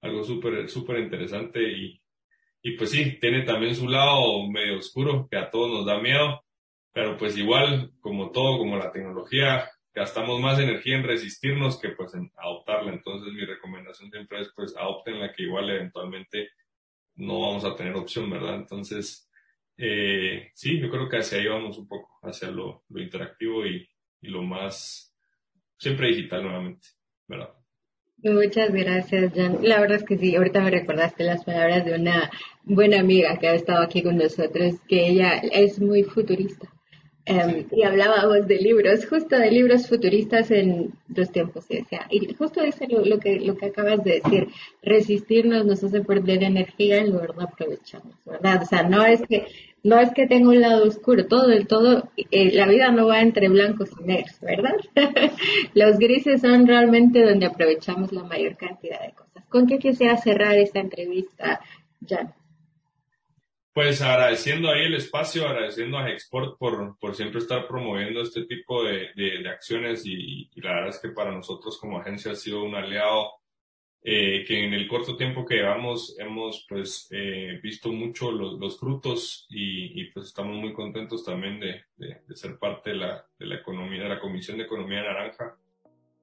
algo 0.00 0.24
súper, 0.24 0.66
súper 0.70 1.00
interesante 1.00 1.62
y, 1.62 2.00
y 2.62 2.74
pues 2.74 2.90
sí, 2.90 3.18
tiene 3.20 3.42
también 3.42 3.74
su 3.74 3.86
lado 3.86 4.48
medio 4.48 4.78
oscuro 4.78 5.28
que 5.30 5.36
a 5.36 5.50
todos 5.50 5.70
nos 5.70 5.84
da 5.84 6.00
miedo, 6.00 6.42
pero 6.90 7.18
pues 7.18 7.36
igual, 7.36 7.92
como 8.00 8.30
todo, 8.30 8.56
como 8.56 8.78
la 8.78 8.92
tecnología, 8.92 9.68
gastamos 9.92 10.40
más 10.40 10.58
energía 10.58 10.96
en 10.96 11.04
resistirnos 11.04 11.78
que 11.78 11.90
pues 11.90 12.14
en 12.14 12.32
adoptarla. 12.38 12.94
Entonces 12.94 13.30
mi 13.34 13.44
recomendación 13.44 14.10
siempre 14.10 14.40
es 14.40 14.50
pues 14.56 14.74
adopten 14.74 15.20
la 15.20 15.34
que 15.34 15.42
igual 15.42 15.68
eventualmente 15.68 16.48
no 17.16 17.42
vamos 17.42 17.66
a 17.66 17.76
tener 17.76 17.94
opción, 17.94 18.30
¿verdad? 18.30 18.54
Entonces, 18.54 19.29
eh, 19.82 20.50
sí, 20.54 20.78
yo 20.78 20.90
creo 20.90 21.08
que 21.08 21.16
hacia 21.16 21.38
ahí 21.38 21.46
vamos 21.46 21.78
un 21.78 21.88
poco, 21.88 22.18
hacia 22.22 22.50
lo, 22.50 22.84
interactivo 22.94 23.64
y, 23.66 23.88
lo 24.22 24.42
más, 24.42 25.14
siempre 25.78 26.08
digital 26.08 26.42
nuevamente. 26.42 26.88
Muchas 28.22 28.70
gracias, 28.70 29.32
Jan. 29.34 29.60
La 29.62 29.80
verdad 29.80 29.96
es 29.96 30.04
que 30.04 30.18
sí, 30.18 30.36
ahorita 30.36 30.60
me 30.60 30.70
recordaste 30.70 31.24
las 31.24 31.42
palabras 31.42 31.86
de 31.86 31.94
una 31.94 32.30
buena 32.64 33.00
amiga 33.00 33.38
que 33.38 33.48
ha 33.48 33.54
estado 33.54 33.82
aquí 33.82 34.02
con 34.02 34.18
nosotros, 34.18 34.74
que 34.86 35.08
ella 35.08 35.38
es 35.38 35.80
muy 35.80 36.02
futurista. 36.02 36.68
Um, 37.30 37.64
y 37.70 37.82
hablábamos 37.84 38.48
de 38.48 38.56
libros, 38.56 39.06
justo 39.06 39.38
de 39.38 39.50
libros 39.50 39.86
futuristas 39.86 40.50
en 40.50 40.92
los 41.14 41.30
tiempos, 41.30 41.64
y 41.68 41.76
decía, 41.76 42.06
y 42.10 42.34
justo 42.34 42.62
dice 42.62 42.88
lo, 42.88 43.04
lo, 43.04 43.20
que, 43.20 43.38
lo 43.38 43.56
que 43.56 43.66
acabas 43.66 44.02
de 44.02 44.20
decir, 44.22 44.48
resistirnos 44.82 45.64
nos 45.64 45.84
hace 45.84 46.00
perder 46.00 46.42
energía 46.42 47.04
y 47.04 47.10
lo 47.10 47.20
verdad 47.20 47.48
aprovechamos, 47.52 48.14
¿verdad? 48.26 48.62
O 48.62 48.66
sea, 48.66 48.82
no 48.82 49.04
es 49.04 49.22
que 49.22 49.46
no 49.82 49.98
es 49.98 50.12
que 50.12 50.26
tenga 50.26 50.50
un 50.50 50.60
lado 50.60 50.86
oscuro, 50.86 51.26
todo 51.26 51.50
el 51.50 51.66
todo, 51.66 52.10
eh, 52.16 52.52
la 52.52 52.66
vida 52.66 52.90
no 52.90 53.06
va 53.06 53.20
entre 53.20 53.48
blancos 53.48 53.90
y 53.98 54.04
negros, 54.04 54.38
¿verdad? 54.40 54.74
Los 55.74 55.98
grises 55.98 56.42
son 56.42 56.66
realmente 56.66 57.24
donde 57.24 57.46
aprovechamos 57.46 58.12
la 58.12 58.24
mayor 58.24 58.56
cantidad 58.56 59.00
de 59.00 59.12
cosas. 59.12 59.44
¿Con 59.48 59.66
qué 59.66 59.78
quisiera 59.78 60.16
cerrar 60.16 60.58
esta 60.58 60.80
entrevista, 60.80 61.60
Jan? 62.06 62.34
Pues 63.80 64.02
agradeciendo 64.02 64.70
ahí 64.70 64.84
el 64.84 64.94
espacio, 64.94 65.48
agradeciendo 65.48 65.96
a 65.96 66.10
Export 66.10 66.58
por, 66.58 66.98
por 66.98 67.14
siempre 67.14 67.38
estar 67.38 67.66
promoviendo 67.66 68.20
este 68.20 68.44
tipo 68.44 68.84
de, 68.84 69.08
de, 69.16 69.48
acciones 69.48 70.04
y, 70.04 70.50
y, 70.54 70.60
la 70.60 70.74
verdad 70.74 70.90
es 70.90 70.98
que 70.98 71.08
para 71.08 71.32
nosotros 71.32 71.78
como 71.78 71.98
agencia 71.98 72.32
ha 72.32 72.34
sido 72.34 72.62
un 72.62 72.74
aliado 72.74 73.30
eh, 74.02 74.44
que 74.46 74.64
en 74.64 74.74
el 74.74 74.86
corto 74.86 75.16
tiempo 75.16 75.46
que 75.46 75.54
llevamos 75.54 76.14
hemos 76.18 76.66
pues 76.68 77.08
eh, 77.10 77.58
visto 77.62 77.90
mucho 77.90 78.30
los, 78.30 78.60
los 78.60 78.78
frutos 78.78 79.46
y, 79.48 79.98
y, 79.98 80.10
pues 80.10 80.26
estamos 80.26 80.58
muy 80.58 80.74
contentos 80.74 81.24
también 81.24 81.58
de, 81.58 81.82
de, 81.96 82.20
de, 82.28 82.36
ser 82.36 82.58
parte 82.58 82.90
de 82.90 82.96
la, 82.96 83.26
de 83.38 83.46
la 83.46 83.54
economía, 83.54 84.02
de 84.02 84.08
la 84.10 84.20
Comisión 84.20 84.58
de 84.58 84.64
Economía 84.64 85.00
Naranja. 85.00 85.56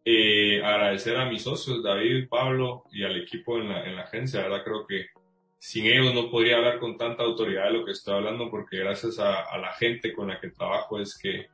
Eh, 0.05 0.61
agradecer 0.63 1.17
a 1.17 1.25
mis 1.25 1.41
socios, 1.41 1.81
David, 1.81 2.29
Pablo 2.29 2.83
y 2.91 3.03
al 3.03 3.17
equipo 3.19 3.57
en 3.57 3.69
la, 3.69 3.83
en 3.83 3.95
la 3.95 4.03
agencia, 4.03 4.43
¿verdad? 4.43 4.63
Creo 4.63 4.85
que 4.85 5.07
sin 5.59 5.85
ellos 5.85 6.13
no 6.13 6.29
podría 6.29 6.57
hablar 6.57 6.79
con 6.79 6.97
tanta 6.97 7.23
autoridad 7.23 7.65
de 7.65 7.71
lo 7.71 7.85
que 7.85 7.91
estoy 7.91 8.15
hablando 8.15 8.49
porque 8.49 8.77
gracias 8.77 9.19
a, 9.19 9.57
la 9.57 9.73
gente 9.73 10.13
con 10.13 10.27
la 10.27 10.39
que 10.39 10.49
trabajo 10.49 10.99
es 10.99 11.17
que, 11.17 11.47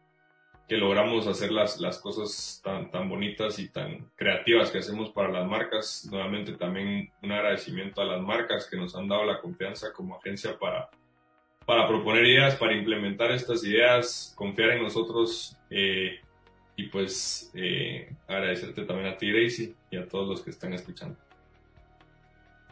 que 0.67 0.77
logramos 0.77 1.25
hacer 1.27 1.51
las, 1.51 1.79
las 1.79 1.99
cosas 1.99 2.61
tan, 2.63 2.91
tan 2.91 3.09
bonitas 3.09 3.59
y 3.59 3.69
tan 3.69 4.09
creativas 4.15 4.71
que 4.71 4.79
hacemos 4.79 5.11
para 5.11 5.31
las 5.31 5.47
marcas. 5.47 6.07
Nuevamente 6.11 6.53
también 6.53 7.11
un 7.21 7.31
agradecimiento 7.31 8.01
a 8.01 8.05
las 8.05 8.21
marcas 8.21 8.67
que 8.69 8.77
nos 8.77 8.95
han 8.95 9.07
dado 9.07 9.25
la 9.25 9.39
confianza 9.39 9.93
como 9.93 10.17
agencia 10.17 10.59
para, 10.59 10.89
para 11.65 11.87
proponer 11.87 12.25
ideas, 12.25 12.55
para 12.55 12.75
implementar 12.75 13.31
estas 13.31 13.63
ideas, 13.63 14.33
confiar 14.35 14.71
en 14.71 14.83
nosotros 14.83 15.57
eh, 15.69 16.19
y 16.75 16.87
pues 16.87 17.51
eh, 17.53 18.13
agradecerte 18.27 18.83
también 18.83 19.13
a 19.13 19.17
ti, 19.17 19.31
Gracie, 19.31 19.75
y 19.91 19.97
a 19.97 20.07
todos 20.07 20.27
los 20.27 20.41
que 20.41 20.49
están 20.49 20.73
escuchando 20.73 21.22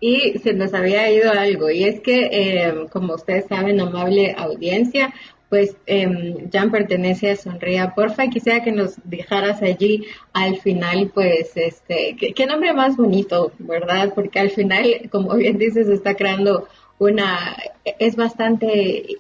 y 0.01 0.39
se 0.39 0.53
nos 0.53 0.73
había 0.73 1.09
ido 1.09 1.31
algo, 1.31 1.69
y 1.69 1.85
es 1.85 2.01
que, 2.01 2.29
eh, 2.31 2.73
como 2.91 3.13
ustedes 3.13 3.45
saben, 3.47 3.79
amable 3.79 4.35
audiencia, 4.37 5.13
pues 5.47 5.75
eh, 5.85 6.47
Jan 6.51 6.71
pertenece 6.71 7.29
a 7.29 7.35
Sonría 7.35 7.93
Porfa 7.93 8.27
quisiera 8.27 8.63
que 8.63 8.71
nos 8.71 8.95
dejaras 9.03 9.61
allí 9.61 10.05
al 10.33 10.57
final, 10.57 11.11
pues, 11.13 11.51
este, 11.55 12.15
qué, 12.17 12.45
nombre 12.45 12.73
más 12.73 12.97
bonito, 12.97 13.51
¿verdad? 13.59 14.13
Porque 14.15 14.39
al 14.39 14.49
final, 14.49 15.09
como 15.11 15.35
bien 15.35 15.57
dices, 15.57 15.87
está 15.87 16.15
creando 16.15 16.67
una, 16.99 17.57
es 17.99 18.15
bastante 18.15 19.17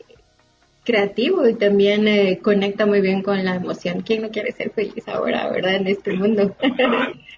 creativo 0.83 1.47
y 1.47 1.55
también 1.55 2.07
eh, 2.07 2.39
conecta 2.41 2.85
muy 2.85 3.01
bien 3.01 3.21
con 3.21 3.43
la 3.43 3.55
emoción. 3.55 4.01
¿Quién 4.01 4.23
no 4.23 4.31
quiere 4.31 4.51
ser 4.51 4.71
feliz 4.71 5.07
ahora, 5.07 5.49
verdad, 5.49 5.75
en 5.75 5.87
este 5.87 6.13
mundo? 6.13 6.55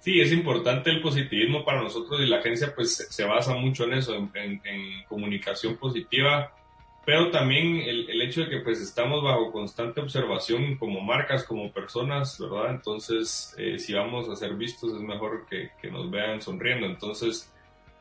Sí, 0.00 0.20
es 0.20 0.32
importante 0.32 0.90
el 0.90 1.02
positivismo 1.02 1.64
para 1.64 1.82
nosotros 1.82 2.20
y 2.20 2.26
la 2.26 2.38
agencia 2.38 2.72
pues 2.74 2.96
se 2.96 3.24
basa 3.24 3.54
mucho 3.54 3.84
en 3.84 3.94
eso, 3.94 4.14
en, 4.14 4.60
comunicación 5.08 5.76
positiva, 5.76 6.54
pero 7.04 7.30
también 7.30 7.76
el, 7.78 8.20
hecho 8.22 8.42
de 8.42 8.48
que 8.48 8.60
pues 8.60 8.80
estamos 8.80 9.24
bajo 9.24 9.50
constante 9.50 10.00
observación 10.00 10.76
como 10.76 11.00
marcas, 11.00 11.42
como 11.42 11.72
personas, 11.72 12.38
¿verdad? 12.38 12.70
Entonces, 12.70 13.54
eh, 13.58 13.78
si 13.78 13.92
vamos 13.92 14.28
a 14.28 14.36
ser 14.36 14.54
vistos 14.54 14.94
es 14.94 15.00
mejor 15.00 15.46
que, 15.46 15.70
nos 15.90 16.10
vean 16.10 16.40
sonriendo. 16.40 16.86
Entonces, 16.86 17.52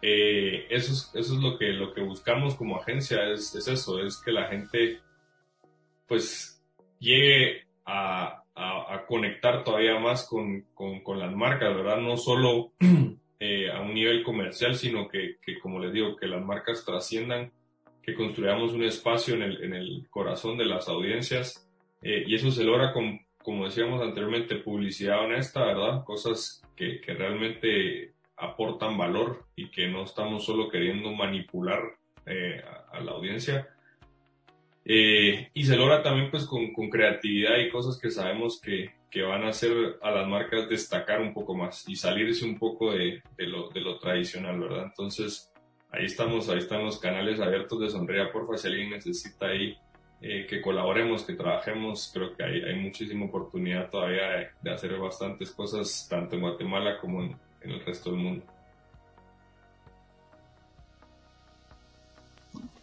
eh, 0.01 0.67
eso, 0.69 0.93
es, 0.93 1.11
eso 1.15 1.33
es 1.33 1.39
lo 1.39 1.57
que, 1.57 1.69
lo 1.69 1.93
que 1.93 2.01
buscamos 2.01 2.53
como 2.55 2.79
agencia, 2.79 3.31
es, 3.31 3.55
es 3.55 3.67
eso, 3.67 4.03
es 4.03 4.17
que 4.17 4.31
la 4.31 4.47
gente 4.47 4.99
pues 6.07 6.61
llegue 6.99 7.65
a, 7.85 8.43
a, 8.57 9.05
conectar 9.07 9.63
todavía 9.63 9.99
más 9.99 10.27
con, 10.27 10.65
con, 10.73 11.19
las 11.19 11.33
marcas, 11.35 11.75
¿verdad? 11.75 11.97
No 11.97 12.17
solo 12.17 12.71
eh, 13.39 13.71
a 13.71 13.81
un 13.81 13.93
nivel 13.93 14.23
comercial, 14.23 14.75
sino 14.75 15.07
que, 15.07 15.37
que, 15.41 15.59
como 15.59 15.79
les 15.79 15.93
digo, 15.93 16.15
que 16.15 16.27
las 16.27 16.43
marcas 16.43 16.83
trasciendan, 16.83 17.51
que 18.01 18.15
construyamos 18.15 18.73
un 18.73 18.83
espacio 18.83 19.35
en 19.35 19.43
el, 19.43 19.63
en 19.63 19.73
el 19.73 20.07
corazón 20.09 20.57
de 20.57 20.65
las 20.65 20.87
audiencias 20.87 21.69
eh, 22.01 22.23
y 22.25 22.35
eso 22.35 22.51
se 22.51 22.63
logra 22.63 22.93
con, 22.93 23.19
como 23.37 23.65
decíamos 23.65 24.01
anteriormente, 24.01 24.55
publicidad 24.55 25.23
honesta, 25.23 25.63
¿verdad? 25.63 26.03
Cosas 26.03 26.63
que, 26.75 26.99
que 26.99 27.13
realmente 27.13 28.13
aportan 28.37 28.97
valor 28.97 29.45
y 29.55 29.69
que 29.69 29.87
no 29.87 30.03
estamos 30.03 30.45
solo 30.45 30.69
queriendo 30.69 31.11
manipular 31.11 31.81
eh, 32.25 32.61
a 32.91 32.99
la 33.01 33.11
audiencia, 33.11 33.67
eh, 34.89 35.49
y 35.53 35.65
se 35.65 35.75
logra 35.75 36.01
también 36.01 36.31
pues 36.31 36.45
con, 36.45 36.71
con, 36.71 36.89
creatividad 36.89 37.57
y 37.57 37.69
cosas 37.69 37.99
que 37.99 38.09
sabemos 38.09 38.61
que, 38.61 38.91
que, 39.11 39.21
van 39.21 39.43
a 39.43 39.49
hacer 39.49 39.97
a 40.01 40.11
las 40.11 40.27
marcas 40.27 40.69
destacar 40.69 41.19
un 41.19 41.33
poco 41.33 41.55
más 41.55 41.83
y 41.89 41.97
salirse 41.97 42.45
un 42.45 42.57
poco 42.57 42.93
de, 42.93 43.21
de, 43.37 43.47
lo, 43.47 43.67
de 43.69 43.81
lo 43.81 43.99
tradicional, 43.99 44.57
¿verdad? 44.59 44.85
Entonces, 44.85 45.51
ahí 45.91 46.05
estamos, 46.05 46.47
ahí 46.47 46.59
están 46.59 46.85
los 46.85 46.99
canales 46.99 47.41
abiertos 47.41 47.81
de 47.81 47.89
Sonría, 47.89 48.31
porfa, 48.31 48.55
si 48.55 48.67
alguien 48.67 48.91
necesita 48.91 49.47
ahí 49.47 49.77
eh, 50.21 50.47
que 50.49 50.61
colaboremos, 50.61 51.23
que 51.23 51.33
trabajemos, 51.33 52.09
creo 52.13 52.33
que 52.33 52.43
hay, 52.43 52.61
hay 52.61 52.75
muchísima 52.75 53.25
oportunidad 53.25 53.89
todavía 53.89 54.51
de, 54.61 54.71
hacer 54.71 54.97
bastantes 54.97 55.51
cosas, 55.51 56.07
tanto 56.09 56.35
en 56.35 56.41
Guatemala 56.41 56.97
como 56.99 57.23
en 57.23 57.37
el 57.61 57.83
resto 57.85 58.11
del 58.11 58.19
mundo. 58.19 58.45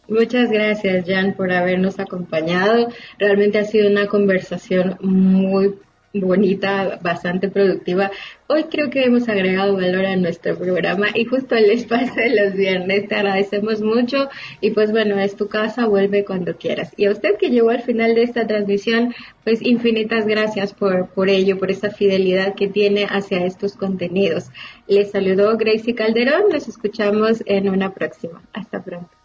Muchas 0.08 0.50
gracias, 0.50 1.06
Jan, 1.06 1.34
por 1.34 1.50
habernos 1.52 1.98
acompañado. 1.98 2.88
Realmente 3.18 3.58
ha 3.58 3.64
sido 3.64 3.88
una 3.90 4.06
conversación 4.06 4.96
muy 5.00 5.74
bonita, 6.20 6.98
bastante 7.02 7.48
productiva. 7.48 8.10
Hoy 8.46 8.64
creo 8.64 8.90
que 8.90 9.04
hemos 9.04 9.28
agregado 9.28 9.74
valor 9.74 10.06
a 10.06 10.16
nuestro 10.16 10.56
programa 10.56 11.08
y 11.14 11.24
justo 11.24 11.56
el 11.56 11.70
espacio 11.70 12.22
de 12.22 12.42
los 12.42 12.54
viernes. 12.54 13.08
Te 13.08 13.16
agradecemos 13.16 13.80
mucho 13.80 14.28
y 14.60 14.70
pues 14.70 14.92
bueno, 14.92 15.18
es 15.18 15.36
tu 15.36 15.48
casa, 15.48 15.86
vuelve 15.86 16.24
cuando 16.24 16.56
quieras. 16.56 16.92
Y 16.96 17.06
a 17.06 17.10
usted 17.10 17.36
que 17.38 17.50
llegó 17.50 17.70
al 17.70 17.82
final 17.82 18.14
de 18.14 18.22
esta 18.22 18.46
transmisión, 18.46 19.14
pues 19.42 19.60
infinitas 19.62 20.26
gracias 20.26 20.72
por, 20.72 21.08
por 21.08 21.28
ello, 21.28 21.58
por 21.58 21.70
esa 21.70 21.90
fidelidad 21.90 22.54
que 22.54 22.68
tiene 22.68 23.06
hacia 23.06 23.44
estos 23.44 23.74
contenidos. 23.74 24.50
Les 24.86 25.10
saludó 25.10 25.56
Gracie 25.56 25.94
Calderón, 25.94 26.50
nos 26.52 26.68
escuchamos 26.68 27.42
en 27.46 27.68
una 27.68 27.92
próxima. 27.92 28.42
Hasta 28.52 28.82
pronto. 28.82 29.23